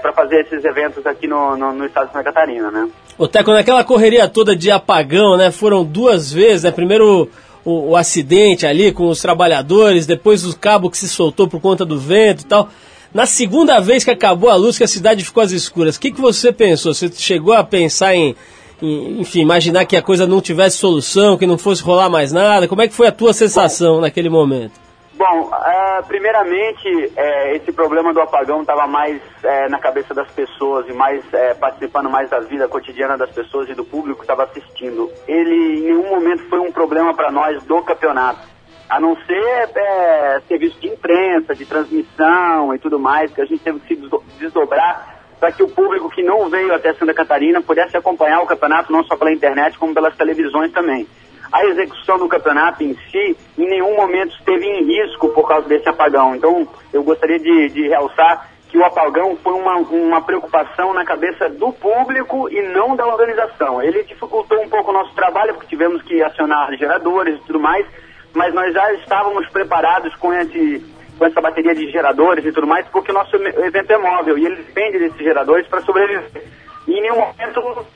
para 0.00 0.12
fazer 0.12 0.42
esses 0.42 0.64
eventos 0.64 1.06
aqui 1.06 1.26
no, 1.26 1.56
no, 1.56 1.72
no 1.72 1.86
estado 1.86 2.06
de 2.06 2.12
Santa 2.12 2.24
Catarina, 2.24 2.70
né? 2.70 2.88
Ô 3.16 3.26
Teco, 3.26 3.52
naquela 3.52 3.84
correria 3.84 4.28
toda 4.28 4.54
de 4.54 4.70
apagão, 4.70 5.36
né? 5.36 5.50
Foram 5.50 5.84
duas 5.84 6.32
vezes, 6.32 6.64
né? 6.64 6.70
Primeiro 6.70 7.28
o, 7.64 7.90
o 7.90 7.96
acidente 7.96 8.66
ali 8.66 8.92
com 8.92 9.08
os 9.08 9.20
trabalhadores, 9.20 10.06
depois 10.06 10.44
o 10.44 10.58
cabo 10.58 10.90
que 10.90 10.98
se 10.98 11.08
soltou 11.08 11.48
por 11.48 11.60
conta 11.60 11.84
do 11.84 11.98
vento 11.98 12.42
e 12.42 12.46
tal. 12.46 12.68
Na 13.12 13.26
segunda 13.26 13.78
vez 13.80 14.04
que 14.04 14.10
acabou 14.10 14.48
a 14.48 14.56
luz, 14.56 14.78
que 14.78 14.84
a 14.84 14.88
cidade 14.88 15.24
ficou 15.24 15.42
às 15.42 15.52
escuras, 15.52 15.96
o 15.96 16.00
que, 16.00 16.10
que 16.10 16.20
você 16.20 16.50
pensou? 16.50 16.94
Você 16.94 17.10
chegou 17.12 17.52
a 17.52 17.62
pensar 17.62 18.14
em, 18.14 18.34
enfim, 18.82 19.40
imaginar 19.40 19.84
que 19.86 19.96
a 19.96 20.02
coisa 20.02 20.26
não 20.26 20.40
tivesse 20.40 20.78
solução, 20.78 21.38
que 21.38 21.46
não 21.46 21.56
fosse 21.56 21.82
rolar 21.82 22.10
mais 22.10 22.32
nada? 22.32 22.66
Como 22.66 22.82
é 22.82 22.88
que 22.88 22.94
foi 22.94 23.06
a 23.06 23.12
tua 23.12 23.32
sensação 23.32 24.00
naquele 24.00 24.28
momento? 24.28 24.72
Bom, 25.14 25.50
ah, 25.52 26.02
primeiramente, 26.08 27.12
eh, 27.16 27.56
esse 27.56 27.70
problema 27.70 28.12
do 28.12 28.20
apagão 28.20 28.62
estava 28.62 28.86
mais 28.88 29.20
eh, 29.44 29.68
na 29.68 29.78
cabeça 29.78 30.12
das 30.12 30.28
pessoas 30.32 30.88
e 30.88 30.92
mais 30.92 31.22
eh, 31.32 31.54
participando 31.54 32.10
mais 32.10 32.28
da 32.28 32.40
vida 32.40 32.66
cotidiana 32.66 33.16
das 33.16 33.30
pessoas 33.30 33.68
e 33.68 33.74
do 33.74 33.84
público 33.84 34.20
que 34.20 34.24
estava 34.24 34.44
assistindo. 34.44 35.10
Ele 35.28 35.78
em 35.78 35.82
nenhum 35.82 36.08
momento 36.10 36.42
foi 36.48 36.58
um 36.58 36.72
problema 36.72 37.14
para 37.14 37.30
nós 37.30 37.62
do 37.64 37.80
campeonato, 37.82 38.40
a 38.88 38.98
não 38.98 39.14
ser 39.24 39.70
eh, 39.76 40.40
serviço 40.48 40.80
de 40.80 40.88
imprensa, 40.88 41.54
de 41.54 41.66
transmissão 41.66 42.74
e 42.74 42.78
tudo 42.80 42.98
mais, 42.98 43.30
que 43.32 43.40
a 43.42 43.44
gente 43.44 43.62
teve 43.62 43.78
que 43.80 43.94
se 43.94 44.00
desdo- 44.00 44.24
desdobrar 44.40 45.21
para 45.42 45.50
que 45.50 45.64
o 45.64 45.68
público 45.68 46.08
que 46.08 46.22
não 46.22 46.48
veio 46.48 46.72
até 46.72 46.94
Santa 46.94 47.12
Catarina 47.12 47.60
pudesse 47.60 47.96
acompanhar 47.96 48.42
o 48.42 48.46
campeonato 48.46 48.92
não 48.92 49.02
só 49.02 49.16
pela 49.16 49.32
internet, 49.32 49.76
como 49.76 49.92
pelas 49.92 50.16
televisões 50.16 50.70
também. 50.70 51.04
A 51.50 51.64
execução 51.64 52.16
do 52.16 52.28
campeonato 52.28 52.84
em 52.84 52.94
si, 53.10 53.36
em 53.58 53.68
nenhum 53.68 53.96
momento 53.96 54.36
esteve 54.36 54.64
em 54.64 54.84
risco 54.84 55.30
por 55.30 55.48
causa 55.48 55.66
desse 55.66 55.88
apagão. 55.88 56.36
Então, 56.36 56.68
eu 56.92 57.02
gostaria 57.02 57.40
de, 57.40 57.70
de 57.70 57.88
realçar 57.88 58.50
que 58.68 58.78
o 58.78 58.84
apagão 58.84 59.36
foi 59.42 59.54
uma, 59.54 59.78
uma 59.78 60.22
preocupação 60.22 60.94
na 60.94 61.04
cabeça 61.04 61.48
do 61.48 61.72
público 61.72 62.48
e 62.48 62.62
não 62.68 62.94
da 62.94 63.04
organização. 63.04 63.82
Ele 63.82 64.04
dificultou 64.04 64.62
um 64.62 64.68
pouco 64.68 64.92
o 64.92 64.94
nosso 64.94 65.12
trabalho, 65.12 65.54
porque 65.54 65.66
tivemos 65.66 66.00
que 66.02 66.22
acionar 66.22 66.72
geradores 66.76 67.34
e 67.34 67.46
tudo 67.48 67.58
mais, 67.58 67.84
mas 68.32 68.54
nós 68.54 68.72
já 68.72 68.92
estávamos 68.92 69.48
preparados 69.48 70.14
com, 70.14 70.32
esse, 70.32 70.86
com 71.18 71.26
essa 71.26 71.40
bateria 71.40 71.74
de 71.74 71.90
geradores 71.90 72.44
e 72.44 72.52
tudo 72.52 72.66
mais, 72.66 72.86
porque 72.88 73.10
o 73.10 73.14
nosso 73.14 73.36
evento 73.36 73.92
é 73.92 73.98
móvel 73.98 74.38
e 74.38 74.46
ele 74.46 74.56
depende 74.56 74.98
desses 74.98 75.18
geradores 75.18 75.66
para 75.68 75.80
sobreviver. 75.82 76.44
E 76.86 76.92
em 76.92 77.02
nenhum 77.02 77.18
momento 77.18 77.86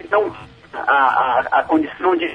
então, 0.00 0.34
a, 0.72 0.80
a, 0.80 1.60
a 1.60 1.62
condição 1.64 2.16
de 2.16 2.26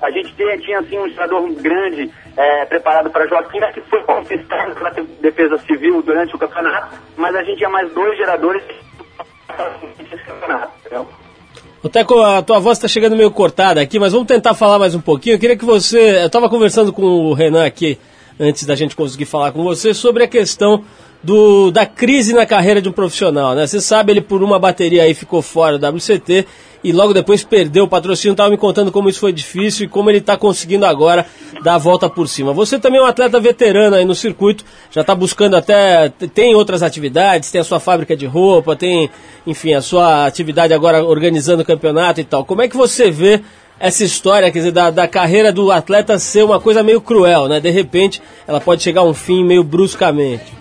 a 0.00 0.10
gente 0.10 0.32
tinha, 0.34 0.56
tinha 0.58 0.78
assim, 0.78 0.98
um 0.98 1.08
gerador 1.08 1.52
grande 1.54 2.10
é, 2.36 2.64
preparado 2.66 3.10
para 3.10 3.26
Joaquim, 3.26 3.58
que 3.74 3.80
foi 3.82 4.00
confiscado 4.04 4.74
pela 4.74 4.90
Defesa 5.20 5.58
Civil 5.58 6.02
durante 6.02 6.34
o 6.36 6.38
campeonato, 6.38 6.96
mas 7.16 7.34
a 7.34 7.42
gente 7.42 7.58
tinha 7.58 7.68
mais 7.68 7.92
dois 7.92 8.16
geradores 8.16 8.62
nesse 9.98 10.24
campeonato. 10.24 10.72
O 11.82 11.88
Teco, 11.88 12.20
a 12.22 12.42
tua 12.42 12.60
voz 12.60 12.78
está 12.78 12.86
chegando 12.88 13.16
meio 13.16 13.30
cortada 13.30 13.80
aqui, 13.80 13.98
mas 13.98 14.12
vamos 14.12 14.28
tentar 14.28 14.54
falar 14.54 14.78
mais 14.78 14.94
um 14.94 15.00
pouquinho. 15.00 15.34
Eu 15.34 15.40
queria 15.40 15.56
que 15.56 15.64
você. 15.64 16.22
Eu 16.22 16.26
estava 16.26 16.48
conversando 16.48 16.92
com 16.92 17.02
o 17.02 17.32
Renan 17.34 17.64
aqui, 17.64 17.98
antes 18.38 18.64
da 18.64 18.74
gente 18.74 18.94
conseguir 18.94 19.24
falar 19.24 19.52
com 19.52 19.62
você, 19.62 19.92
sobre 19.92 20.24
a 20.24 20.28
questão 20.28 20.84
do, 21.22 21.70
da 21.70 21.84
crise 21.84 22.32
na 22.32 22.46
carreira 22.46 22.80
de 22.80 22.88
um 22.88 22.92
profissional, 22.92 23.54
né? 23.54 23.66
Você 23.66 23.80
sabe, 23.80 24.12
ele 24.12 24.20
por 24.20 24.42
uma 24.42 24.58
bateria 24.58 25.02
aí 25.02 25.14
ficou 25.14 25.42
fora 25.42 25.78
do 25.78 25.86
WCT 25.86 26.46
e 26.82 26.92
logo 26.92 27.12
depois 27.12 27.42
perdeu 27.42 27.84
o 27.84 27.88
patrocínio. 27.88 28.32
Estava 28.32 28.50
me 28.50 28.56
contando 28.56 28.92
como 28.92 29.08
isso 29.08 29.18
foi 29.18 29.32
difícil 29.32 29.86
e 29.86 29.88
como 29.88 30.10
ele 30.10 30.18
está 30.18 30.36
conseguindo 30.36 30.86
agora 30.86 31.26
dar 31.62 31.74
a 31.74 31.78
volta 31.78 32.08
por 32.08 32.28
cima. 32.28 32.52
Você 32.52 32.78
também 32.78 33.00
é 33.00 33.02
um 33.02 33.06
atleta 33.06 33.40
veterano 33.40 33.96
aí 33.96 34.04
no 34.04 34.14
circuito, 34.14 34.64
já 34.90 35.00
está 35.00 35.14
buscando 35.14 35.56
até. 35.56 36.08
tem 36.32 36.54
outras 36.54 36.82
atividades, 36.82 37.50
tem 37.50 37.60
a 37.60 37.64
sua 37.64 37.80
fábrica 37.80 38.16
de 38.16 38.26
roupa, 38.26 38.76
tem, 38.76 39.10
enfim, 39.46 39.74
a 39.74 39.82
sua 39.82 40.26
atividade 40.26 40.72
agora 40.72 41.04
organizando 41.04 41.62
o 41.62 41.66
campeonato 41.66 42.20
e 42.20 42.24
tal. 42.24 42.44
Como 42.44 42.62
é 42.62 42.68
que 42.68 42.76
você 42.76 43.10
vê 43.10 43.40
essa 43.80 44.04
história, 44.04 44.50
quer 44.50 44.58
dizer, 44.58 44.72
da, 44.72 44.90
da 44.90 45.06
carreira 45.06 45.52
do 45.52 45.70
atleta 45.70 46.18
ser 46.18 46.44
uma 46.44 46.60
coisa 46.60 46.82
meio 46.82 47.00
cruel, 47.00 47.48
né? 47.48 47.60
De 47.60 47.70
repente, 47.70 48.22
ela 48.46 48.60
pode 48.60 48.82
chegar 48.82 49.02
a 49.02 49.04
um 49.04 49.14
fim 49.14 49.44
meio 49.44 49.62
bruscamente. 49.62 50.52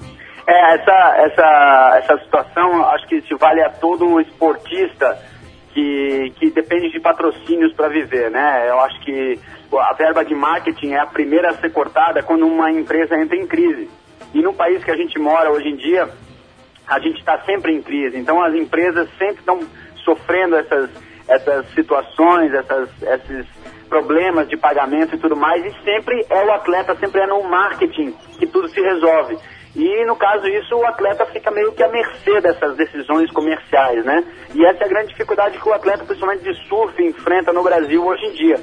É, 0.47 0.75
essa, 0.75 1.15
essa, 1.17 2.01
essa 2.03 2.23
situação 2.23 2.85
acho 2.89 3.07
que 3.07 3.21
se 3.21 3.35
vale 3.35 3.61
a 3.61 3.69
todo 3.69 4.21
esportista 4.21 5.19
que, 5.73 6.33
que 6.39 6.49
depende 6.51 6.89
de 6.89 6.99
patrocínios 6.99 7.73
para 7.73 7.89
viver, 7.89 8.31
né? 8.31 8.65
Eu 8.69 8.79
acho 8.79 8.99
que 9.01 9.39
a 9.73 9.93
verba 9.93 10.23
de 10.23 10.33
marketing 10.33 10.93
é 10.93 10.99
a 10.99 11.05
primeira 11.05 11.49
a 11.49 11.53
ser 11.53 11.71
cortada 11.71 12.23
quando 12.23 12.47
uma 12.47 12.71
empresa 12.71 13.15
entra 13.15 13.35
em 13.35 13.45
crise. 13.45 13.89
E 14.33 14.41
no 14.41 14.53
país 14.53 14.83
que 14.83 14.91
a 14.91 14.95
gente 14.95 15.19
mora 15.19 15.51
hoje 15.51 15.67
em 15.67 15.75
dia, 15.75 16.09
a 16.87 16.99
gente 16.99 17.19
está 17.19 17.39
sempre 17.41 17.73
em 17.73 17.81
crise. 17.81 18.17
Então 18.17 18.41
as 18.41 18.53
empresas 18.55 19.09
sempre 19.17 19.39
estão 19.39 19.59
sofrendo 20.03 20.55
essas, 20.55 20.89
essas 21.27 21.67
situações, 21.73 22.53
essas, 22.53 22.89
esses 23.01 23.45
problemas 23.87 24.47
de 24.47 24.57
pagamento 24.57 25.15
e 25.15 25.19
tudo 25.19 25.35
mais. 25.35 25.63
E 25.65 25.83
sempre 25.83 26.25
é 26.29 26.45
o 26.45 26.51
atleta, 26.51 26.95
sempre 26.95 27.21
é 27.21 27.27
no 27.27 27.43
marketing 27.43 28.11
que 28.37 28.47
tudo 28.47 28.67
se 28.69 28.81
resolve. 28.81 29.37
E 29.75 30.05
no 30.05 30.15
caso 30.15 30.47
isso, 30.47 30.75
o 30.75 30.85
atleta 30.85 31.25
fica 31.27 31.51
meio 31.51 31.71
que 31.71 31.83
à 31.83 31.87
mercê 31.87 32.41
dessas 32.41 32.75
decisões 32.75 33.29
comerciais, 33.31 34.03
né? 34.03 34.23
E 34.55 34.65
essa 34.65 34.83
é 34.83 34.85
a 34.85 34.89
grande 34.89 35.09
dificuldade 35.09 35.59
que 35.59 35.69
o 35.69 35.73
atleta, 35.73 36.03
principalmente 36.03 36.43
de 36.43 36.67
surf, 36.67 36.99
enfrenta 37.03 37.53
no 37.53 37.61
Brasil 37.61 38.03
hoje 38.03 38.25
em 38.25 38.31
dia. 38.31 38.55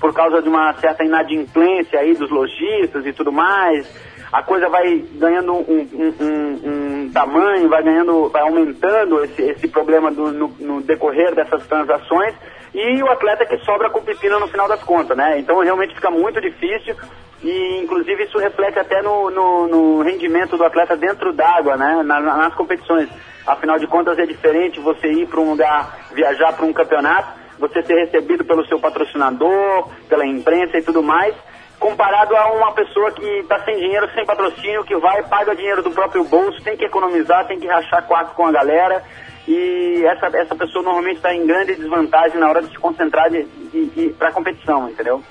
Por 0.00 0.14
causa 0.14 0.40
de 0.40 0.48
uma 0.48 0.72
certa 0.74 1.04
inadimplência 1.04 2.00
aí 2.00 2.14
dos 2.14 2.30
lojistas 2.30 3.04
e 3.06 3.12
tudo 3.12 3.30
mais, 3.30 3.86
a 4.34 4.42
coisa 4.42 4.68
vai 4.68 4.96
ganhando 5.12 5.52
um, 5.52 5.88
um, 5.92 6.14
um, 6.20 7.04
um 7.04 7.10
tamanho, 7.12 7.68
vai 7.68 7.84
ganhando, 7.84 8.28
vai 8.30 8.42
aumentando 8.42 9.22
esse, 9.22 9.40
esse 9.42 9.68
problema 9.68 10.10
do, 10.10 10.32
no, 10.32 10.48
no 10.58 10.80
decorrer 10.80 11.32
dessas 11.36 11.64
transações 11.68 12.34
e 12.74 13.00
o 13.00 13.08
atleta 13.12 13.46
que 13.46 13.56
sobra 13.58 13.88
com 13.90 14.02
pepino 14.02 14.40
no 14.40 14.48
final 14.48 14.66
das 14.66 14.82
contas, 14.82 15.16
né? 15.16 15.38
Então 15.38 15.60
realmente 15.60 15.94
fica 15.94 16.10
muito 16.10 16.40
difícil 16.40 16.96
e 17.44 17.80
inclusive 17.80 18.24
isso 18.24 18.36
reflete 18.36 18.76
até 18.76 19.00
no, 19.02 19.30
no, 19.30 19.68
no 19.68 20.02
rendimento 20.02 20.56
do 20.56 20.64
atleta 20.64 20.96
dentro 20.96 21.32
d'água, 21.32 21.76
né? 21.76 22.02
Na, 22.02 22.20
nas 22.20 22.54
competições. 22.54 23.08
Afinal 23.46 23.78
de 23.78 23.86
contas 23.86 24.18
é 24.18 24.26
diferente 24.26 24.80
você 24.80 25.12
ir 25.12 25.28
para 25.28 25.38
um 25.38 25.50
lugar, 25.50 26.08
viajar 26.12 26.52
para 26.54 26.66
um 26.66 26.72
campeonato, 26.72 27.38
você 27.56 27.84
ser 27.84 27.94
recebido 28.06 28.44
pelo 28.44 28.66
seu 28.66 28.80
patrocinador, 28.80 29.90
pela 30.08 30.26
imprensa 30.26 30.76
e 30.76 30.82
tudo 30.82 31.04
mais, 31.04 31.36
comparado 31.84 32.34
a 32.34 32.50
uma 32.50 32.72
pessoa 32.72 33.10
que 33.12 33.26
está 33.40 33.62
sem 33.62 33.76
dinheiro, 33.76 34.08
sem 34.14 34.24
patrocínio, 34.24 34.84
que 34.84 34.96
vai, 34.96 35.22
paga 35.24 35.54
dinheiro 35.54 35.82
do 35.82 35.90
próprio 35.90 36.24
bolso, 36.24 36.58
tem 36.62 36.78
que 36.78 36.84
economizar, 36.86 37.46
tem 37.46 37.60
que 37.60 37.66
rachar 37.66 38.06
quarto 38.06 38.34
com 38.34 38.46
a 38.46 38.52
galera. 38.52 39.02
E 39.46 40.02
essa, 40.06 40.34
essa 40.34 40.56
pessoa 40.56 40.82
normalmente 40.82 41.16
está 41.16 41.34
em 41.34 41.46
grande 41.46 41.74
desvantagem 41.74 42.40
na 42.40 42.48
hora 42.48 42.62
de 42.62 42.70
se 42.70 42.78
concentrar 42.78 43.28
de, 43.28 43.44
de, 43.70 43.86
de 43.90 44.08
para 44.14 44.30
a 44.30 44.32
competição, 44.32 44.88
entendeu? 44.88 45.22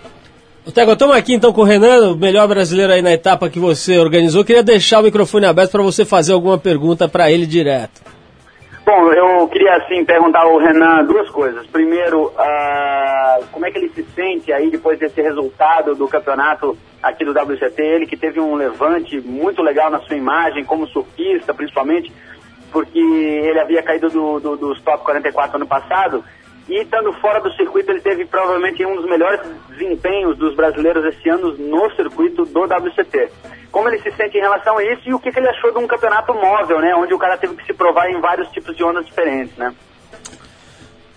Tego, 0.75 0.93
estamos 0.93 1.15
aqui 1.15 1.33
então 1.33 1.51
com 1.51 1.61
o 1.61 1.65
Renan, 1.65 2.11
o 2.11 2.15
melhor 2.15 2.47
brasileiro 2.47 2.93
aí 2.93 3.01
na 3.01 3.11
etapa 3.11 3.49
que 3.49 3.57
você 3.57 3.97
organizou. 3.97 4.45
Queria 4.45 4.61
deixar 4.61 4.99
o 4.99 5.03
microfone 5.03 5.47
aberto 5.47 5.71
para 5.71 5.81
você 5.81 6.05
fazer 6.05 6.33
alguma 6.33 6.59
pergunta 6.59 7.09
para 7.09 7.31
ele 7.31 7.47
direto. 7.47 8.12
Bom, 8.85 9.13
eu 9.13 9.47
queria 9.47 9.77
assim 9.77 10.03
perguntar 10.03 10.41
ao 10.41 10.57
Renan 10.57 11.05
duas 11.05 11.29
coisas. 11.29 11.65
Primeiro, 11.67 12.25
uh, 12.25 13.45
como 13.51 13.65
é 13.65 13.71
que 13.71 13.77
ele 13.77 13.89
se 13.89 14.03
sente 14.13 14.51
aí 14.51 14.69
depois 14.69 14.99
desse 14.99 15.21
resultado 15.21 15.95
do 15.95 16.05
campeonato 16.05 16.77
aqui 17.01 17.23
do 17.23 17.31
WCT? 17.31 17.81
Ele 17.81 18.05
que 18.05 18.17
teve 18.17 18.41
um 18.41 18.55
levante 18.55 19.21
muito 19.21 19.61
legal 19.61 19.89
na 19.89 20.01
sua 20.01 20.17
imagem, 20.17 20.65
como 20.65 20.85
surfista 20.87 21.53
principalmente, 21.53 22.11
porque 22.73 22.99
ele 22.99 23.59
havia 23.59 23.81
caído 23.81 24.09
do, 24.09 24.39
do, 24.41 24.57
dos 24.57 24.81
top 24.81 25.05
44 25.05 25.55
ano 25.55 25.67
passado 25.67 26.23
e 26.67 26.81
estando 26.81 27.11
fora 27.13 27.41
do 27.41 27.51
circuito, 27.53 27.91
ele 27.91 27.99
teve 27.99 28.25
provavelmente 28.25 28.85
um 28.85 28.95
dos 28.95 29.05
melhores 29.05 29.41
desempenhos 29.69 30.37
dos 30.37 30.55
brasileiros 30.55 31.03
esse 31.05 31.29
ano 31.29 31.57
no 31.57 31.91
circuito 31.95 32.45
do 32.45 32.63
WCT. 32.63 33.29
Como 33.69 33.89
ele 33.89 33.99
se 33.99 34.11
sente 34.11 34.37
em 34.37 34.41
relação 34.41 34.77
a 34.77 34.83
isso 34.83 35.01
e 35.05 35.13
o 35.13 35.19
que, 35.19 35.31
que 35.31 35.39
ele 35.39 35.49
achou 35.49 35.71
de 35.71 35.79
um 35.79 35.87
campeonato 35.87 36.33
móvel, 36.33 36.79
né? 36.79 36.95
Onde 36.95 37.13
o 37.13 37.19
cara 37.19 37.37
teve 37.37 37.55
que 37.55 37.65
se 37.65 37.73
provar 37.73 38.09
em 38.09 38.21
vários 38.21 38.47
tipos 38.49 38.75
de 38.77 38.83
ondas 38.83 39.05
diferentes, 39.05 39.57
né? 39.57 39.73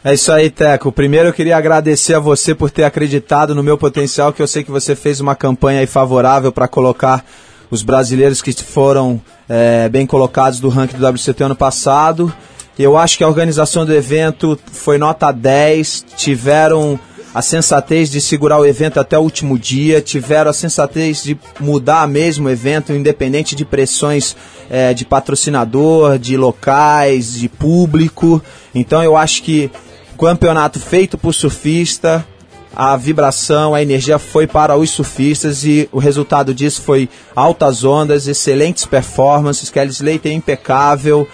É 0.02 0.14
isso 0.14 0.32
aí, 0.32 0.50
Teco. 0.50 0.90
Primeiro 0.92 1.28
eu 1.28 1.32
queria 1.32 1.56
agradecer 1.56 2.14
a 2.14 2.20
você 2.20 2.54
por 2.54 2.70
ter 2.70 2.84
acreditado 2.84 3.54
no 3.54 3.62
meu 3.62 3.76
potencial, 3.76 4.32
que 4.32 4.42
eu 4.42 4.46
sei 4.46 4.64
que 4.64 4.70
você 4.70 4.96
fez 4.96 5.20
uma 5.20 5.34
campanha 5.34 5.86
favorável 5.86 6.52
para 6.52 6.68
colocar 6.68 7.24
os 7.70 7.82
brasileiros 7.82 8.40
que 8.40 8.52
foram 8.52 9.20
é, 9.48 9.88
bem 9.88 10.06
colocados 10.06 10.60
do 10.60 10.68
ranking 10.68 10.96
do 10.96 11.08
WCT 11.08 11.42
ano 11.42 11.56
passado. 11.56 12.32
Eu 12.78 12.96
acho 12.96 13.16
que 13.16 13.24
a 13.24 13.28
organização 13.28 13.86
do 13.86 13.94
evento 13.94 14.58
foi 14.70 14.98
nota 14.98 15.32
10, 15.32 16.04
tiveram 16.16 16.98
a 17.34 17.42
sensatez 17.42 18.10
de 18.10 18.20
segurar 18.20 18.58
o 18.58 18.64
evento 18.64 18.98
até 18.98 19.18
o 19.18 19.22
último 19.22 19.58
dia, 19.58 20.00
tiveram 20.00 20.50
a 20.50 20.54
sensatez 20.54 21.22
de 21.22 21.38
mudar 21.60 22.08
mesmo 22.08 22.48
o 22.48 22.50
evento, 22.50 22.92
independente 22.92 23.54
de 23.54 23.64
pressões 23.64 24.36
é, 24.70 24.94
de 24.94 25.04
patrocinador, 25.04 26.18
de 26.18 26.36
locais, 26.36 27.34
de 27.34 27.48
público. 27.48 28.42
Então 28.74 29.02
eu 29.02 29.16
acho 29.16 29.42
que 29.42 29.70
campeonato 30.18 30.80
feito 30.80 31.18
por 31.18 31.34
surfista, 31.34 32.26
a 32.74 32.96
vibração, 32.96 33.74
a 33.74 33.82
energia 33.82 34.18
foi 34.18 34.46
para 34.46 34.76
os 34.76 34.90
surfistas 34.90 35.64
e 35.64 35.88
o 35.92 35.98
resultado 35.98 36.54
disso 36.54 36.82
foi 36.82 37.08
altas 37.34 37.84
ondas, 37.84 38.26
excelentes 38.26 38.84
performances, 38.84 39.70
Kelly 39.70 39.90
Slater 39.90 40.32
impecável, 40.32 41.26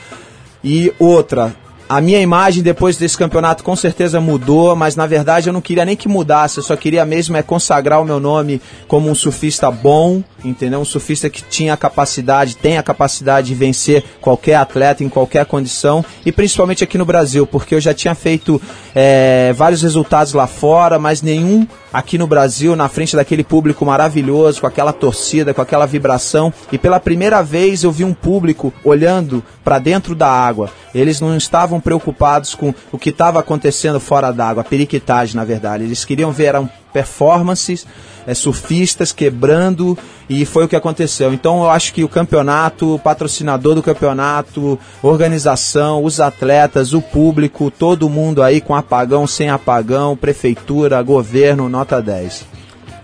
e 0.62 0.92
outra, 0.98 1.54
a 1.92 2.00
minha 2.00 2.20
imagem 2.20 2.62
depois 2.62 2.96
desse 2.96 3.18
campeonato 3.18 3.62
com 3.62 3.76
certeza 3.76 4.18
mudou, 4.18 4.74
mas 4.74 4.96
na 4.96 5.06
verdade 5.06 5.50
eu 5.50 5.52
não 5.52 5.60
queria 5.60 5.84
nem 5.84 5.94
que 5.94 6.08
mudasse, 6.08 6.56
eu 6.56 6.62
só 6.62 6.74
queria 6.74 7.04
mesmo 7.04 7.36
é 7.36 7.42
consagrar 7.42 8.00
o 8.00 8.04
meu 8.04 8.18
nome 8.18 8.62
como 8.88 9.10
um 9.10 9.14
surfista 9.14 9.70
bom, 9.70 10.24
entendeu? 10.42 10.80
Um 10.80 10.86
surfista 10.86 11.28
que 11.28 11.42
tinha 11.42 11.74
a 11.74 11.76
capacidade, 11.76 12.56
tem 12.56 12.78
a 12.78 12.82
capacidade 12.82 13.48
de 13.48 13.54
vencer 13.54 14.02
qualquer 14.22 14.54
atleta 14.54 15.04
em 15.04 15.08
qualquer 15.10 15.44
condição 15.44 16.02
e 16.24 16.32
principalmente 16.32 16.82
aqui 16.82 16.96
no 16.96 17.04
Brasil, 17.04 17.46
porque 17.46 17.74
eu 17.74 17.80
já 17.80 17.92
tinha 17.92 18.14
feito 18.14 18.58
é, 18.94 19.52
vários 19.52 19.82
resultados 19.82 20.32
lá 20.32 20.46
fora, 20.46 20.98
mas 20.98 21.20
nenhum 21.20 21.66
aqui 21.92 22.16
no 22.16 22.26
Brasil, 22.26 22.74
na 22.74 22.88
frente 22.88 23.14
daquele 23.14 23.44
público 23.44 23.84
maravilhoso, 23.84 24.60
com 24.60 24.66
aquela 24.66 24.92
torcida, 24.92 25.52
com 25.52 25.60
aquela 25.60 25.86
vibração. 25.86 26.52
E 26.70 26.78
pela 26.78 26.98
primeira 26.98 27.42
vez 27.42 27.82
eu 27.82 27.92
vi 27.92 28.04
um 28.04 28.14
público 28.14 28.72
olhando 28.84 29.42
para 29.62 29.78
dentro 29.78 30.14
da 30.14 30.28
água. 30.28 30.70
Eles 30.94 31.20
não 31.20 31.36
estavam 31.36 31.80
preocupados 31.80 32.54
com 32.54 32.74
o 32.90 32.98
que 32.98 33.10
estava 33.10 33.40
acontecendo 33.40 34.00
fora 34.00 34.30
d'água, 34.30 34.62
a 34.62 34.64
periquitagem, 34.64 35.36
na 35.36 35.44
verdade. 35.44 35.84
Eles 35.84 36.04
queriam 36.04 36.32
ver 36.32 36.46
eram 36.46 36.70
performances, 36.92 37.86
é, 38.26 38.34
surfistas 38.34 39.12
quebrando 39.12 39.96
e 40.28 40.44
foi 40.44 40.64
o 40.64 40.68
que 40.68 40.76
aconteceu. 40.76 41.32
Então 41.32 41.62
eu 41.62 41.70
acho 41.70 41.92
que 41.92 42.04
o 42.04 42.08
campeonato, 42.08 42.94
o 42.94 42.98
patrocinador 42.98 43.74
do 43.74 43.82
campeonato, 43.82 44.78
organização, 45.02 46.02
os 46.02 46.20
atletas, 46.20 46.92
o 46.94 47.02
público, 47.02 47.70
todo 47.70 48.08
mundo 48.08 48.42
aí 48.42 48.60
com 48.60 48.74
apagão, 48.74 49.26
sem 49.26 49.50
apagão, 49.50 50.16
prefeitura, 50.16 51.02
governo, 51.02 51.68
nota 51.68 52.00
10. 52.00 52.62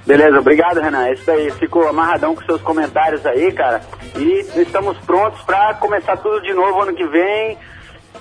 Beleza, 0.08 0.38
obrigado, 0.38 0.80
Renan. 0.80 1.04
É 1.04 1.12
isso 1.12 1.30
aí. 1.30 1.50
Ficou 1.50 1.86
amarradão 1.86 2.34
com 2.34 2.42
seus 2.42 2.62
comentários 2.62 3.26
aí, 3.26 3.52
cara. 3.52 3.82
E 4.16 4.46
estamos 4.58 4.96
prontos 5.00 5.42
pra 5.42 5.74
começar 5.74 6.16
tudo 6.16 6.40
de 6.40 6.54
novo 6.54 6.80
ano 6.80 6.94
que 6.94 7.06
vem, 7.06 7.58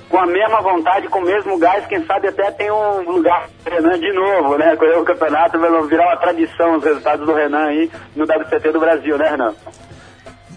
com 0.10 0.18
a 0.18 0.26
mesma 0.26 0.62
vontade, 0.62 1.08
com 1.08 1.20
o 1.20 1.26
mesmo 1.26 1.58
gás. 1.58 1.86
Quem 1.88 2.06
sabe 2.06 2.28
até 2.28 2.52
tem 2.52 2.72
um 2.72 3.02
lugar 3.12 3.50
pro 3.64 3.74
Renan 3.74 4.00
de 4.00 4.12
novo, 4.14 4.58
né? 4.58 4.76
Correr 4.76 4.98
o 4.98 5.04
campeonato 5.04 5.60
vai 5.60 5.70
virar 5.88 6.08
uma 6.08 6.18
tradição 6.18 6.78
os 6.78 6.84
resultados 6.84 7.26
do 7.26 7.34
Renan 7.34 7.66
aí 7.66 7.92
no 8.16 8.24
WCT 8.24 8.72
do 8.72 8.80
Brasil, 8.80 9.18
né, 9.18 9.30
Renan? 9.30 9.54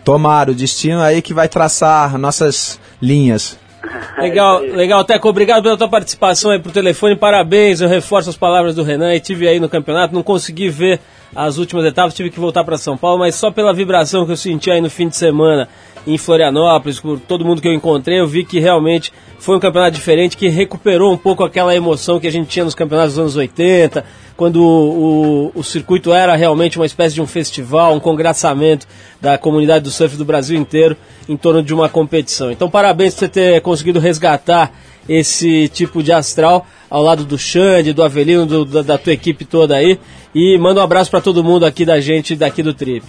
Tomara, 0.04 0.50
o 0.50 0.54
destino 0.54 1.02
aí 1.02 1.20
que 1.20 1.34
vai 1.34 1.48
traçar 1.48 2.16
nossas 2.18 2.80
linhas. 3.00 3.58
Legal, 4.18 4.58
legal, 4.58 5.02
Teco. 5.04 5.26
Obrigado 5.26 5.62
pela 5.62 5.76
tua 5.76 5.88
participação 5.88 6.50
aí 6.50 6.58
por 6.58 6.70
telefone. 6.70 7.16
Parabéns. 7.16 7.80
Eu 7.80 7.88
reforço 7.88 8.28
as 8.28 8.36
palavras 8.36 8.74
do 8.74 8.82
Renan. 8.82 9.14
E 9.14 9.20
tive 9.20 9.48
aí 9.48 9.58
no 9.58 9.70
campeonato, 9.70 10.14
não 10.14 10.22
consegui 10.22 10.68
ver 10.68 11.00
as 11.34 11.58
últimas 11.58 11.84
etapas, 11.84 12.14
tive 12.14 12.30
que 12.30 12.40
voltar 12.40 12.64
para 12.64 12.76
São 12.76 12.96
Paulo, 12.96 13.20
mas 13.20 13.34
só 13.34 13.50
pela 13.50 13.72
vibração 13.72 14.26
que 14.26 14.32
eu 14.32 14.36
senti 14.36 14.70
aí 14.70 14.80
no 14.80 14.90
fim 14.90 15.08
de 15.08 15.16
semana 15.16 15.68
em 16.06 16.16
Florianópolis, 16.16 16.98
por 16.98 17.18
todo 17.20 17.44
mundo 17.44 17.60
que 17.60 17.68
eu 17.68 17.74
encontrei, 17.74 18.20
eu 18.20 18.26
vi 18.26 18.44
que 18.44 18.58
realmente 18.58 19.12
foi 19.38 19.56
um 19.56 19.60
campeonato 19.60 19.94
diferente 19.94 20.36
que 20.36 20.48
recuperou 20.48 21.12
um 21.12 21.16
pouco 21.16 21.44
aquela 21.44 21.74
emoção 21.74 22.20
que 22.20 22.26
a 22.26 22.32
gente 22.32 22.48
tinha 22.48 22.64
nos 22.64 22.74
campeonatos 22.74 23.14
dos 23.14 23.20
anos 23.20 23.36
80, 23.36 24.04
quando 24.36 24.62
o, 24.62 25.52
o, 25.54 25.60
o 25.60 25.64
circuito 25.64 26.12
era 26.12 26.34
realmente 26.36 26.78
uma 26.78 26.86
espécie 26.86 27.14
de 27.14 27.22
um 27.22 27.26
festival, 27.26 27.94
um 27.94 28.00
congraçamento 28.00 28.86
da 29.20 29.36
comunidade 29.36 29.84
do 29.84 29.90
surf 29.90 30.16
do 30.16 30.24
Brasil 30.24 30.58
inteiro 30.58 30.96
em 31.28 31.36
torno 31.36 31.62
de 31.62 31.74
uma 31.74 31.88
competição. 31.88 32.50
Então, 32.50 32.70
parabéns 32.70 33.14
por 33.14 33.20
você 33.20 33.28
ter 33.28 33.60
conseguido 33.60 33.98
resgatar 33.98 34.72
esse 35.08 35.68
tipo 35.68 36.02
de 36.02 36.12
astral 36.12 36.66
ao 36.88 37.02
lado 37.02 37.24
do 37.24 37.38
Xande, 37.38 37.92
do 37.92 38.02
Avelino, 38.02 38.46
do, 38.46 38.64
da, 38.64 38.82
da 38.82 38.98
tua 38.98 39.12
equipe 39.12 39.44
toda 39.44 39.76
aí. 39.76 39.98
E 40.34 40.56
manda 40.58 40.80
um 40.80 40.84
abraço 40.84 41.10
para 41.10 41.20
todo 41.20 41.42
mundo 41.42 41.66
aqui 41.66 41.84
da 41.84 42.00
gente, 42.00 42.36
daqui 42.36 42.62
do 42.62 42.72
Trip. 42.72 43.04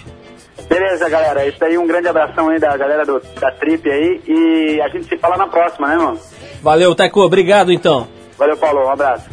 Beleza, 0.68 1.10
galera. 1.10 1.46
Isso 1.48 1.64
aí, 1.64 1.78
um 1.78 1.88
grande 1.88 2.08
abração 2.08 2.50
aí 2.50 2.60
da 2.60 2.76
galera 2.78 3.06
do, 3.06 3.22
da 3.40 3.52
Trip 3.52 3.90
aí. 3.90 4.22
E 4.28 4.82
a 4.82 4.90
gente 4.90 5.08
se 5.08 5.18
fala 5.18 5.38
na 5.38 5.48
próxima, 5.48 5.88
né, 5.88 5.98
mano? 5.98 6.20
Valeu, 6.62 6.96
Teco. 6.96 7.22
Obrigado, 7.22 7.72
então. 7.72 8.08
Valeu, 8.38 8.58
Paulo. 8.58 8.86
Um 8.86 8.90
abraço. 8.90 9.30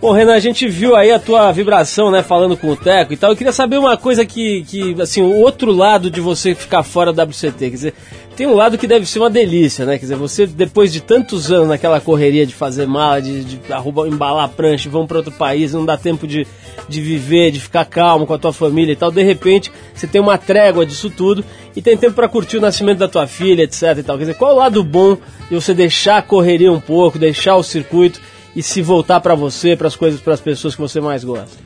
Bom, 0.00 0.12
Renan, 0.12 0.34
a 0.34 0.40
gente 0.40 0.68
viu 0.68 0.94
aí 0.94 1.10
a 1.10 1.18
tua 1.18 1.50
vibração, 1.52 2.10
né, 2.10 2.22
falando 2.22 2.56
com 2.56 2.68
o 2.68 2.76
Teco 2.76 3.12
e 3.12 3.16
tal. 3.16 3.30
Eu 3.30 3.36
queria 3.36 3.52
saber 3.52 3.78
uma 3.78 3.96
coisa 3.96 4.26
que, 4.26 4.62
que 4.64 4.94
assim, 5.00 5.22
o 5.22 5.34
outro 5.34 5.72
lado 5.72 6.10
de 6.10 6.20
você 6.20 6.54
ficar 6.54 6.82
fora 6.82 7.12
da 7.12 7.24
WCT, 7.24 7.58
quer 7.58 7.70
dizer, 7.70 7.94
tem 8.36 8.46
um 8.46 8.54
lado 8.54 8.76
que 8.76 8.86
deve 8.86 9.06
ser 9.06 9.18
uma 9.18 9.30
delícia, 9.30 9.86
né? 9.86 9.94
Quer 9.94 10.04
dizer, 10.04 10.16
você 10.16 10.46
depois 10.46 10.92
de 10.92 11.00
tantos 11.00 11.50
anos 11.50 11.68
naquela 11.68 12.00
correria 12.00 12.46
de 12.46 12.54
fazer 12.54 12.86
mala, 12.86 13.20
de, 13.22 13.42
de 13.42 13.72
arrubar, 13.72 14.06
embalar 14.06 14.50
prancha, 14.50 14.90
vão 14.90 15.06
para 15.06 15.16
outro 15.16 15.32
país, 15.32 15.72
não 15.72 15.86
dá 15.86 15.96
tempo 15.96 16.26
de, 16.26 16.46
de 16.86 17.00
viver, 17.00 17.50
de 17.50 17.58
ficar 17.60 17.86
calmo 17.86 18.26
com 18.26 18.34
a 18.34 18.38
tua 18.38 18.52
família 18.52 18.92
e 18.92 18.96
tal. 18.96 19.10
De 19.10 19.22
repente, 19.22 19.72
você 19.94 20.06
tem 20.06 20.20
uma 20.20 20.36
trégua 20.36 20.84
disso 20.84 21.08
tudo 21.08 21.42
e 21.74 21.80
tem 21.80 21.96
tempo 21.96 22.14
para 22.14 22.28
curtir 22.28 22.58
o 22.58 22.60
nascimento 22.60 22.98
da 22.98 23.08
tua 23.08 23.26
filha, 23.26 23.62
etc 23.62 23.82
e 23.96 24.02
tal. 24.02 24.18
Quer 24.18 24.24
dizer, 24.24 24.34
qual 24.34 24.52
o 24.52 24.58
lado 24.58 24.84
bom 24.84 25.16
de 25.48 25.54
você 25.54 25.72
deixar 25.72 26.18
a 26.18 26.22
correria 26.22 26.70
um 26.70 26.80
pouco, 26.80 27.18
deixar 27.18 27.56
o 27.56 27.62
circuito 27.62 28.20
e 28.54 28.62
se 28.62 28.82
voltar 28.82 29.20
para 29.20 29.34
você, 29.34 29.74
para 29.74 29.88
as 29.88 29.96
coisas, 29.96 30.20
para 30.20 30.34
as 30.34 30.40
pessoas 30.40 30.74
que 30.74 30.80
você 30.82 31.00
mais 31.00 31.24
gosta? 31.24 31.56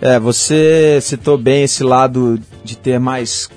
É, 0.00 0.20
você 0.20 1.00
citou 1.00 1.36
bem 1.36 1.64
esse 1.64 1.82
lado 1.82 2.38
de 2.64 2.76
ter 2.76 3.00
mais 3.00 3.48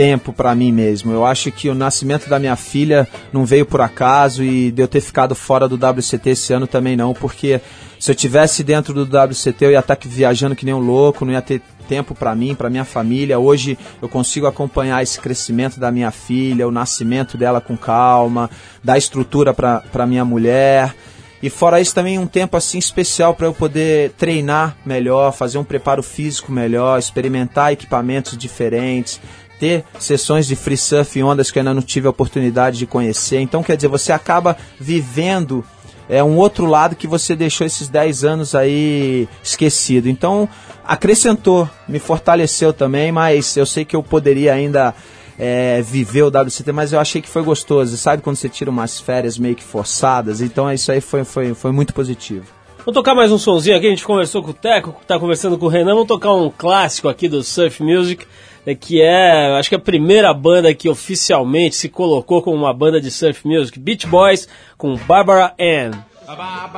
tempo 0.00 0.32
para 0.32 0.54
mim 0.54 0.72
mesmo. 0.72 1.12
Eu 1.12 1.26
acho 1.26 1.52
que 1.52 1.68
o 1.68 1.74
nascimento 1.74 2.26
da 2.26 2.38
minha 2.38 2.56
filha 2.56 3.06
não 3.30 3.44
veio 3.44 3.66
por 3.66 3.82
acaso 3.82 4.42
e 4.42 4.70
de 4.70 4.80
eu 4.80 4.88
ter 4.88 5.02
ficado 5.02 5.34
fora 5.34 5.68
do 5.68 5.74
WCT 5.74 6.30
esse 6.30 6.54
ano 6.54 6.66
também 6.66 6.96
não, 6.96 7.12
porque 7.12 7.60
se 7.98 8.10
eu 8.10 8.14
tivesse 8.14 8.64
dentro 8.64 8.94
do 8.94 9.02
WCT 9.02 9.62
eu 9.62 9.72
ia 9.72 9.78
estar 9.78 9.98
viajando 10.02 10.56
que 10.56 10.64
nem 10.64 10.72
um 10.72 10.78
louco, 10.78 11.26
não 11.26 11.34
ia 11.34 11.42
ter 11.42 11.60
tempo 11.86 12.14
para 12.14 12.34
mim, 12.34 12.54
para 12.54 12.70
minha 12.70 12.86
família. 12.86 13.38
Hoje 13.38 13.76
eu 14.00 14.08
consigo 14.08 14.46
acompanhar 14.46 15.02
esse 15.02 15.20
crescimento 15.20 15.78
da 15.78 15.92
minha 15.92 16.10
filha, 16.10 16.66
o 16.66 16.70
nascimento 16.72 17.36
dela 17.36 17.60
com 17.60 17.76
calma, 17.76 18.48
dar 18.82 18.96
estrutura 18.96 19.52
para 19.52 20.06
minha 20.06 20.24
mulher. 20.24 20.94
E 21.42 21.50
fora 21.50 21.78
isso 21.78 21.94
também 21.94 22.18
um 22.18 22.26
tempo 22.26 22.56
assim 22.56 22.78
especial 22.78 23.34
para 23.34 23.46
eu 23.46 23.52
poder 23.52 24.12
treinar 24.12 24.78
melhor, 24.82 25.32
fazer 25.32 25.58
um 25.58 25.64
preparo 25.64 26.02
físico 26.02 26.50
melhor, 26.50 26.98
experimentar 26.98 27.72
equipamentos 27.72 28.36
diferentes, 28.36 29.20
ter 29.60 29.84
sessões 29.98 30.46
de 30.46 30.56
free 30.56 30.76
surf 30.76 31.18
em 31.18 31.22
ondas 31.22 31.50
que 31.50 31.58
eu 31.58 31.60
ainda 31.60 31.74
não 31.74 31.82
tive 31.82 32.06
a 32.06 32.10
oportunidade 32.10 32.78
de 32.78 32.86
conhecer. 32.86 33.38
Então, 33.40 33.62
quer 33.62 33.76
dizer, 33.76 33.88
você 33.88 34.10
acaba 34.10 34.56
vivendo 34.80 35.62
é 36.08 36.24
um 36.24 36.36
outro 36.38 36.66
lado 36.66 36.96
que 36.96 37.06
você 37.06 37.36
deixou 37.36 37.64
esses 37.64 37.88
10 37.88 38.24
anos 38.24 38.52
aí 38.56 39.28
esquecido. 39.44 40.08
Então, 40.08 40.48
acrescentou, 40.84 41.70
me 41.86 42.00
fortaleceu 42.00 42.72
também, 42.72 43.12
mas 43.12 43.56
eu 43.56 43.64
sei 43.64 43.84
que 43.84 43.94
eu 43.94 44.02
poderia 44.02 44.52
ainda 44.52 44.92
é, 45.38 45.80
viver 45.80 46.22
o 46.22 46.26
WCT, 46.26 46.72
mas 46.72 46.92
eu 46.92 46.98
achei 46.98 47.22
que 47.22 47.28
foi 47.28 47.44
gostoso. 47.44 47.96
Sabe 47.96 48.22
quando 48.24 48.34
você 48.34 48.48
tira 48.48 48.72
umas 48.72 48.98
férias 48.98 49.38
meio 49.38 49.54
que 49.54 49.62
forçadas? 49.62 50.40
Então, 50.40 50.72
isso 50.72 50.90
aí 50.90 51.00
foi, 51.00 51.22
foi, 51.22 51.54
foi 51.54 51.70
muito 51.70 51.94
positivo. 51.94 52.44
Vamos 52.78 52.94
tocar 52.94 53.14
mais 53.14 53.30
um 53.30 53.38
sonzinho 53.38 53.76
aqui, 53.76 53.86
a 53.86 53.90
gente 53.90 54.04
conversou 54.04 54.42
com 54.42 54.50
o 54.50 54.54
Teco, 54.54 54.96
tá 55.06 55.18
conversando 55.18 55.58
com 55.58 55.66
o 55.66 55.68
Renan, 55.68 55.92
vamos 55.92 56.08
tocar 56.08 56.32
um 56.32 56.50
clássico 56.50 57.08
aqui 57.08 57.28
do 57.28 57.42
Surf 57.44 57.82
Music, 57.82 58.26
é 58.66 58.74
que 58.74 59.00
é, 59.00 59.56
acho 59.58 59.68
que 59.68 59.74
a 59.74 59.80
primeira 59.80 60.32
banda 60.34 60.74
que 60.74 60.88
oficialmente 60.88 61.76
se 61.76 61.88
colocou 61.88 62.42
como 62.42 62.56
uma 62.56 62.74
banda 62.74 63.00
de 63.00 63.10
surf 63.10 63.46
music, 63.46 63.78
Beach 63.78 64.06
Boys, 64.06 64.48
com 64.76 64.96
Barbara 64.96 65.54
Ann. 65.58 65.92
Barbara 66.26 66.74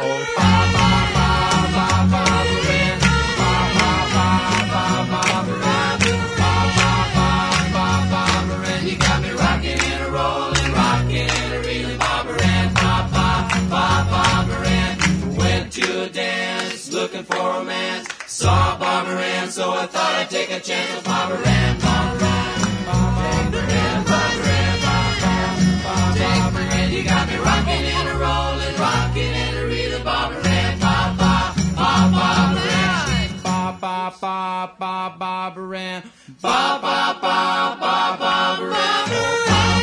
Ann. 0.00 1.21
gotta 20.22 20.36
take 20.36 20.50
a 20.50 20.60
chance 20.60 20.96
on 20.96 21.02
Papa 21.02 21.34
Ram. 21.42 21.78
Papa 21.78 22.18
Ram, 22.22 22.82
Papa 22.84 23.58
Ram, 23.58 24.04
Papa 24.04 24.44
Ram, 24.44 24.78
Papa 25.82 26.18
Take 26.18 26.52
my 26.54 26.62
hand, 26.62 26.92
you 26.92 27.04
got 27.04 27.28
me 27.28 27.36
rocking 27.36 27.84
and 27.96 28.08
a 28.08 28.14
rolling, 28.14 28.76
rocking 28.78 29.34
and 29.34 29.58
a 29.58 29.66
reeling, 29.66 30.02
Papa 30.02 30.34
ba 30.82 31.08
ba 31.08 31.24
ba 31.26 32.28
Ram, 32.54 33.42
Papa, 33.42 34.14
ba 34.78 35.14
ba 35.18 35.18
ba 35.18 35.56
ba 35.56 35.78
Papa, 36.40 37.16
Papa 37.80 38.62
Ram. 38.62 39.81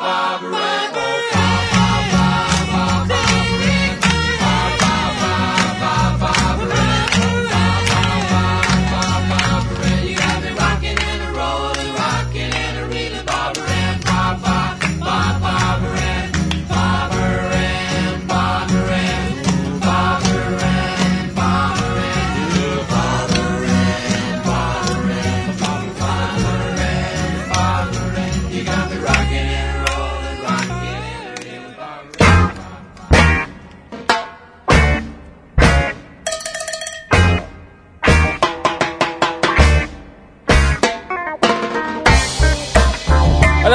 Bob 0.00 0.40
River. 0.42 1.39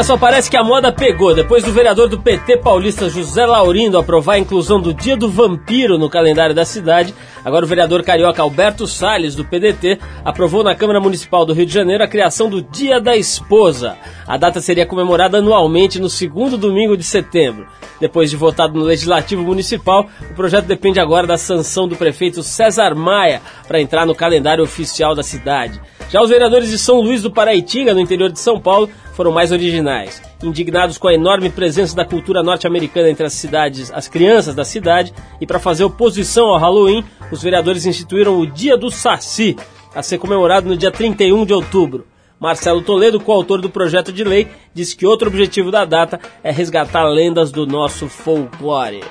Só, 0.05 0.15
parece 0.15 0.51
que 0.51 0.57
a 0.57 0.63
moda 0.63 0.91
pegou. 0.91 1.33
Depois 1.33 1.63
do 1.63 1.71
vereador 1.71 2.07
do 2.07 2.21
PT 2.21 2.57
paulista 2.57 3.09
José 3.09 3.43
Laurindo 3.43 3.97
aprovar 3.97 4.33
a 4.33 4.39
inclusão 4.39 4.79
do 4.79 4.93
Dia 4.93 5.17
do 5.17 5.27
Vampiro 5.27 5.97
no 5.97 6.07
calendário 6.07 6.53
da 6.53 6.63
cidade, 6.63 7.11
agora 7.43 7.65
o 7.65 7.67
vereador 7.67 8.03
carioca 8.03 8.39
Alberto 8.39 8.85
Salles, 8.85 9.33
do 9.33 9.43
PDT, 9.43 9.97
aprovou 10.23 10.63
na 10.63 10.75
Câmara 10.75 10.99
Municipal 10.99 11.43
do 11.43 11.53
Rio 11.53 11.65
de 11.65 11.73
Janeiro 11.73 12.03
a 12.03 12.07
criação 12.07 12.51
do 12.51 12.61
Dia 12.61 13.01
da 13.01 13.17
Esposa. 13.17 13.97
A 14.27 14.37
data 14.37 14.61
seria 14.61 14.85
comemorada 14.85 15.39
anualmente 15.39 15.99
no 15.99 16.07
segundo 16.07 16.55
domingo 16.55 16.95
de 16.95 17.03
setembro. 17.03 17.65
Depois 17.99 18.29
de 18.29 18.37
votado 18.37 18.77
no 18.77 18.85
Legislativo 18.85 19.41
Municipal, 19.41 20.07
o 20.29 20.35
projeto 20.35 20.65
depende 20.65 20.99
agora 20.99 21.25
da 21.25 21.37
sanção 21.37 21.87
do 21.87 21.95
prefeito 21.95 22.43
César 22.43 22.93
Maia 22.93 23.41
para 23.67 23.81
entrar 23.81 24.05
no 24.05 24.13
calendário 24.13 24.63
oficial 24.63 25.15
da 25.15 25.23
cidade. 25.23 25.81
Já 26.09 26.21
os 26.21 26.29
vereadores 26.29 26.69
de 26.69 26.77
São 26.77 27.01
Luís 27.01 27.23
do 27.23 27.31
Paraitinga, 27.31 27.93
no 27.93 27.99
interior 27.99 28.31
de 28.31 28.39
São 28.39 28.59
Paulo, 28.59 28.89
foram 29.15 29.31
mais 29.31 29.51
originais. 29.51 30.21
Indignados 30.43 30.97
com 30.97 31.07
a 31.07 31.13
enorme 31.13 31.49
presença 31.49 31.95
da 31.95 32.03
cultura 32.03 32.43
norte-americana 32.43 33.09
entre 33.09 33.25
as 33.25 33.33
cidades, 33.33 33.91
as 33.91 34.07
crianças 34.07 34.53
da 34.53 34.65
cidade, 34.65 35.13
e 35.39 35.47
para 35.47 35.57
fazer 35.57 35.85
oposição 35.85 36.47
ao 36.47 36.59
Halloween, 36.59 37.03
os 37.31 37.41
vereadores 37.41 37.85
instituíram 37.85 38.37
o 38.37 38.45
Dia 38.45 38.77
do 38.77 38.91
Saci, 38.91 39.55
a 39.95 40.03
ser 40.03 40.17
comemorado 40.17 40.67
no 40.67 40.75
dia 40.75 40.91
31 40.91 41.45
de 41.45 41.53
outubro. 41.53 42.05
Marcelo 42.37 42.81
Toledo, 42.81 43.19
coautor 43.19 43.61
do 43.61 43.69
projeto 43.69 44.11
de 44.11 44.23
lei, 44.23 44.47
disse 44.73 44.95
que 44.95 45.07
outro 45.07 45.29
objetivo 45.29 45.71
da 45.71 45.85
data 45.85 46.19
é 46.43 46.51
resgatar 46.51 47.05
lendas 47.05 47.49
do 47.49 47.65
nosso 47.65 48.09
folclore. 48.09 49.01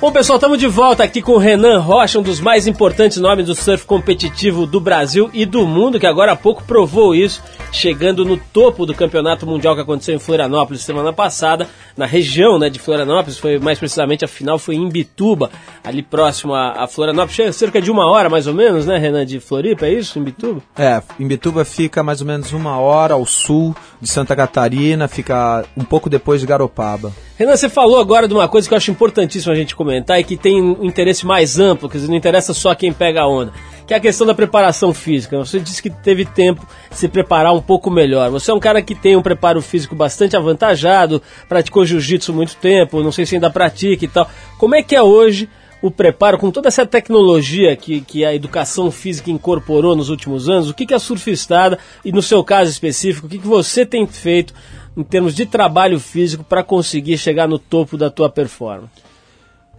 Bom, 0.00 0.12
pessoal, 0.12 0.36
estamos 0.36 0.60
de 0.60 0.68
volta 0.68 1.02
aqui 1.02 1.20
com 1.20 1.32
o 1.32 1.38
Renan 1.38 1.80
Rocha, 1.80 2.20
um 2.20 2.22
dos 2.22 2.38
mais 2.38 2.68
importantes 2.68 3.18
nomes 3.18 3.46
do 3.46 3.54
surf 3.56 3.84
competitivo 3.84 4.64
do 4.64 4.78
Brasil 4.78 5.28
e 5.34 5.44
do 5.44 5.66
mundo, 5.66 5.98
que 5.98 6.06
agora 6.06 6.30
há 6.30 6.36
pouco 6.36 6.62
provou 6.62 7.16
isso, 7.16 7.42
chegando 7.72 8.24
no 8.24 8.36
topo 8.36 8.86
do 8.86 8.94
campeonato 8.94 9.44
mundial 9.44 9.74
que 9.74 9.80
aconteceu 9.80 10.14
em 10.14 10.20
Florianópolis 10.20 10.82
semana 10.82 11.12
passada, 11.12 11.68
na 11.96 12.06
região 12.06 12.60
né, 12.60 12.70
de 12.70 12.78
Florianópolis, 12.78 13.38
foi 13.38 13.58
mais 13.58 13.80
precisamente 13.80 14.24
a 14.24 14.28
final 14.28 14.56
foi 14.56 14.76
em 14.76 14.88
Bituba, 14.88 15.50
ali 15.82 16.00
próximo 16.00 16.54
a, 16.54 16.84
a 16.84 16.86
Florianópolis, 16.86 17.34
chega 17.34 17.52
cerca 17.52 17.82
de 17.82 17.90
uma 17.90 18.08
hora 18.08 18.28
mais 18.28 18.46
ou 18.46 18.54
menos, 18.54 18.86
né, 18.86 18.98
Renan, 18.98 19.26
de 19.26 19.40
Floripa, 19.40 19.86
é 19.86 19.94
isso, 19.94 20.16
em 20.16 20.22
Bituba? 20.22 20.62
É, 20.76 21.02
Imbituba 21.18 21.64
fica 21.64 22.04
mais 22.04 22.20
ou 22.20 22.26
menos 22.28 22.52
uma 22.52 22.78
hora 22.78 23.14
ao 23.14 23.26
sul 23.26 23.74
de 24.00 24.08
Santa 24.08 24.36
Catarina, 24.36 25.08
fica 25.08 25.64
um 25.76 25.82
pouco 25.82 26.08
depois 26.08 26.40
de 26.40 26.46
Garopaba. 26.46 27.12
Renan, 27.36 27.56
você 27.56 27.68
falou 27.68 28.00
agora 28.00 28.28
de 28.28 28.34
uma 28.34 28.48
coisa 28.48 28.68
que 28.68 28.74
eu 28.74 28.76
acho 28.78 28.90
importantíssimo 28.92 29.52
a 29.52 29.56
gente 29.56 29.74
comentar 29.74 29.87
e 29.90 30.24
que 30.24 30.36
tem 30.36 30.62
um 30.62 30.84
interesse 30.84 31.26
mais 31.26 31.58
amplo, 31.58 31.88
quer 31.88 31.98
dizer, 31.98 32.08
não 32.08 32.16
interessa 32.16 32.52
só 32.54 32.74
quem 32.74 32.92
pega 32.92 33.22
a 33.22 33.28
onda, 33.28 33.52
que 33.86 33.94
é 33.94 33.96
a 33.96 34.00
questão 34.00 34.26
da 34.26 34.34
preparação 34.34 34.92
física. 34.92 35.38
Você 35.38 35.58
disse 35.58 35.82
que 35.82 35.90
teve 35.90 36.24
tempo 36.24 36.66
de 36.90 36.96
se 36.96 37.08
preparar 37.08 37.54
um 37.54 37.60
pouco 37.60 37.90
melhor. 37.90 38.30
Você 38.30 38.50
é 38.50 38.54
um 38.54 38.60
cara 38.60 38.82
que 38.82 38.94
tem 38.94 39.16
um 39.16 39.22
preparo 39.22 39.62
físico 39.62 39.94
bastante 39.94 40.36
avantajado, 40.36 41.22
praticou 41.48 41.86
jiu-jitsu 41.86 42.32
muito 42.32 42.56
tempo, 42.56 43.02
não 43.02 43.12
sei 43.12 43.24
se 43.24 43.34
ainda 43.34 43.50
pratica 43.50 44.04
e 44.04 44.08
tal. 44.08 44.28
Como 44.58 44.74
é 44.74 44.82
que 44.82 44.94
é 44.94 45.02
hoje 45.02 45.48
o 45.80 45.90
preparo, 45.90 46.38
com 46.38 46.50
toda 46.50 46.68
essa 46.68 46.84
tecnologia 46.84 47.76
que, 47.76 48.00
que 48.00 48.24
a 48.24 48.34
educação 48.34 48.90
física 48.90 49.30
incorporou 49.30 49.94
nos 49.94 50.08
últimos 50.08 50.48
anos, 50.48 50.68
o 50.68 50.74
que, 50.74 50.86
que 50.86 50.94
a 50.94 50.98
surfistada, 50.98 51.78
e 52.04 52.10
no 52.10 52.22
seu 52.22 52.42
caso 52.42 52.70
específico, 52.70 53.26
o 53.26 53.30
que, 53.30 53.38
que 53.38 53.46
você 53.46 53.86
tem 53.86 54.06
feito 54.06 54.52
em 54.96 55.02
termos 55.04 55.34
de 55.34 55.46
trabalho 55.46 56.00
físico 56.00 56.42
para 56.42 56.64
conseguir 56.64 57.16
chegar 57.16 57.46
no 57.46 57.58
topo 57.58 57.96
da 57.96 58.10
tua 58.10 58.28
performance? 58.28 58.90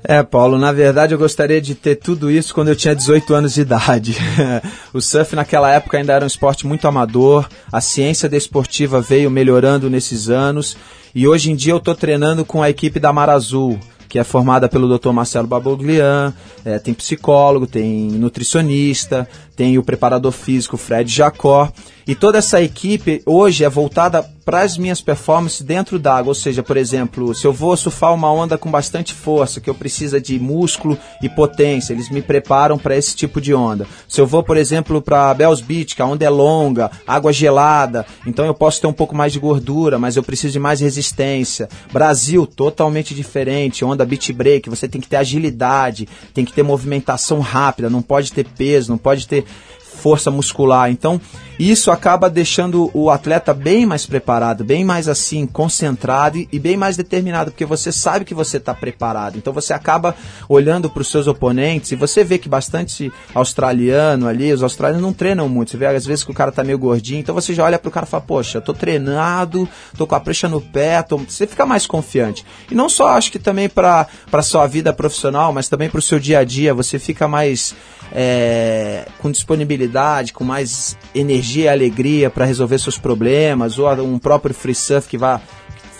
É, 0.03 0.23
Paulo, 0.23 0.57
na 0.57 0.71
verdade 0.71 1.13
eu 1.13 1.19
gostaria 1.19 1.61
de 1.61 1.75
ter 1.75 1.95
tudo 1.95 2.31
isso 2.31 2.53
quando 2.53 2.69
eu 2.69 2.75
tinha 2.75 2.95
18 2.95 3.33
anos 3.33 3.53
de 3.53 3.61
idade. 3.61 4.15
o 4.93 5.01
surf 5.01 5.35
naquela 5.35 5.71
época 5.71 5.97
ainda 5.97 6.13
era 6.13 6.23
um 6.23 6.27
esporte 6.27 6.65
muito 6.65 6.87
amador, 6.87 7.49
a 7.71 7.81
ciência 7.81 8.29
desportiva 8.29 9.01
veio 9.01 9.29
melhorando 9.29 9.89
nesses 9.89 10.29
anos 10.29 10.77
e 11.13 11.27
hoje 11.27 11.51
em 11.51 11.55
dia 11.55 11.73
eu 11.73 11.77
estou 11.77 11.95
treinando 11.95 12.45
com 12.45 12.63
a 12.63 12.69
equipe 12.69 12.99
da 12.99 13.11
Mar 13.11 13.29
Azul, 13.29 13.77
que 14.07 14.17
é 14.17 14.23
formada 14.23 14.69
pelo 14.69 14.97
Dr. 14.97 15.11
Marcelo 15.11 15.47
Baboglian, 15.47 16.33
é, 16.63 16.79
tem 16.79 16.93
psicólogo, 16.93 17.67
tem 17.67 18.07
nutricionista, 18.11 19.27
tem 19.59 19.77
o 19.77 19.83
preparador 19.83 20.31
físico 20.31 20.77
Fred 20.77 21.13
Jacó. 21.13 21.69
E 22.07 22.15
toda 22.15 22.37
essa 22.37 22.61
equipe 22.61 23.21
hoje 23.25 23.65
é 23.65 23.69
voltada 23.69 24.23
para 24.49 24.61
as 24.61 24.79
minhas 24.79 24.99
performances 24.99 25.61
dentro 25.61 25.99
d'água. 25.99 26.31
Ou 26.31 26.33
seja, 26.33 26.63
por 26.63 26.75
exemplo, 26.75 27.35
se 27.35 27.45
eu 27.45 27.53
vou 27.53 27.77
surfar 27.77 28.15
uma 28.15 28.33
onda 28.33 28.57
com 28.57 28.71
bastante 28.71 29.13
força, 29.13 29.61
que 29.61 29.69
eu 29.69 29.75
preciso 29.75 30.19
de 30.19 30.39
músculo 30.39 30.97
e 31.21 31.29
potência, 31.29 31.93
eles 31.93 32.09
me 32.09 32.19
preparam 32.19 32.79
para 32.79 32.97
esse 32.97 33.15
tipo 33.15 33.39
de 33.39 33.53
onda. 33.53 33.85
Se 34.07 34.19
eu 34.19 34.25
vou, 34.25 34.41
por 34.41 34.57
exemplo, 34.57 35.03
para 35.03 35.31
Bells 35.35 35.63
Beach, 35.63 35.95
que 35.95 36.01
a 36.01 36.05
onda 36.07 36.25
é 36.25 36.29
longa, 36.29 36.89
água 37.05 37.31
gelada, 37.31 38.03
então 38.25 38.43
eu 38.43 38.55
posso 38.55 38.81
ter 38.81 38.87
um 38.87 38.93
pouco 38.93 39.15
mais 39.15 39.31
de 39.31 39.39
gordura, 39.39 39.99
mas 39.99 40.15
eu 40.15 40.23
preciso 40.23 40.53
de 40.53 40.59
mais 40.59 40.79
resistência. 40.79 41.69
Brasil, 41.93 42.47
totalmente 42.47 43.13
diferente, 43.13 43.85
onda 43.85 44.03
beach 44.03 44.33
break, 44.33 44.67
você 44.67 44.87
tem 44.87 44.99
que 44.99 45.07
ter 45.07 45.17
agilidade, 45.17 46.09
tem 46.33 46.43
que 46.43 46.53
ter 46.53 46.63
movimentação 46.63 47.39
rápida, 47.39 47.87
não 47.87 48.01
pode 48.01 48.33
ter 48.33 48.47
peso, 48.47 48.89
não 48.89 48.97
pode 48.97 49.27
ter 49.27 49.45
força 49.79 50.31
muscular. 50.31 50.89
Então, 50.91 51.19
isso 51.59 51.91
acaba 51.91 52.29
deixando 52.29 52.89
o 52.93 53.09
atleta 53.09 53.53
bem 53.53 53.85
mais 53.85 54.05
preparado, 54.05 54.63
bem 54.63 54.85
mais 54.85 55.09
assim, 55.09 55.45
concentrado 55.45 56.37
e, 56.37 56.57
bem 56.57 56.77
mais 56.77 56.95
determinado, 56.95 57.51
porque 57.51 57.65
você 57.65 57.91
sabe 57.91 58.23
que 58.23 58.33
você 58.33 58.55
está 58.55 58.73
preparado. 58.73 59.37
Então 59.37 59.51
você 59.51 59.73
acaba 59.73 60.15
olhando 60.47 60.89
para 60.89 61.01
os 61.01 61.11
seus 61.11 61.27
oponentes 61.27 61.91
e 61.91 61.97
você 61.97 62.23
vê 62.23 62.37
que 62.37 62.47
bastante 62.47 63.11
australiano 63.35 64.25
ali, 64.25 64.53
os 64.53 64.63
australianos 64.63 65.05
não 65.05 65.11
treinam 65.11 65.49
muito. 65.49 65.71
Você 65.71 65.77
vê 65.77 65.87
às 65.87 66.05
vezes 66.05 66.23
que 66.23 66.31
o 66.31 66.33
cara 66.33 66.49
tá 66.49 66.63
meio 66.63 66.79
gordinho, 66.79 67.19
então 67.19 67.35
você 67.35 67.53
já 67.53 67.65
olha 67.65 67.77
pro 67.77 67.91
cara 67.91 68.05
e 68.05 68.09
fala, 68.09 68.23
poxa, 68.23 68.59
eu 68.59 68.61
tô 68.61 68.73
treinado, 68.73 69.67
tô 69.97 70.07
com 70.07 70.15
a 70.15 70.19
prancha 70.21 70.47
no 70.47 70.61
pé, 70.61 71.01
tô... 71.01 71.17
você 71.17 71.45
fica 71.45 71.65
mais 71.65 71.85
confiante. 71.85 72.45
E 72.71 72.75
não 72.75 72.87
só 72.87 73.09
acho 73.09 73.33
que 73.33 73.39
também 73.39 73.67
para 73.67 74.07
sua 74.43 74.65
vida 74.65 74.93
profissional, 74.93 75.51
mas 75.51 75.67
também 75.67 75.89
para 75.89 75.99
o 75.99 76.01
seu 76.01 76.21
dia 76.21 76.39
a 76.39 76.45
dia, 76.45 76.73
você 76.73 76.97
fica 76.97 77.27
mais 77.27 77.75
é, 78.13 79.05
com 79.19 79.29
disponibilidade, 79.29 80.31
com 80.31 80.45
mais 80.45 80.97
energia 81.13 81.48
e 81.55 81.67
alegria 81.67 82.29
para 82.29 82.45
resolver 82.45 82.79
seus 82.79 82.97
problemas, 82.97 83.79
ou 83.79 83.87
um 84.01 84.19
próprio 84.19 84.53
free 84.53 84.75
surf 84.75 85.07
que 85.07 85.17
vá 85.17 85.41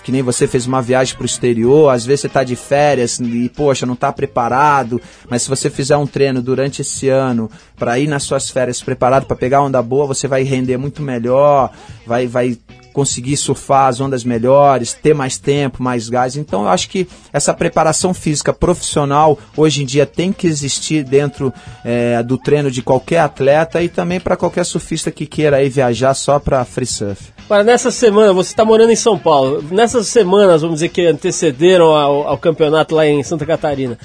que 0.04 0.12
nem 0.12 0.22
você 0.22 0.48
fez 0.48 0.66
uma 0.66 0.82
viagem 0.82 1.16
para 1.16 1.24
o 1.24 1.26
exterior, 1.26 1.90
às 1.90 2.06
vezes 2.06 2.22
você 2.22 2.28
está 2.28 2.44
de 2.44 2.56
férias 2.56 3.20
e, 3.20 3.50
poxa, 3.50 3.86
não 3.86 3.94
está 3.94 4.12
preparado, 4.12 5.02
mas 5.30 5.44
se 5.44 5.50
você 5.50 5.70
fizer 5.70 5.98
um 5.98 6.08
treino 6.08 6.42
durante 6.42 6.82
esse 6.82 7.10
ano 7.10 7.50
para 7.78 8.00
ir 8.00 8.08
nas 8.08 8.24
suas 8.24 8.50
férias 8.50 8.82
preparado 8.82 9.26
para 9.26 9.36
pegar 9.36 9.62
onda 9.62 9.82
boa, 9.82 10.08
você 10.08 10.28
vai 10.28 10.44
render 10.44 10.78
muito 10.78 11.02
melhor, 11.02 11.72
vai, 12.06 12.28
vai 12.28 12.58
conseguir 12.94 13.38
surfar 13.38 13.88
as 13.88 14.02
ondas 14.02 14.24
melhores, 14.24 14.94
ter 14.94 15.14
mais 15.14 15.38
tempo, 15.38 15.82
mais 15.82 16.10
gás. 16.10 16.36
Então 16.36 16.64
eu 16.64 16.70
acho 16.70 16.90
que 16.90 17.08
essa 17.32 17.54
preparação 17.54 18.14
física 18.14 18.52
profissional 18.52 19.38
hoje 19.56 19.84
em 19.84 19.86
dia 19.86 20.06
tem 20.06 20.34
que 20.34 20.48
existir 20.48 21.04
dentro 21.04 21.54
é, 21.84 22.22
do 22.24 22.38
treino 22.38 22.70
de 22.70 22.82
qualquer 22.82 23.20
atleta 23.20 23.82
e 23.82 23.90
também 23.90 24.20
para 24.20 24.36
qualquer 24.36 24.66
surfista 24.66 25.12
que 25.12 25.26
queira 25.26 25.58
aí 25.58 25.70
viajar 25.70 26.14
só 26.14 26.40
para 26.40 26.66
free 26.66 26.86
surf. 26.86 27.39
Agora, 27.50 27.64
nessa 27.64 27.90
semana, 27.90 28.32
você 28.32 28.52
está 28.52 28.64
morando 28.64 28.92
em 28.92 28.96
São 28.96 29.18
Paulo, 29.18 29.64
nessas 29.72 30.06
semanas, 30.08 30.62
vamos 30.62 30.76
dizer, 30.76 30.90
que 30.90 31.08
antecederam 31.08 31.88
ao, 31.88 32.28
ao 32.28 32.38
campeonato 32.38 32.94
lá 32.94 33.08
em 33.08 33.24
Santa 33.24 33.44
Catarina, 33.44 33.98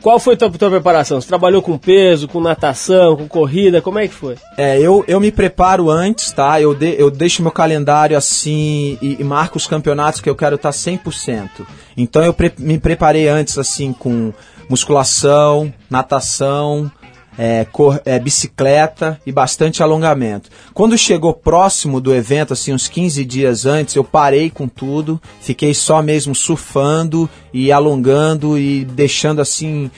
qual 0.00 0.20
foi 0.20 0.34
a 0.34 0.36
tua, 0.36 0.50
tua 0.52 0.70
preparação? 0.70 1.20
Você 1.20 1.26
trabalhou 1.26 1.60
com 1.60 1.76
peso, 1.76 2.28
com 2.28 2.40
natação, 2.40 3.16
com 3.16 3.26
corrida? 3.26 3.82
Como 3.82 3.98
é 3.98 4.06
que 4.06 4.14
foi? 4.14 4.36
É, 4.56 4.78
eu, 4.78 5.04
eu 5.08 5.18
me 5.18 5.32
preparo 5.32 5.90
antes, 5.90 6.30
tá? 6.30 6.60
Eu, 6.60 6.76
de, 6.76 6.94
eu 6.96 7.10
deixo 7.10 7.42
meu 7.42 7.50
calendário 7.50 8.16
assim 8.16 8.96
e, 9.02 9.16
e 9.18 9.24
marco 9.24 9.56
os 9.56 9.66
campeonatos 9.66 10.20
que 10.20 10.30
eu 10.30 10.36
quero 10.36 10.54
estar 10.54 10.70
100%. 10.70 11.48
Então 11.96 12.22
eu 12.22 12.32
pre 12.32 12.52
me 12.56 12.78
preparei 12.78 13.26
antes 13.26 13.58
assim 13.58 13.92
com 13.92 14.32
musculação, 14.68 15.74
natação, 15.90 16.88
é, 17.36 17.64
cor, 17.64 18.00
é, 18.04 18.18
bicicleta 18.18 19.20
e 19.26 19.32
bastante 19.32 19.82
alongamento. 19.82 20.50
Quando 20.74 20.96
chegou 20.98 21.32
próximo 21.32 22.00
do 22.00 22.14
evento, 22.14 22.52
assim, 22.52 22.72
uns 22.72 22.88
15 22.88 23.24
dias 23.24 23.66
antes, 23.66 23.94
eu 23.94 24.04
parei 24.04 24.50
com 24.50 24.68
tudo, 24.68 25.20
fiquei 25.40 25.74
só 25.74 26.02
mesmo 26.02 26.34
surfando 26.34 27.28
e 27.52 27.72
alongando 27.72 28.58
e 28.58 28.84
deixando 28.84 29.40
assim 29.40 29.90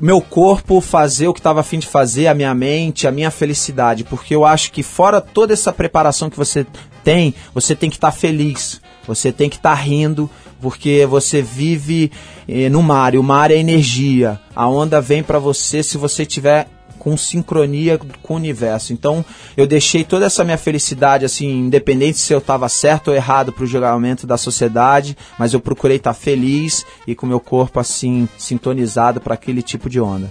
meu 0.00 0.20
corpo 0.20 0.80
fazer 0.80 1.28
o 1.28 1.32
que 1.32 1.40
estava 1.40 1.60
afim 1.60 1.78
de 1.78 1.86
fazer, 1.86 2.26
a 2.26 2.34
minha 2.34 2.54
mente, 2.54 3.06
a 3.06 3.12
minha 3.12 3.30
felicidade, 3.30 4.04
porque 4.04 4.34
eu 4.34 4.44
acho 4.44 4.72
que 4.72 4.82
fora 4.82 5.20
toda 5.20 5.52
essa 5.52 5.72
preparação 5.72 6.28
que 6.28 6.36
você 6.36 6.66
tem, 7.02 7.34
você 7.54 7.76
tem 7.76 7.88
que 7.88 7.96
estar 7.96 8.10
tá 8.10 8.16
feliz, 8.16 8.80
você 9.06 9.30
tem 9.32 9.48
que 9.48 9.56
estar 9.56 9.76
tá 9.76 9.82
rindo, 9.82 10.28
porque 10.64 11.04
você 11.04 11.42
vive 11.42 12.10
eh, 12.48 12.70
no 12.70 12.82
mar, 12.82 13.12
e 13.14 13.18
o 13.18 13.22
mar 13.22 13.50
é 13.50 13.58
energia. 13.58 14.40
A 14.56 14.66
onda 14.66 14.98
vem 14.98 15.22
para 15.22 15.38
você 15.38 15.82
se 15.82 15.98
você 15.98 16.24
tiver 16.24 16.66
com 16.98 17.18
sincronia 17.18 18.00
com 18.22 18.32
o 18.32 18.36
universo. 18.36 18.94
Então 18.94 19.22
eu 19.58 19.66
deixei 19.66 20.04
toda 20.04 20.24
essa 20.24 20.42
minha 20.42 20.56
felicidade, 20.56 21.26
assim, 21.26 21.58
independente 21.58 22.16
se 22.16 22.32
eu 22.32 22.38
estava 22.38 22.66
certo 22.70 23.08
ou 23.08 23.14
errado 23.14 23.52
para 23.52 23.64
o 23.64 23.66
julgamento 23.66 24.26
da 24.26 24.38
sociedade, 24.38 25.14
mas 25.38 25.52
eu 25.52 25.60
procurei 25.60 25.98
estar 25.98 26.14
feliz 26.14 26.86
e 27.06 27.14
com 27.14 27.26
meu 27.26 27.40
corpo 27.40 27.78
assim 27.78 28.26
sintonizado 28.38 29.20
para 29.20 29.34
aquele 29.34 29.60
tipo 29.60 29.90
de 29.90 30.00
onda. 30.00 30.30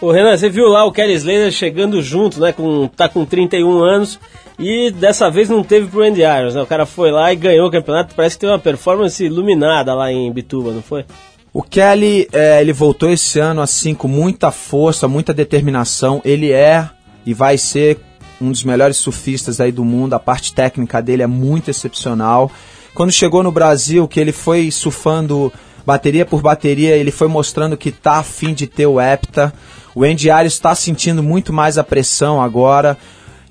Ô 0.00 0.10
Renan, 0.10 0.36
você 0.36 0.48
viu 0.48 0.68
lá 0.68 0.84
o 0.84 0.92
Kelly 0.92 1.14
Slater 1.14 1.50
chegando 1.50 2.02
junto, 2.02 2.40
né? 2.40 2.52
Com, 2.52 2.88
tá 2.88 3.08
com 3.08 3.24
31 3.24 3.82
anos 3.82 4.18
e 4.58 4.90
dessa 4.90 5.30
vez 5.30 5.48
não 5.48 5.62
teve 5.64 5.88
pro 5.88 6.02
Andy 6.02 6.22
Irons, 6.22 6.54
né? 6.54 6.62
O 6.62 6.66
cara 6.66 6.86
foi 6.86 7.10
lá 7.10 7.32
e 7.32 7.36
ganhou 7.36 7.68
o 7.68 7.70
campeonato, 7.70 8.14
parece 8.14 8.36
que 8.36 8.40
teve 8.40 8.52
uma 8.52 8.58
performance 8.58 9.24
iluminada 9.24 9.94
lá 9.94 10.12
em 10.12 10.30
Bituba, 10.32 10.72
não 10.72 10.82
foi? 10.82 11.04
O 11.52 11.62
Kelly, 11.62 12.28
é, 12.32 12.60
ele 12.60 12.72
voltou 12.72 13.08
esse 13.08 13.38
ano 13.38 13.60
assim 13.60 13.94
com 13.94 14.08
muita 14.08 14.50
força, 14.50 15.06
muita 15.06 15.32
determinação. 15.32 16.20
Ele 16.24 16.50
é 16.50 16.90
e 17.24 17.32
vai 17.32 17.56
ser 17.56 18.00
um 18.40 18.50
dos 18.50 18.64
melhores 18.64 18.96
surfistas 18.96 19.60
aí 19.60 19.70
do 19.70 19.84
mundo. 19.84 20.14
A 20.14 20.18
parte 20.18 20.52
técnica 20.52 21.00
dele 21.00 21.22
é 21.22 21.28
muito 21.28 21.70
excepcional. 21.70 22.50
Quando 22.92 23.12
chegou 23.12 23.42
no 23.42 23.52
Brasil, 23.52 24.06
que 24.08 24.18
ele 24.18 24.32
foi 24.32 24.70
surfando 24.72 25.52
bateria 25.84 26.24
por 26.24 26.40
bateria, 26.40 26.96
ele 26.96 27.10
foi 27.10 27.28
mostrando 27.28 27.76
que 27.76 27.90
tá 27.90 28.18
afim 28.18 28.54
de 28.54 28.66
ter 28.66 28.86
o 28.86 29.00
hepta. 29.00 29.52
O 29.94 30.02
Andy 30.02 30.30
Arias 30.30 30.54
está 30.54 30.74
sentindo 30.74 31.22
muito 31.22 31.52
mais 31.52 31.78
a 31.78 31.84
pressão 31.84 32.40
agora. 32.40 32.96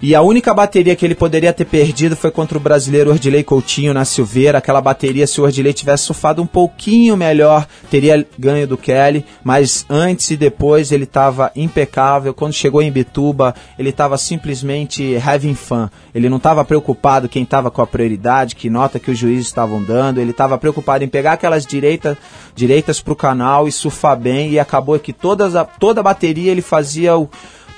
E 0.05 0.13
a 0.13 0.21
única 0.21 0.53
bateria 0.53 0.97
que 0.97 1.05
ele 1.05 1.15
poderia 1.15 1.53
ter 1.53 1.63
perdido 1.63 2.13
foi 2.13 2.29
contra 2.29 2.57
o 2.57 2.61
brasileiro 2.61 3.09
Ordilei 3.09 3.41
Coutinho 3.41 3.93
na 3.93 4.03
Silveira. 4.03 4.57
Aquela 4.57 4.81
bateria, 4.81 5.25
se 5.25 5.39
o 5.39 5.45
Ordilei 5.45 5.71
tivesse 5.71 6.03
surfado 6.03 6.41
um 6.41 6.45
pouquinho 6.45 7.15
melhor, 7.15 7.65
teria 7.89 8.27
ganho 8.37 8.67
do 8.67 8.75
Kelly. 8.75 9.25
Mas 9.45 9.85
antes 9.89 10.29
e 10.31 10.35
depois 10.35 10.91
ele 10.91 11.05
estava 11.05 11.53
impecável. 11.55 12.33
Quando 12.33 12.51
chegou 12.51 12.81
em 12.81 12.91
Bituba, 12.91 13.55
ele 13.79 13.91
estava 13.91 14.17
simplesmente 14.17 15.15
having 15.25 15.55
fun. 15.55 15.87
Ele 16.13 16.27
não 16.27 16.35
estava 16.35 16.65
preocupado 16.65 17.29
quem 17.29 17.43
estava 17.43 17.71
com 17.71 17.81
a 17.81 17.87
prioridade, 17.87 18.57
que 18.57 18.69
nota 18.69 18.99
que 18.99 19.09
os 19.09 19.17
juízes 19.17 19.47
estavam 19.47 19.81
dando. 19.81 20.19
Ele 20.19 20.31
estava 20.31 20.57
preocupado 20.57 21.05
em 21.05 21.07
pegar 21.07 21.31
aquelas 21.31 21.65
direita, 21.65 22.17
direitas 22.53 22.99
para 22.99 23.13
o 23.13 23.15
canal 23.15 23.69
e 23.69 23.71
surfar 23.71 24.19
bem. 24.19 24.51
E 24.51 24.59
acabou 24.59 24.99
que 24.99 25.13
todas 25.13 25.55
a, 25.55 25.63
toda 25.63 26.01
a 26.01 26.03
bateria 26.03 26.51
ele 26.51 26.61
fazia 26.61 27.17
o, 27.17 27.29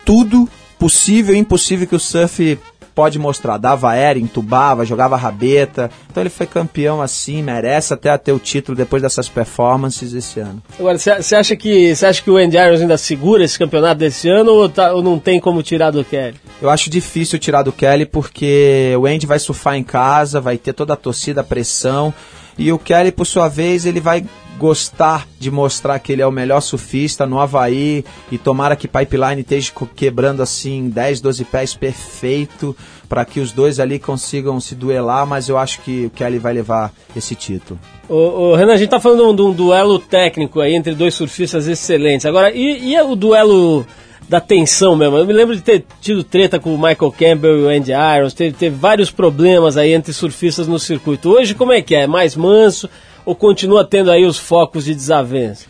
tudo 0.04 0.50
possível 0.80 1.36
e 1.36 1.38
impossível 1.38 1.88
que 1.88 1.96
o 1.96 2.00
surf 2.00 2.58
pode 2.94 3.20
mostrar. 3.20 3.58
Dava 3.58 3.90
aéreo, 3.92 4.22
entubava, 4.24 4.86
jogava 4.86 5.18
rabeta. 5.18 5.92
Então 6.10 6.24
ele 6.24 6.30
foi 6.30 6.46
campeão 6.46 7.02
assim, 7.02 7.44
merece 7.44 7.94
até 7.94 8.18
ter 8.18 8.32
o 8.32 8.40
título 8.40 8.74
depois 8.78 9.02
dessas 9.02 9.28
performances 9.28 10.14
esse 10.14 10.40
ano. 10.40 10.64
Agora, 10.80 10.98
você 10.98 11.36
acha 11.36 11.56
que 11.58 11.94
você 11.94 12.06
acha 12.06 12.22
que 12.22 12.32
o 12.32 12.38
Andy 12.38 12.56
Irons 12.56 12.80
ainda 12.80 12.98
segura 12.98 13.44
esse 13.44 13.60
campeonato 13.60 14.00
desse 14.00 14.30
ano 14.30 14.52
ou, 14.54 14.70
tá- 14.70 14.94
ou 14.94 15.04
não 15.04 15.20
tem 15.20 15.42
como 15.42 15.62
tirar 15.62 15.92
do 15.92 16.06
Kelly? 16.06 16.36
Eu 16.62 16.70
acho 16.70 16.90
difícil 16.90 17.38
tirar 17.38 17.64
do 17.64 17.74
Kelly 17.74 18.06
porque 18.06 18.94
o 18.98 19.06
Andy 19.06 19.26
vai 19.26 19.40
surfar 19.40 19.76
em 19.76 19.84
casa, 19.84 20.40
vai 20.40 20.58
ter 20.58 20.72
toda 20.72 20.94
a 20.94 20.98
torcida, 20.98 21.42
a 21.42 21.44
pressão. 21.44 22.14
E 22.58 22.72
o 22.72 22.80
Kelly, 22.80 23.12
por 23.12 23.26
sua 23.26 23.48
vez, 23.48 23.86
ele 23.86 24.00
vai 24.00 24.26
gostar 24.58 25.28
de 25.40 25.52
mostrar 25.52 26.00
que 26.00 26.12
ele 26.12 26.22
é 26.22 26.28
o 26.28 26.32
melhor 26.32 26.62
surfista 26.62 27.26
no 27.26 27.40
Havaí 27.40 28.06
e 28.32 28.38
tomara 28.38 28.76
que 28.76 28.88
Pipeline 28.88 29.42
esteja 29.42 29.72
quebrando 29.96 30.42
assim 30.42 30.90
10, 30.90 31.22
12 31.22 31.46
pés 31.46 31.74
perfeito 31.74 32.76
para 33.08 33.26
que 33.26 33.40
os 33.40 33.52
dois 33.52 33.80
ali 33.80 34.00
consigam 34.00 34.60
se 34.60 34.74
duelar, 34.74 35.28
mas 35.28 35.48
eu 35.50 35.58
acho 35.58 35.82
que 35.82 36.06
o 36.06 36.10
Kelly 36.10 36.40
vai 36.40 36.54
levar 36.54 36.92
esse 37.16 37.36
título. 37.36 37.80
Ô, 38.10 38.16
ô, 38.16 38.56
Renan, 38.56 38.74
a 38.74 38.78
gente 38.78 38.90
tá 38.90 39.00
falando 39.00 39.36
de 39.36 39.42
um 39.42 39.52
duelo 39.52 40.00
técnico 40.00 40.60
aí 40.60 40.74
entre 40.74 40.96
dois 40.96 41.14
surfistas 41.14 41.68
excelentes. 41.68 42.26
Agora, 42.26 42.52
e, 42.52 42.94
e 42.94 43.02
o 43.02 43.16
duelo 43.16 43.86
da 44.28 44.40
tensão 44.40 44.96
mesmo? 44.96 45.18
Eu 45.18 45.26
me 45.26 45.34
lembro 45.34 45.56
de 45.56 45.62
ter 45.62 45.86
tido 46.02 46.24
treta 46.24 46.60
com 46.60 46.74
o 46.74 46.78
Michael 46.78 47.12
Campbell 47.12 47.60
e 47.60 47.64
o 47.64 47.70
Andy 47.70 47.92
Irons, 47.92 48.34
teve, 48.34 48.56
teve 48.56 48.76
vários 48.76 49.12
problemas 49.12 49.78
aí 49.78 49.94
entre 49.94 50.14
surfistas 50.14 50.68
no 50.68 50.80
circuito. 50.80 51.30
Hoje, 51.30 51.54
como 51.54 51.72
é 51.72 51.82
que 51.82 51.96
é? 51.96 52.02
É 52.02 52.08
mais 52.08 52.36
manso 52.36 52.90
ou 53.26 53.36
continua 53.36 53.84
tendo 53.84 54.12
aí 54.12 54.26
os 54.26 54.38
focos 54.38 54.86
de 54.86 54.94
desavença? 54.94 55.66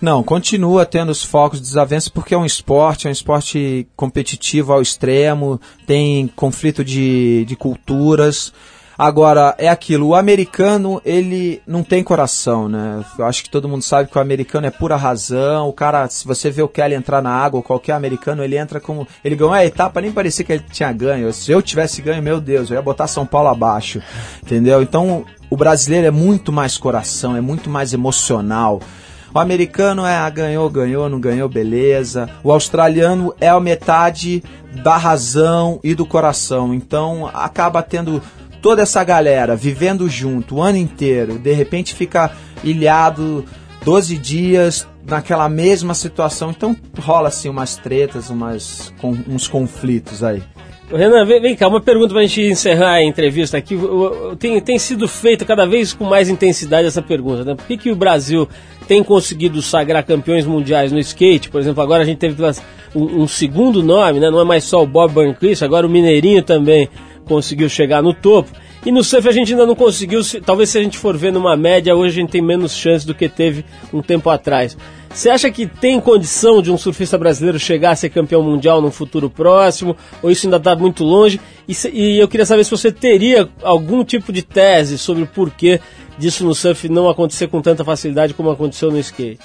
Não, 0.00 0.22
continua 0.22 0.84
tendo 0.84 1.10
os 1.10 1.22
focos 1.22 1.60
de 1.60 1.66
desavença 1.66 2.10
porque 2.12 2.34
é 2.34 2.38
um 2.38 2.44
esporte, 2.44 3.06
é 3.06 3.10
um 3.10 3.12
esporte 3.12 3.86
competitivo 3.94 4.72
ao 4.72 4.82
extremo, 4.82 5.60
tem 5.86 6.26
conflito 6.26 6.84
de, 6.84 7.44
de 7.44 7.54
culturas. 7.54 8.52
Agora, 9.02 9.52
é 9.58 9.68
aquilo, 9.68 10.06
o 10.06 10.14
americano, 10.14 11.02
ele 11.04 11.60
não 11.66 11.82
tem 11.82 12.04
coração, 12.04 12.68
né? 12.68 13.04
Eu 13.18 13.24
acho 13.24 13.42
que 13.42 13.50
todo 13.50 13.68
mundo 13.68 13.82
sabe 13.82 14.08
que 14.08 14.16
o 14.16 14.20
americano 14.20 14.68
é 14.68 14.70
pura 14.70 14.94
razão. 14.94 15.68
O 15.68 15.72
cara, 15.72 16.08
se 16.08 16.24
você 16.24 16.52
vê 16.52 16.62
o 16.62 16.68
Kelly 16.68 16.94
entrar 16.94 17.20
na 17.20 17.32
água, 17.32 17.60
qualquer 17.64 17.94
americano, 17.94 18.44
ele 18.44 18.56
entra 18.56 18.78
como. 18.78 19.04
Ele 19.24 19.34
ganhou 19.34 19.52
a 19.52 19.66
etapa, 19.66 20.00
nem 20.00 20.12
parecia 20.12 20.44
que 20.44 20.52
ele 20.52 20.64
tinha 20.70 20.92
ganho. 20.92 21.32
Se 21.32 21.50
eu 21.50 21.60
tivesse 21.60 22.00
ganho, 22.00 22.22
meu 22.22 22.40
Deus, 22.40 22.70
eu 22.70 22.76
ia 22.76 22.80
botar 22.82 23.08
São 23.08 23.26
Paulo 23.26 23.48
abaixo. 23.48 24.00
Entendeu? 24.40 24.80
Então, 24.80 25.24
o 25.50 25.56
brasileiro 25.56 26.06
é 26.06 26.12
muito 26.12 26.52
mais 26.52 26.78
coração, 26.78 27.34
é 27.34 27.40
muito 27.40 27.68
mais 27.68 27.92
emocional. 27.92 28.80
O 29.34 29.38
americano 29.40 30.06
é 30.06 30.14
ah, 30.14 30.30
ganhou, 30.30 30.70
ganhou, 30.70 31.08
não 31.08 31.18
ganhou, 31.18 31.48
beleza. 31.48 32.30
O 32.44 32.52
australiano 32.52 33.34
é 33.40 33.48
a 33.48 33.58
metade 33.58 34.44
da 34.84 34.96
razão 34.96 35.80
e 35.82 35.92
do 35.92 36.06
coração. 36.06 36.72
Então 36.72 37.28
acaba 37.34 37.82
tendo 37.82 38.22
toda 38.62 38.80
essa 38.80 39.02
galera 39.02 39.56
vivendo 39.56 40.08
junto 40.08 40.56
o 40.56 40.62
ano 40.62 40.78
inteiro. 40.78 41.38
De 41.38 41.52
repente 41.52 41.94
fica 41.94 42.30
ilhado 42.62 43.44
12 43.84 44.16
dias 44.16 44.88
naquela 45.04 45.48
mesma 45.48 45.92
situação. 45.92 46.50
Então 46.50 46.74
rola 46.98 47.28
assim 47.28 47.48
umas 47.48 47.76
tretas, 47.76 48.30
umas, 48.30 48.94
com, 49.00 49.10
uns 49.28 49.48
conflitos 49.48 50.22
aí. 50.22 50.42
Renan, 50.90 51.24
vem, 51.24 51.40
vem 51.40 51.56
cá, 51.56 51.68
uma 51.68 51.80
pergunta 51.80 52.12
pra 52.12 52.22
gente 52.22 52.42
encerrar 52.42 52.92
a 52.92 53.02
entrevista 53.02 53.56
aqui. 53.56 53.78
Tem, 54.38 54.60
tem 54.60 54.78
sido 54.78 55.08
feita 55.08 55.44
cada 55.44 55.66
vez 55.66 55.94
com 55.94 56.04
mais 56.04 56.28
intensidade 56.28 56.86
essa 56.86 57.00
pergunta, 57.00 57.44
né? 57.44 57.54
Por 57.54 57.66
que, 57.66 57.78
que 57.78 57.90
o 57.90 57.96
Brasil 57.96 58.46
tem 58.86 59.02
conseguido 59.02 59.62
sagrar 59.62 60.04
campeões 60.04 60.44
mundiais 60.44 60.92
no 60.92 60.98
skate? 60.98 61.48
Por 61.48 61.60
exemplo, 61.60 61.82
agora 61.82 62.02
a 62.02 62.06
gente 62.06 62.18
teve 62.18 62.36
um, 62.94 63.22
um 63.22 63.26
segundo 63.26 63.82
nome, 63.82 64.20
né? 64.20 64.30
Não 64.30 64.40
é 64.40 64.44
mais 64.44 64.64
só 64.64 64.82
o 64.82 64.86
Bob 64.86 65.14
Burnquist, 65.14 65.64
agora 65.64 65.86
o 65.86 65.90
Mineirinho 65.90 66.42
também 66.42 66.90
conseguiu 67.24 67.68
chegar 67.68 68.02
no 68.02 68.12
topo. 68.14 68.50
E 68.84 68.90
no 68.90 69.04
surf 69.04 69.28
a 69.28 69.32
gente 69.32 69.52
ainda 69.52 69.64
não 69.64 69.76
conseguiu, 69.76 70.24
se- 70.24 70.40
talvez 70.40 70.68
se 70.70 70.78
a 70.78 70.82
gente 70.82 70.98
for 70.98 71.16
ver 71.16 71.32
numa 71.32 71.56
média, 71.56 71.94
hoje 71.94 72.18
a 72.18 72.20
gente 72.22 72.30
tem 72.30 72.42
menos 72.42 72.74
chance 72.76 73.06
do 73.06 73.14
que 73.14 73.28
teve 73.28 73.64
um 73.92 74.02
tempo 74.02 74.28
atrás. 74.28 74.76
Você 75.08 75.28
acha 75.30 75.50
que 75.50 75.66
tem 75.66 76.00
condição 76.00 76.60
de 76.62 76.70
um 76.70 76.76
surfista 76.78 77.16
brasileiro 77.18 77.58
chegar 77.58 77.90
a 77.90 77.96
ser 77.96 78.08
campeão 78.10 78.42
mundial 78.42 78.80
num 78.82 78.90
futuro 78.90 79.28
próximo? 79.30 79.96
Ou 80.22 80.30
isso 80.30 80.46
ainda 80.46 80.56
está 80.56 80.74
muito 80.74 81.04
longe? 81.04 81.40
E, 81.68 81.74
se- 81.74 81.90
e 81.90 82.18
eu 82.18 82.26
queria 82.26 82.46
saber 82.46 82.64
se 82.64 82.70
você 82.70 82.90
teria 82.90 83.48
algum 83.62 84.02
tipo 84.04 84.32
de 84.32 84.42
tese 84.42 84.98
sobre 84.98 85.22
o 85.22 85.26
porquê 85.26 85.78
disso 86.18 86.44
no 86.44 86.54
surf 86.54 86.88
não 86.88 87.08
acontecer 87.08 87.46
com 87.48 87.60
tanta 87.62 87.84
facilidade 87.84 88.34
como 88.34 88.50
aconteceu 88.50 88.90
no 88.90 88.98
skate. 88.98 89.38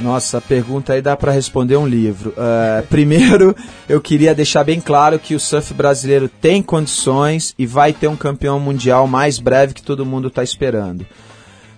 Nossa, 0.00 0.38
a 0.38 0.40
pergunta 0.40 0.92
aí 0.92 1.00
dá 1.00 1.16
para 1.16 1.32
responder 1.32 1.76
um 1.76 1.86
livro. 1.86 2.34
É, 2.36 2.82
primeiro, 2.90 3.54
eu 3.88 4.00
queria 4.00 4.34
deixar 4.34 4.64
bem 4.64 4.80
claro 4.80 5.18
que 5.18 5.34
o 5.34 5.40
surf 5.40 5.72
brasileiro 5.72 6.28
tem 6.28 6.62
condições 6.62 7.54
e 7.58 7.64
vai 7.64 7.92
ter 7.92 8.08
um 8.08 8.16
campeão 8.16 8.58
mundial 8.58 9.06
mais 9.06 9.38
breve 9.38 9.74
que 9.74 9.82
todo 9.82 10.04
mundo 10.04 10.28
está 10.28 10.42
esperando. 10.42 11.06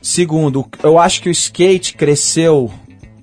Segundo, 0.01 0.67
eu 0.83 0.99
acho 0.99 1.21
que 1.21 1.29
o 1.29 1.33
skate 1.33 1.95
cresceu 1.95 2.73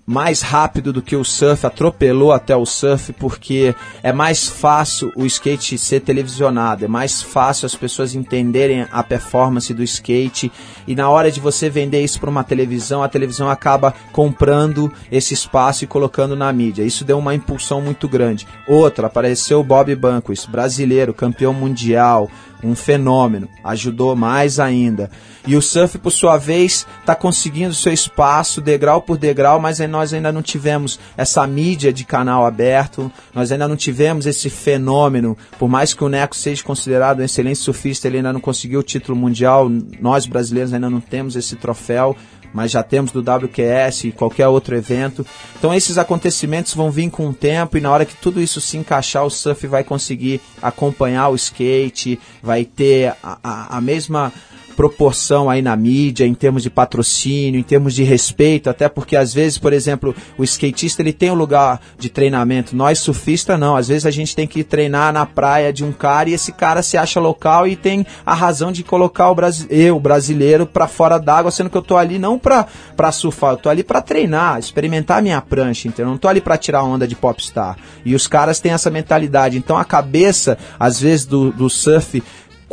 mais 0.05 0.41
rápido 0.41 0.91
do 0.91 1.01
que 1.01 1.15
o 1.15 1.23
surf, 1.23 1.65
atropelou 1.65 2.31
até 2.31 2.55
o 2.55 2.65
surf, 2.65 3.13
porque 3.13 3.73
é 4.01 4.11
mais 4.11 4.47
fácil 4.47 5.11
o 5.15 5.25
skate 5.25 5.77
ser 5.77 6.01
televisionado, 6.01 6.85
é 6.85 6.87
mais 6.87 7.21
fácil 7.21 7.65
as 7.65 7.75
pessoas 7.75 8.13
entenderem 8.13 8.85
a 8.91 9.01
performance 9.03 9.73
do 9.73 9.83
skate 9.83 10.51
e 10.85 10.95
na 10.95 11.09
hora 11.09 11.31
de 11.31 11.39
você 11.39 11.69
vender 11.69 12.03
isso 12.03 12.19
para 12.19 12.29
uma 12.29 12.43
televisão, 12.43 13.01
a 13.01 13.07
televisão 13.07 13.49
acaba 13.49 13.93
comprando 14.11 14.91
esse 15.11 15.33
espaço 15.33 15.83
e 15.83 15.87
colocando 15.87 16.35
na 16.35 16.51
mídia. 16.51 16.83
Isso 16.83 17.05
deu 17.05 17.17
uma 17.17 17.33
impulsão 17.33 17.81
muito 17.81 18.07
grande. 18.07 18.47
Outra, 18.67 19.07
apareceu 19.07 19.59
o 19.59 19.63
Bob 19.63 19.95
Banquist, 19.95 20.49
brasileiro, 20.49 21.13
campeão 21.13 21.53
mundial, 21.53 22.29
um 22.63 22.75
fenômeno, 22.75 23.47
ajudou 23.63 24.15
mais 24.15 24.59
ainda. 24.59 25.09
E 25.45 25.55
o 25.55 25.61
surf, 25.61 25.97
por 25.97 26.11
sua 26.11 26.37
vez, 26.37 26.87
está 27.01 27.13
conseguindo 27.13 27.73
seu 27.73 27.91
espaço 27.91 28.61
degrau 28.61 29.01
por 29.01 29.17
degrau, 29.17 29.59
mas 29.59 29.79
nós 29.79 30.13
ainda 30.13 30.31
não 30.31 30.41
tivemos 30.41 30.99
essa 31.17 31.45
mídia 31.45 31.91
de 31.91 32.05
canal 32.05 32.45
aberto, 32.45 33.11
nós 33.33 33.51
ainda 33.51 33.67
não 33.67 33.75
tivemos 33.75 34.25
esse 34.25 34.49
fenômeno. 34.49 35.37
Por 35.59 35.67
mais 35.67 35.93
que 35.93 36.03
o 36.03 36.09
Neco 36.09 36.35
seja 36.35 36.63
considerado 36.63 37.19
um 37.19 37.23
excelente 37.23 37.59
surfista, 37.59 38.07
ele 38.07 38.17
ainda 38.17 38.31
não 38.31 38.39
conseguiu 38.39 38.79
o 38.79 38.83
título 38.83 39.17
mundial, 39.17 39.69
nós 39.99 40.25
brasileiros 40.25 40.73
ainda 40.73 40.89
não 40.89 41.01
temos 41.01 41.35
esse 41.35 41.55
troféu 41.57 42.15
mas 42.53 42.71
já 42.71 42.83
temos 42.83 43.11
do 43.11 43.19
WQS 43.19 44.05
e 44.05 44.11
qualquer 44.11 44.47
outro 44.47 44.75
evento. 44.75 45.25
Então 45.57 45.73
esses 45.73 45.97
acontecimentos 45.97 46.73
vão 46.73 46.91
vir 46.91 47.09
com 47.09 47.27
o 47.27 47.33
tempo 47.33 47.77
e 47.77 47.81
na 47.81 47.91
hora 47.91 48.05
que 48.05 48.15
tudo 48.15 48.41
isso 48.41 48.61
se 48.61 48.77
encaixar, 48.77 49.25
o 49.25 49.29
surf 49.29 49.65
vai 49.67 49.83
conseguir 49.83 50.39
acompanhar 50.61 51.29
o 51.29 51.35
skate, 51.35 52.19
vai 52.41 52.63
ter 52.63 53.15
a, 53.23 53.37
a, 53.43 53.77
a 53.77 53.81
mesma 53.81 54.31
proporção 54.75 55.49
aí 55.49 55.61
na 55.61 55.75
mídia, 55.75 56.25
em 56.25 56.33
termos 56.33 56.63
de 56.63 56.69
patrocínio, 56.69 57.59
em 57.59 57.63
termos 57.63 57.93
de 57.93 58.03
respeito, 58.03 58.69
até 58.69 58.89
porque 58.89 59.15
às 59.15 59.33
vezes, 59.33 59.57
por 59.57 59.73
exemplo, 59.73 60.15
o 60.37 60.43
skatista 60.43 61.01
ele 61.01 61.13
tem 61.13 61.31
um 61.31 61.35
lugar 61.35 61.79
de 61.97 62.09
treinamento, 62.09 62.75
nós 62.75 62.99
surfistas 62.99 63.59
não, 63.59 63.75
às 63.75 63.87
vezes 63.87 64.05
a 64.05 64.11
gente 64.11 64.35
tem 64.35 64.47
que 64.47 64.63
treinar 64.63 65.13
na 65.13 65.25
praia 65.25 65.71
de 65.71 65.83
um 65.83 65.91
cara 65.91 66.29
e 66.29 66.33
esse 66.33 66.51
cara 66.51 66.81
se 66.81 66.97
acha 66.97 67.19
local 67.19 67.67
e 67.67 67.75
tem 67.75 68.05
a 68.25 68.33
razão 68.33 68.71
de 68.71 68.83
colocar 68.83 69.29
o 69.29 69.35
brasi 69.35 69.67
eu, 69.69 69.99
brasileiro, 69.99 70.65
pra 70.65 70.87
fora 70.87 71.17
d'água, 71.17 71.51
sendo 71.51 71.69
que 71.69 71.77
eu 71.77 71.81
tô 71.81 71.97
ali 71.97 72.19
não 72.19 72.37
pra, 72.37 72.67
pra 72.95 73.11
surfar, 73.11 73.53
eu 73.53 73.57
tô 73.57 73.69
ali 73.69 73.83
pra 73.83 74.01
treinar, 74.01 74.59
experimentar 74.59 75.21
minha 75.21 75.41
prancha, 75.41 75.87
entendeu? 75.87 76.07
Eu 76.07 76.11
não 76.11 76.17
tô 76.17 76.27
ali 76.27 76.41
pra 76.41 76.57
tirar 76.57 76.83
onda 76.83 77.07
de 77.07 77.15
popstar. 77.15 77.77
E 78.03 78.15
os 78.15 78.27
caras 78.27 78.59
têm 78.59 78.71
essa 78.71 78.89
mentalidade, 78.89 79.57
então 79.57 79.77
a 79.77 79.85
cabeça, 79.85 80.57
às 80.79 80.99
vezes, 80.99 81.25
do, 81.25 81.51
do 81.51 81.69
surf 81.69 82.21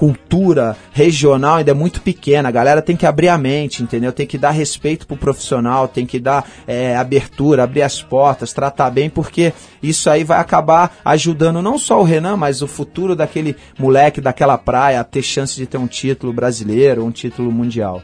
cultura 0.01 0.79
regional 0.93 1.57
ainda 1.57 1.73
é 1.73 1.75
muito 1.75 2.01
pequena. 2.01 2.49
A 2.49 2.53
galera 2.53 2.81
tem 2.81 2.97
que 2.97 3.05
abrir 3.05 3.29
a 3.29 3.37
mente, 3.37 3.83
entendeu? 3.83 4.11
Tem 4.11 4.27
que 4.27 4.39
dar 4.39 4.51
respeito 4.51 5.07
pro 5.07 5.15
profissional, 5.15 5.87
tem 5.87 6.07
que 6.07 6.19
dar 6.19 6.49
é, 6.67 6.97
abertura, 6.97 7.65
abrir 7.65 7.83
as 7.83 8.03
portas, 8.03 8.55
tratar 8.55 8.89
bem, 8.89 9.11
porque 9.11 9.53
isso 9.83 10.09
aí 10.09 10.25
vai 10.25 10.41
acabar 10.41 10.97
ajudando 11.05 11.61
não 11.61 11.77
só 11.77 12.01
o 12.01 12.03
Renan, 12.03 12.39
mas 12.39 12.63
o 12.63 12.67
futuro 12.67 13.15
daquele 13.15 13.55
moleque 13.79 14.23
daquela 14.23 14.57
praia 14.57 15.01
a 15.01 15.05
ter 15.05 15.21
chance 15.21 15.55
de 15.55 15.67
ter 15.67 15.77
um 15.77 15.87
título 15.87 16.33
brasileiro, 16.33 17.05
um 17.05 17.11
título 17.11 17.53
mundial. 17.53 18.03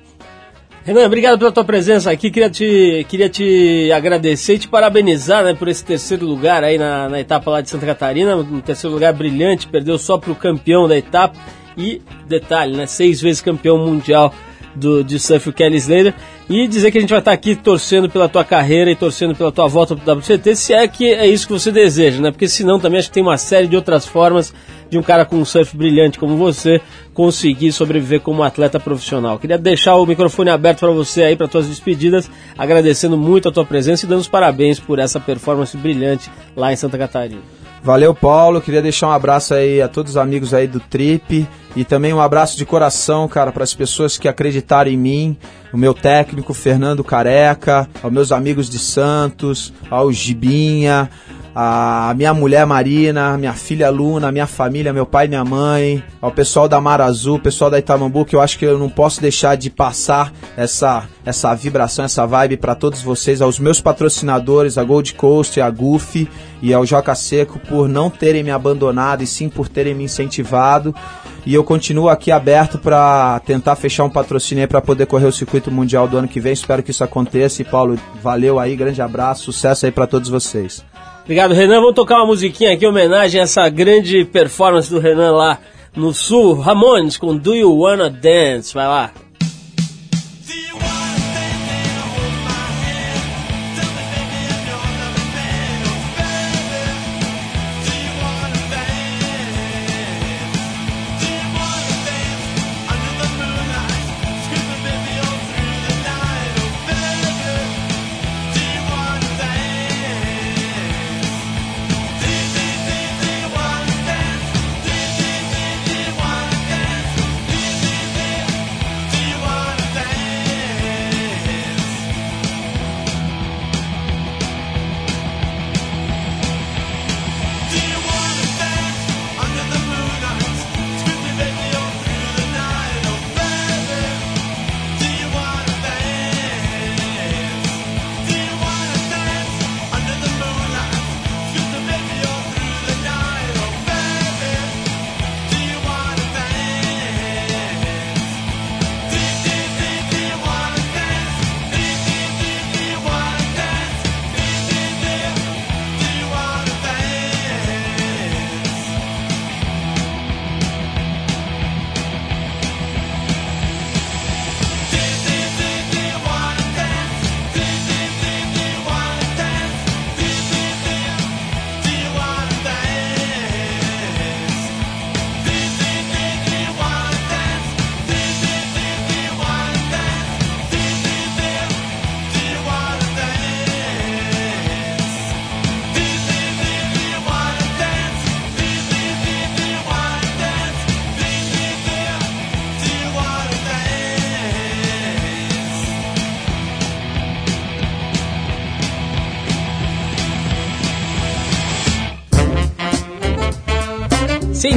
Renan, 0.84 1.06
obrigado 1.06 1.38
pela 1.38 1.50
tua 1.50 1.64
presença 1.64 2.10
aqui. 2.10 2.30
Queria 2.30 2.50
te, 2.50 3.06
queria 3.08 3.30
te 3.30 3.90
agradecer 3.90 4.56
e 4.56 4.58
te 4.58 4.68
parabenizar 4.68 5.44
né, 5.44 5.54
por 5.54 5.66
esse 5.66 5.82
terceiro 5.82 6.26
lugar 6.26 6.62
aí 6.62 6.76
na, 6.76 7.08
na 7.08 7.18
etapa 7.18 7.50
lá 7.50 7.62
de 7.62 7.70
Santa 7.70 7.86
Catarina. 7.86 8.36
Um 8.36 8.60
terceiro 8.60 8.92
lugar 8.92 9.14
brilhante, 9.14 9.66
perdeu 9.66 9.96
só 9.96 10.18
para 10.18 10.30
o 10.30 10.36
campeão 10.36 10.86
da 10.86 10.98
etapa. 10.98 11.34
E, 11.76 12.00
detalhe, 12.26 12.76
né, 12.76 12.86
seis 12.86 13.20
vezes 13.20 13.40
campeão 13.40 13.78
mundial 13.78 14.32
do, 14.76 15.02
de 15.02 15.18
surf, 15.18 15.48
o 15.48 15.52
Kelly 15.52 15.76
Slater. 15.76 16.14
E 16.48 16.68
dizer 16.68 16.92
que 16.92 16.98
a 16.98 17.00
gente 17.00 17.10
vai 17.10 17.18
estar 17.18 17.32
aqui 17.32 17.56
torcendo 17.56 18.08
pela 18.08 18.28
tua 18.28 18.44
carreira 18.44 18.90
e 18.90 18.94
torcendo 18.94 19.34
pela 19.34 19.50
tua 19.50 19.66
volta 19.66 19.96
para 19.96 20.14
o 20.14 20.18
WCT, 20.18 20.54
se 20.54 20.72
é 20.72 20.86
que 20.86 21.12
é 21.12 21.26
isso 21.26 21.46
que 21.46 21.52
você 21.52 21.72
deseja, 21.72 22.22
né? 22.22 22.30
Porque 22.30 22.46
senão 22.46 22.78
também 22.78 23.00
acho 23.00 23.08
que 23.08 23.14
tem 23.14 23.22
uma 23.22 23.36
série 23.36 23.66
de 23.66 23.74
outras 23.74 24.06
formas 24.06 24.54
de 24.88 24.96
um 24.96 25.02
cara 25.02 25.24
com 25.24 25.36
um 25.36 25.44
surf 25.44 25.76
brilhante 25.76 26.20
como 26.20 26.36
você 26.36 26.80
conseguir 27.12 27.72
sobreviver 27.72 28.20
como 28.20 28.44
atleta 28.44 28.78
profissional. 28.78 29.40
Queria 29.40 29.58
deixar 29.58 29.96
o 29.96 30.06
microfone 30.06 30.50
aberto 30.50 30.80
para 30.80 30.90
você 30.90 31.24
aí 31.24 31.36
para 31.36 31.48
tuas 31.48 31.66
despedidas, 31.66 32.30
agradecendo 32.56 33.16
muito 33.16 33.48
a 33.48 33.52
tua 33.52 33.64
presença 33.64 34.06
e 34.06 34.08
dando 34.08 34.20
os 34.20 34.28
parabéns 34.28 34.78
por 34.78 35.00
essa 35.00 35.18
performance 35.18 35.76
brilhante 35.76 36.30
lá 36.54 36.72
em 36.72 36.76
Santa 36.76 36.96
Catarina. 36.96 37.55
Valeu, 37.82 38.14
Paulo. 38.14 38.60
Queria 38.60 38.82
deixar 38.82 39.08
um 39.08 39.12
abraço 39.12 39.54
aí 39.54 39.80
a 39.80 39.88
todos 39.88 40.12
os 40.12 40.16
amigos 40.16 40.52
aí 40.52 40.66
do 40.66 40.80
Trip. 40.80 41.46
E 41.76 41.84
também 41.84 42.12
um 42.12 42.20
abraço 42.20 42.56
de 42.56 42.64
coração, 42.64 43.28
cara, 43.28 43.52
para 43.52 43.62
as 43.62 43.74
pessoas 43.74 44.16
que 44.16 44.26
acreditaram 44.26 44.90
em 44.90 44.96
mim, 44.96 45.36
o 45.72 45.76
meu 45.76 45.92
técnico 45.92 46.54
Fernando 46.54 47.04
Careca, 47.04 47.86
aos 48.02 48.12
meus 48.12 48.32
amigos 48.32 48.70
de 48.70 48.78
Santos, 48.78 49.74
ao 49.90 50.10
Gibinha, 50.10 51.10
a 51.58 52.12
minha 52.14 52.34
mulher 52.34 52.66
Marina, 52.66 53.38
minha 53.38 53.54
filha 53.54 53.88
Luna, 53.88 54.30
minha 54.30 54.46
família, 54.46 54.92
meu 54.92 55.06
pai 55.06 55.24
e 55.24 55.28
minha 55.28 55.42
mãe, 55.42 56.04
ao 56.20 56.30
pessoal 56.30 56.68
da 56.68 56.78
Mar 56.82 57.00
Azul, 57.00 57.38
pessoal 57.38 57.70
da 57.70 57.78
Itamambu, 57.78 58.26
que 58.26 58.36
eu 58.36 58.42
acho 58.42 58.58
que 58.58 58.66
eu 58.66 58.78
não 58.78 58.90
posso 58.90 59.22
deixar 59.22 59.56
de 59.56 59.70
passar 59.70 60.30
essa, 60.54 61.04
essa 61.24 61.54
vibração, 61.54 62.04
essa 62.04 62.26
vibe 62.26 62.58
para 62.58 62.74
todos 62.74 63.00
vocês, 63.00 63.40
aos 63.40 63.58
meus 63.58 63.80
patrocinadores, 63.80 64.76
a 64.76 64.84
Gold 64.84 65.14
Coast, 65.14 65.58
a 65.58 65.70
Goofy 65.70 66.28
e 66.60 66.74
ao 66.74 66.84
Joca 66.84 67.14
Seco 67.14 67.58
por 67.58 67.88
não 67.88 68.10
terem 68.10 68.42
me 68.42 68.50
abandonado 68.50 69.22
e 69.22 69.26
sim 69.26 69.48
por 69.48 69.66
terem 69.66 69.94
me 69.94 70.04
incentivado. 70.04 70.94
E 71.46 71.54
eu 71.54 71.64
continuo 71.64 72.10
aqui 72.10 72.30
aberto 72.30 72.78
para 72.78 73.40
tentar 73.46 73.76
fechar 73.76 74.04
um 74.04 74.10
patrocínio 74.10 74.62
aí 74.62 74.68
para 74.68 74.82
poder 74.82 75.06
correr 75.06 75.26
o 75.26 75.32
circuito 75.32 75.70
mundial 75.70 76.06
do 76.06 76.18
ano 76.18 76.28
que 76.28 76.40
vem. 76.40 76.52
Espero 76.52 76.82
que 76.82 76.90
isso 76.90 77.04
aconteça. 77.04 77.62
E 77.62 77.64
Paulo, 77.64 77.96
valeu 78.20 78.58
aí, 78.58 78.76
grande 78.76 79.00
abraço, 79.00 79.44
sucesso 79.44 79.86
aí 79.86 79.92
para 79.92 80.08
todos 80.08 80.28
vocês. 80.28 80.84
Obrigado, 81.26 81.54
Renan. 81.54 81.80
Vamos 81.80 81.96
tocar 81.96 82.18
uma 82.18 82.26
musiquinha 82.26 82.72
aqui 82.72 82.84
em 82.84 82.88
homenagem 82.88 83.40
a 83.40 83.44
essa 83.44 83.68
grande 83.68 84.24
performance 84.24 84.88
do 84.88 85.00
Renan 85.00 85.32
lá 85.32 85.58
no 85.96 86.14
sul. 86.14 86.54
Ramones 86.54 87.16
com 87.16 87.36
Do 87.36 87.52
You 87.52 87.76
Wanna 87.76 88.08
Dance? 88.08 88.72
Vai 88.72 88.86
lá. 88.86 89.10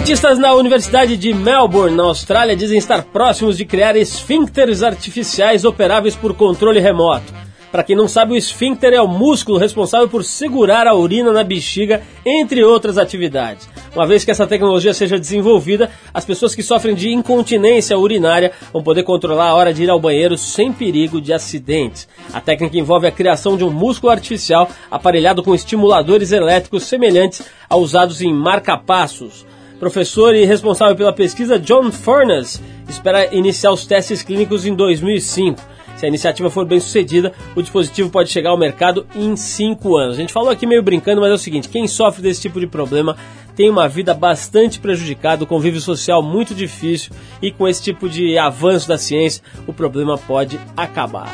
Cientistas 0.09 0.39
na 0.39 0.55
Universidade 0.55 1.15
de 1.15 1.35
Melbourne, 1.35 1.95
na 1.95 2.01
Austrália, 2.01 2.55
dizem 2.55 2.79
estar 2.79 3.03
próximos 3.03 3.55
de 3.55 3.63
criar 3.63 3.95
esfíncteres 3.95 4.81
artificiais 4.81 5.63
operáveis 5.63 6.15
por 6.15 6.33
controle 6.33 6.79
remoto. 6.79 7.31
Para 7.71 7.83
quem 7.83 7.95
não 7.95 8.07
sabe, 8.07 8.33
o 8.33 8.35
esfíncter 8.35 8.91
é 8.91 8.99
o 8.99 9.07
músculo 9.07 9.59
responsável 9.59 10.09
por 10.09 10.23
segurar 10.23 10.87
a 10.87 10.95
urina 10.95 11.31
na 11.31 11.43
bexiga, 11.43 12.01
entre 12.25 12.63
outras 12.63 12.97
atividades. 12.97 13.69
Uma 13.93 14.07
vez 14.07 14.25
que 14.25 14.31
essa 14.31 14.47
tecnologia 14.47 14.95
seja 14.95 15.19
desenvolvida, 15.19 15.91
as 16.11 16.25
pessoas 16.25 16.55
que 16.55 16.63
sofrem 16.63 16.95
de 16.95 17.11
incontinência 17.11 17.95
urinária 17.95 18.51
vão 18.73 18.81
poder 18.81 19.03
controlar 19.03 19.49
a 19.49 19.53
hora 19.53 19.71
de 19.71 19.83
ir 19.83 19.91
ao 19.91 19.99
banheiro 19.99 20.39
sem 20.39 20.73
perigo 20.73 21.21
de 21.21 21.33
acidentes. 21.33 22.07
A 22.33 22.41
técnica 22.41 22.79
envolve 22.79 23.05
a 23.05 23.11
criação 23.11 23.55
de 23.55 23.63
um 23.63 23.69
músculo 23.69 24.11
artificial 24.11 24.67
aparelhado 24.89 25.43
com 25.43 25.53
estimuladores 25.53 26.31
elétricos 26.31 26.85
semelhantes 26.85 27.43
aos 27.69 27.89
usados 27.89 28.23
em 28.23 28.33
marca-passos. 28.33 29.47
Professor 29.79 30.35
e 30.35 30.43
responsável 30.43 30.95
pela 30.95 31.13
pesquisa, 31.13 31.57
John 31.57 31.89
Furness, 31.91 32.61
espera 32.89 33.33
iniciar 33.33 33.71
os 33.71 33.85
testes 33.85 34.21
clínicos 34.21 34.65
em 34.65 34.75
2005. 34.75 35.57
Se 35.95 36.05
a 36.05 36.09
iniciativa 36.09 36.49
for 36.49 36.65
bem 36.65 36.79
sucedida, 36.79 37.33
o 37.55 37.61
dispositivo 37.61 38.09
pode 38.09 38.29
chegar 38.29 38.51
ao 38.51 38.57
mercado 38.57 39.05
em 39.15 39.35
5 39.35 39.97
anos. 39.97 40.15
A 40.15 40.19
gente 40.19 40.33
falou 40.33 40.49
aqui 40.49 40.65
meio 40.65 40.83
brincando, 40.83 41.21
mas 41.21 41.31
é 41.31 41.33
o 41.33 41.37
seguinte: 41.37 41.69
quem 41.69 41.87
sofre 41.87 42.21
desse 42.21 42.41
tipo 42.41 42.59
de 42.59 42.67
problema 42.67 43.17
tem 43.55 43.69
uma 43.69 43.87
vida 43.87 44.13
bastante 44.13 44.79
prejudicada, 44.79 45.45
convívio 45.45 45.81
social 45.81 46.21
muito 46.21 46.53
difícil 46.53 47.11
e 47.41 47.51
com 47.51 47.67
esse 47.67 47.83
tipo 47.83 48.07
de 48.07 48.37
avanço 48.37 48.87
da 48.87 48.97
ciência, 48.97 49.43
o 49.67 49.73
problema 49.73 50.17
pode 50.17 50.59
acabar. 50.77 51.29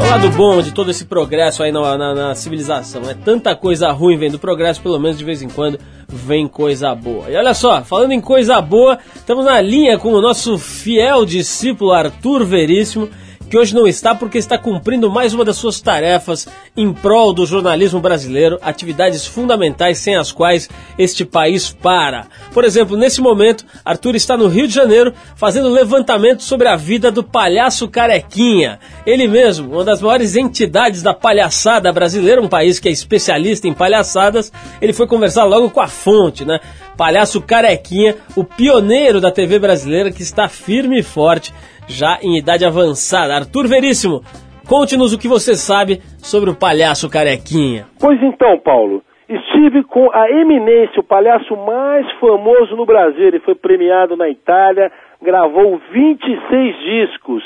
O 0.00 0.10
lado 0.10 0.30
bom 0.30 0.62
de 0.62 0.72
todo 0.72 0.90
esse 0.90 1.04
progresso 1.04 1.62
aí 1.62 1.70
na, 1.70 1.98
na, 1.98 2.14
na 2.14 2.34
civilização. 2.34 3.02
É 3.02 3.14
tanta 3.14 3.54
coisa 3.54 3.92
ruim 3.92 4.16
vem 4.16 4.30
do 4.30 4.38
progresso, 4.38 4.80
pelo 4.80 4.98
menos 4.98 5.18
de 5.18 5.24
vez 5.24 5.42
em 5.42 5.48
quando 5.48 5.78
vem 6.08 6.48
coisa 6.48 6.94
boa. 6.94 7.28
E 7.30 7.36
olha 7.36 7.52
só, 7.52 7.82
falando 7.82 8.12
em 8.12 8.20
coisa 8.20 8.60
boa, 8.60 8.98
estamos 9.14 9.44
na 9.44 9.60
linha 9.60 9.98
com 9.98 10.12
o 10.12 10.20
nosso 10.20 10.58
fiel 10.58 11.26
discípulo 11.26 11.92
Arthur 11.92 12.44
Veríssimo, 12.46 13.10
que 13.50 13.58
hoje 13.58 13.74
não 13.74 13.84
está 13.84 14.14
porque 14.14 14.38
está 14.38 14.56
cumprindo 14.56 15.10
mais 15.10 15.34
uma 15.34 15.44
das 15.44 15.56
suas 15.56 15.80
tarefas 15.80 16.46
em 16.76 16.92
prol 16.92 17.32
do 17.32 17.44
jornalismo 17.44 17.98
brasileiro, 17.98 18.60
atividades 18.62 19.26
fundamentais 19.26 19.98
sem 19.98 20.14
as 20.14 20.30
quais 20.30 20.70
este 20.96 21.24
país 21.24 21.68
para. 21.68 22.28
Por 22.54 22.62
exemplo, 22.62 22.96
nesse 22.96 23.20
momento, 23.20 23.66
Arthur 23.84 24.14
está 24.14 24.36
no 24.36 24.46
Rio 24.46 24.68
de 24.68 24.74
Janeiro 24.74 25.12
fazendo 25.34 25.68
levantamento 25.68 26.44
sobre 26.44 26.68
a 26.68 26.76
vida 26.76 27.10
do 27.10 27.24
palhaço 27.24 27.88
Carequinha. 27.88 28.78
Ele 29.04 29.26
mesmo, 29.26 29.72
uma 29.72 29.84
das 29.84 30.00
maiores 30.00 30.36
entidades 30.36 31.02
da 31.02 31.12
palhaçada 31.12 31.92
brasileira, 31.92 32.40
um 32.40 32.48
país 32.48 32.78
que 32.78 32.88
é 32.88 32.92
especialista 32.92 33.66
em 33.66 33.74
palhaçadas, 33.74 34.52
ele 34.80 34.92
foi 34.92 35.08
conversar 35.08 35.42
logo 35.42 35.70
com 35.70 35.80
a 35.80 35.88
fonte, 35.88 36.44
né? 36.44 36.60
Palhaço 36.96 37.40
Carequinha, 37.40 38.16
o 38.36 38.44
pioneiro 38.44 39.20
da 39.20 39.32
TV 39.32 39.58
brasileira 39.58 40.12
que 40.12 40.22
está 40.22 40.48
firme 40.48 41.00
e 41.00 41.02
forte 41.02 41.52
já 41.90 42.18
em 42.22 42.38
idade 42.38 42.64
avançada. 42.64 43.34
Arthur 43.34 43.68
Veríssimo, 43.68 44.22
conte-nos 44.68 45.12
o 45.12 45.18
que 45.18 45.28
você 45.28 45.54
sabe 45.54 46.00
sobre 46.18 46.48
o 46.50 46.56
palhaço 46.56 47.10
Carequinha. 47.10 47.86
Pois 48.00 48.22
então, 48.22 48.58
Paulo, 48.58 49.02
estive 49.28 49.82
com 49.84 50.10
a 50.12 50.30
eminência, 50.30 51.00
o 51.00 51.04
palhaço 51.04 51.56
mais 51.56 52.10
famoso 52.18 52.76
no 52.76 52.86
Brasil. 52.86 53.26
Ele 53.26 53.40
foi 53.40 53.54
premiado 53.54 54.16
na 54.16 54.28
Itália, 54.28 54.90
gravou 55.20 55.80
26 55.92 56.76
discos. 56.78 57.42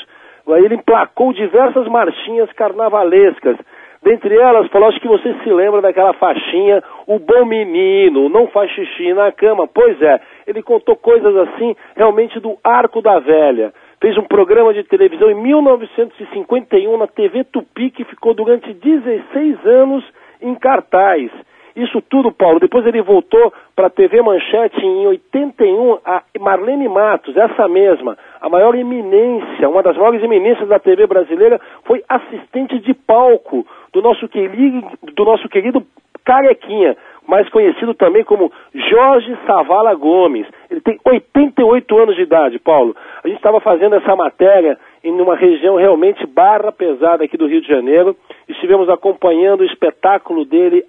Ele 0.47 0.75
emplacou 0.75 1.33
diversas 1.33 1.87
marchinhas 1.87 2.51
carnavalescas. 2.53 3.57
Dentre 4.05 4.37
elas, 4.37 4.69
falou, 4.69 4.89
acho 4.89 4.99
que 4.99 5.07
você 5.07 5.33
se 5.43 5.49
lembra 5.49 5.81
daquela 5.81 6.13
faixinha, 6.13 6.83
o 7.07 7.17
bom 7.17 7.43
menino, 7.43 8.29
não 8.29 8.45
faz 8.49 8.69
xixi 8.69 9.11
na 9.15 9.31
cama. 9.31 9.67
Pois 9.67 9.99
é, 9.99 10.21
ele 10.45 10.61
contou 10.61 10.95
coisas 10.95 11.35
assim, 11.35 11.75
realmente 11.95 12.39
do 12.39 12.55
arco 12.63 13.01
da 13.01 13.17
velha. 13.17 13.73
Fez 14.05 14.15
um 14.19 14.23
programa 14.23 14.71
de 14.71 14.83
televisão 14.83 15.31
em 15.31 15.41
1951 15.41 16.95
na 16.95 17.07
TV 17.07 17.43
Tupi, 17.43 17.89
que 17.89 18.03
ficou 18.03 18.35
durante 18.35 18.71
16 18.71 19.65
anos 19.65 20.05
em 20.43 20.53
cartaz. 20.53 21.31
Isso 21.75 21.99
tudo, 22.03 22.31
Paulo. 22.31 22.59
Depois 22.59 22.85
ele 22.85 23.01
voltou 23.01 23.51
para 23.75 23.87
a 23.87 23.89
TV 23.89 24.21
Manchete 24.21 24.79
em 24.79 25.07
81, 25.07 25.97
a 26.05 26.21
Marlene 26.39 26.87
Matos, 26.87 27.35
essa 27.35 27.67
mesma, 27.67 28.15
a 28.39 28.47
maior 28.47 28.75
eminência, 28.75 29.67
uma 29.67 29.81
das 29.81 29.97
maiores 29.97 30.21
eminências 30.21 30.69
da 30.69 30.77
TV 30.77 31.07
brasileira, 31.07 31.59
foi 31.83 32.03
assistente 32.07 32.77
de 32.77 32.93
palco 32.93 33.65
do 33.91 34.03
nosso 34.03 34.29
querido, 34.29 34.87
do 35.15 35.25
nosso 35.25 35.49
querido 35.49 35.83
Carequinha, 36.23 36.95
mais 37.27 37.47
conhecido 37.49 37.93
também 37.93 38.23
como 38.23 38.51
Jorge 38.73 39.37
Savala 39.45 39.93
Gomes. 39.95 40.47
Ele 40.69 40.81
tem 40.81 40.99
88 41.05 41.97
anos 41.97 42.15
de 42.15 42.21
idade, 42.21 42.59
Paulo. 42.59 42.95
A 43.23 43.27
gente 43.27 43.37
estava 43.37 43.59
fazendo 43.59 43.95
essa 43.95 44.15
matéria 44.15 44.77
em 45.03 45.11
uma 45.19 45.35
região 45.35 45.75
realmente 45.75 46.25
barra 46.25 46.71
pesada 46.71 47.23
aqui 47.23 47.37
do 47.37 47.47
Rio 47.47 47.61
de 47.61 47.67
Janeiro. 47.67 48.15
Estivemos 48.47 48.89
acompanhando 48.89 49.61
o 49.61 49.65
espetáculo 49.65 50.45
dele, 50.45 50.83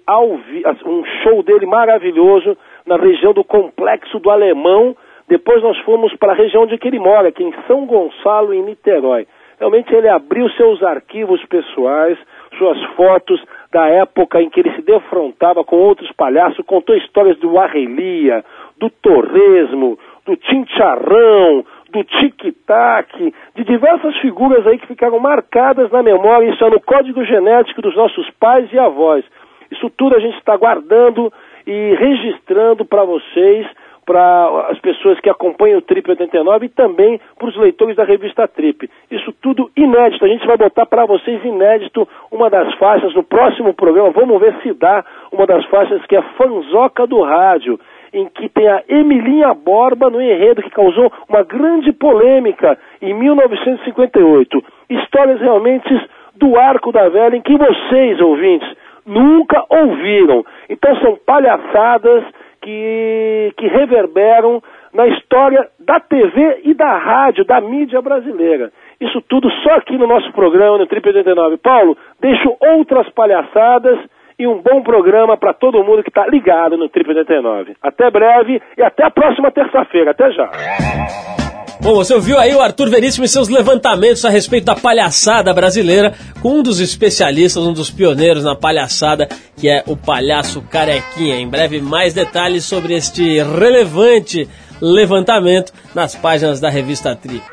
um 0.85 1.03
show 1.23 1.43
dele 1.43 1.65
maravilhoso 1.65 2.57
na 2.85 2.97
região 2.97 3.33
do 3.33 3.43
Complexo 3.43 4.19
do 4.19 4.29
Alemão. 4.29 4.95
Depois 5.27 5.61
nós 5.61 5.77
fomos 5.79 6.15
para 6.15 6.33
a 6.33 6.35
região 6.35 6.63
onde 6.63 6.79
ele 6.81 6.99
mora, 6.99 7.27
aqui 7.29 7.43
em 7.43 7.53
São 7.67 7.85
Gonçalo, 7.85 8.53
em 8.53 8.63
Niterói. 8.63 9.27
Realmente 9.59 9.93
ele 9.93 10.07
abriu 10.07 10.47
seus 10.51 10.83
arquivos 10.83 11.43
pessoais, 11.45 12.17
suas 12.57 12.81
fotos 12.95 13.41
da 13.71 13.87
época 13.87 14.41
em 14.41 14.49
que 14.49 14.59
ele 14.59 14.75
se 14.75 14.81
defrontava 14.81 15.63
com 15.63 15.75
outros 15.75 16.11
palhaços, 16.13 16.65
contou 16.65 16.95
histórias 16.95 17.37
do 17.39 17.57
Arrelia, 17.59 18.43
do 18.77 18.89
Torresmo, 18.89 19.97
do 20.25 20.35
Tincharrão, 20.35 21.65
do 21.91 22.03
tic-tac, 22.03 23.33
de 23.55 23.63
diversas 23.63 24.15
figuras 24.17 24.65
aí 24.67 24.77
que 24.77 24.87
ficaram 24.87 25.19
marcadas 25.19 25.89
na 25.91 26.03
memória, 26.03 26.49
isso 26.49 26.63
é 26.63 26.69
no 26.69 26.81
código 26.81 27.23
genético 27.23 27.81
dos 27.81 27.95
nossos 27.95 28.29
pais 28.39 28.71
e 28.71 28.77
avós. 28.77 29.23
Isso 29.71 29.89
tudo 29.97 30.15
a 30.15 30.19
gente 30.19 30.37
está 30.37 30.55
guardando 30.55 31.31
e 31.65 31.95
registrando 31.95 32.85
para 32.85 33.03
vocês, 33.03 33.67
para 34.07 34.69
as 34.71 34.79
pessoas 34.79 35.19
que 35.19 35.29
acompanham 35.29 35.79
o 35.79 35.81
Trip 35.81 36.09
89 36.09 36.65
e 36.65 36.69
também 36.69 37.19
para 37.37 37.49
os 37.49 37.57
leitores 37.57 37.97
da 37.97 38.05
revista 38.05 38.47
Trip. 38.47 38.89
Isso 39.11 39.33
tudo 39.41 39.69
inédito, 39.75 40.23
a 40.23 40.29
gente 40.29 40.47
vai 40.47 40.55
botar 40.55 40.85
para 40.85 41.05
vocês 41.05 41.43
inédito 41.43 42.07
uma 42.31 42.49
das 42.49 42.73
faixas 42.75 43.13
no 43.13 43.21
próximo 43.21 43.73
programa, 43.73 44.09
vamos 44.11 44.39
ver 44.39 44.55
se 44.63 44.73
dá 44.73 45.03
uma 45.29 45.45
das 45.45 45.65
faixas 45.65 46.03
que 46.05 46.15
é 46.15 46.21
Fanzoca 46.37 47.05
do 47.05 47.21
Rádio 47.21 47.77
em 48.13 48.25
que 48.29 48.47
tem 48.47 48.65
a 48.69 48.81
Emilinha 48.87 49.53
Borba 49.53 50.09
no 50.09 50.21
enredo 50.21 50.63
que 50.63 50.69
causou 50.69 51.11
uma 51.27 51.43
grande 51.43 51.91
polêmica 51.91 52.79
em 53.01 53.13
1958. 53.13 54.63
Histórias 54.89 55.41
realmente 55.41 55.93
do 56.37 56.57
arco 56.57 56.93
da 56.93 57.09
velha 57.09 57.35
em 57.35 57.41
que 57.41 57.57
vocês, 57.57 58.21
ouvintes, 58.21 58.69
nunca 59.05 59.65
ouviram. 59.69 60.45
Então 60.69 60.95
são 60.97 61.17
palhaçadas 61.25 62.23
que, 62.67 63.53
que 63.55 63.67
reverberam 63.67 64.61
na 64.93 65.07
história 65.07 65.69
da 65.79 66.01
TV 66.01 66.63
e 66.65 66.73
da 66.73 66.97
rádio, 66.97 67.45
da 67.45 67.61
mídia 67.61 68.01
brasileira. 68.01 68.73
Isso 68.99 69.21
tudo 69.21 69.49
só 69.63 69.75
aqui 69.75 69.97
no 69.97 70.05
nosso 70.05 70.33
programa, 70.33 70.77
no 70.77 70.85
Trip 70.85 71.07
89. 71.07 71.55
Paulo, 71.57 71.97
deixo 72.19 72.57
outras 72.59 73.09
palhaçadas 73.11 73.97
e 74.37 74.45
um 74.45 74.61
bom 74.61 74.83
programa 74.83 75.37
para 75.37 75.53
todo 75.53 75.81
mundo 75.81 76.03
que 76.03 76.09
está 76.09 76.27
ligado 76.27 76.75
no 76.75 76.89
Trip 76.89 77.07
89. 77.07 77.77
Até 77.81 78.11
breve 78.11 78.61
e 78.77 78.83
até 78.83 79.05
a 79.05 79.11
próxima 79.11 79.49
terça-feira. 79.49 80.11
Até 80.11 80.29
já. 80.31 81.46
Bom, 81.79 81.93
você 81.93 82.13
ouviu 82.13 82.39
aí 82.39 82.53
o 82.53 82.61
Arthur 82.61 82.89
Veríssimo 82.89 83.23
e 83.23 83.29
seus 83.29 83.47
levantamentos 83.47 84.25
a 84.25 84.29
respeito 84.29 84.65
da 84.65 84.75
palhaçada 84.75 85.53
brasileira 85.53 86.13
com 86.41 86.59
um 86.59 86.63
dos 86.63 86.79
especialistas, 86.79 87.63
um 87.63 87.73
dos 87.73 87.91
pioneiros 87.91 88.43
na 88.43 88.55
palhaçada, 88.55 89.29
que 89.55 89.69
é 89.69 89.83
o 89.85 89.95
palhaço 89.95 90.61
Carequinha. 90.61 91.39
Em 91.39 91.47
breve, 91.47 91.79
mais 91.79 92.13
detalhes 92.13 92.65
sobre 92.65 92.95
este 92.95 93.41
relevante 93.41 94.47
levantamento 94.81 95.71
nas 95.93 96.15
páginas 96.15 96.59
da 96.59 96.69
revista 96.69 97.15
Trip. 97.15 97.43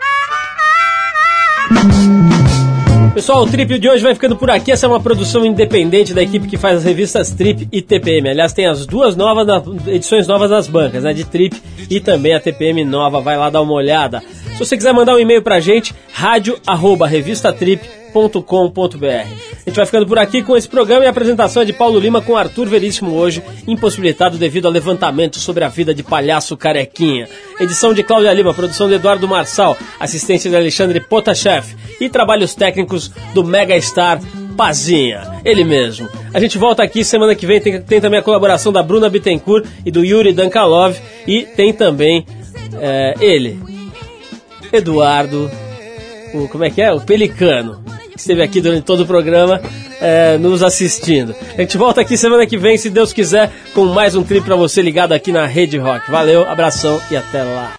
Pessoal, 3.14 3.44
o 3.44 3.46
Trip 3.46 3.78
de 3.78 3.88
hoje 3.88 4.02
vai 4.02 4.12
ficando 4.12 4.34
por 4.34 4.50
aqui. 4.50 4.72
Essa 4.72 4.86
é 4.86 4.88
uma 4.88 4.98
produção 4.98 5.46
independente 5.46 6.12
da 6.12 6.20
equipe 6.20 6.48
que 6.48 6.56
faz 6.56 6.78
as 6.78 6.84
revistas 6.84 7.30
Trip 7.30 7.68
e 7.70 7.80
TPM. 7.80 8.28
Aliás, 8.28 8.52
tem 8.52 8.66
as 8.66 8.86
duas 8.86 9.14
novas 9.14 9.46
edições 9.86 10.26
novas 10.26 10.50
das 10.50 10.66
bancas, 10.66 11.04
né? 11.04 11.12
De 11.12 11.22
Trip 11.22 11.56
e 11.88 12.00
também 12.00 12.34
a 12.34 12.40
TPM 12.40 12.84
nova. 12.84 13.20
Vai 13.20 13.36
lá 13.36 13.50
dar 13.50 13.62
uma 13.62 13.72
olhada. 13.72 14.20
Se 14.54 14.58
você 14.60 14.76
quiser 14.76 14.94
mandar 14.94 15.16
um 15.16 15.18
e-mail 15.18 15.42
pra 15.42 15.58
gente, 15.58 15.92
rádio@revistatrip.com.br. 16.12 19.04
A 19.04 19.68
gente 19.68 19.76
vai 19.76 19.84
ficando 19.84 20.06
por 20.06 20.16
aqui 20.16 20.44
com 20.44 20.56
esse 20.56 20.68
programa 20.68 21.02
e 21.02 21.08
a 21.08 21.10
apresentação 21.10 21.62
é 21.62 21.64
de 21.64 21.72
Paulo 21.72 21.98
Lima 21.98 22.22
com 22.22 22.36
Arthur 22.36 22.68
Veríssimo 22.68 23.16
hoje, 23.16 23.42
impossibilitado 23.66 24.38
devido 24.38 24.66
ao 24.66 24.72
levantamento 24.72 25.40
sobre 25.40 25.64
a 25.64 25.68
vida 25.68 25.92
de 25.92 26.04
palhaço 26.04 26.56
carequinha. 26.56 27.28
Edição 27.58 27.92
de 27.92 28.04
Cláudia 28.04 28.32
Lima, 28.32 28.54
produção 28.54 28.86
de 28.86 28.94
Eduardo 28.94 29.26
Marçal, 29.26 29.76
assistência 29.98 30.48
de 30.48 30.54
Alexandre 30.54 31.00
Potashev 31.00 31.74
e 32.00 32.08
trabalhos 32.08 32.54
técnicos 32.54 33.10
do 33.34 33.42
Mega 33.42 33.76
Star 33.80 34.20
Pazinha, 34.56 35.42
ele 35.44 35.64
mesmo. 35.64 36.08
A 36.32 36.38
gente 36.38 36.58
volta 36.58 36.84
aqui 36.84 37.02
semana 37.02 37.34
que 37.34 37.44
vem, 37.44 37.60
tem, 37.60 37.82
tem 37.82 38.00
também 38.00 38.20
a 38.20 38.22
colaboração 38.22 38.72
da 38.72 38.84
Bruna 38.84 39.10
Bittencourt 39.10 39.66
e 39.84 39.90
do 39.90 40.04
Yuri 40.04 40.32
Dankalov 40.32 40.96
e 41.26 41.42
tem 41.42 41.72
também 41.72 42.24
é, 42.80 43.14
ele, 43.20 43.73
Eduardo, 44.76 45.50
o, 46.32 46.48
como 46.48 46.64
é 46.64 46.70
que 46.70 46.82
é? 46.82 46.92
O 46.92 47.00
Pelicano, 47.00 47.82
que 48.10 48.18
esteve 48.18 48.42
aqui 48.42 48.60
durante 48.60 48.84
todo 48.84 49.00
o 49.00 49.06
programa 49.06 49.60
é, 50.00 50.36
nos 50.38 50.62
assistindo. 50.62 51.34
A 51.56 51.60
gente 51.60 51.76
volta 51.76 52.00
aqui 52.00 52.16
semana 52.16 52.46
que 52.46 52.58
vem, 52.58 52.76
se 52.76 52.90
Deus 52.90 53.12
quiser, 53.12 53.50
com 53.74 53.84
mais 53.86 54.14
um 54.14 54.22
trip 54.22 54.44
para 54.44 54.56
você 54.56 54.82
ligado 54.82 55.12
aqui 55.12 55.32
na 55.32 55.46
Rede 55.46 55.78
Rock. 55.78 56.10
Valeu, 56.10 56.48
abração 56.48 57.00
e 57.10 57.16
até 57.16 57.42
lá. 57.42 57.72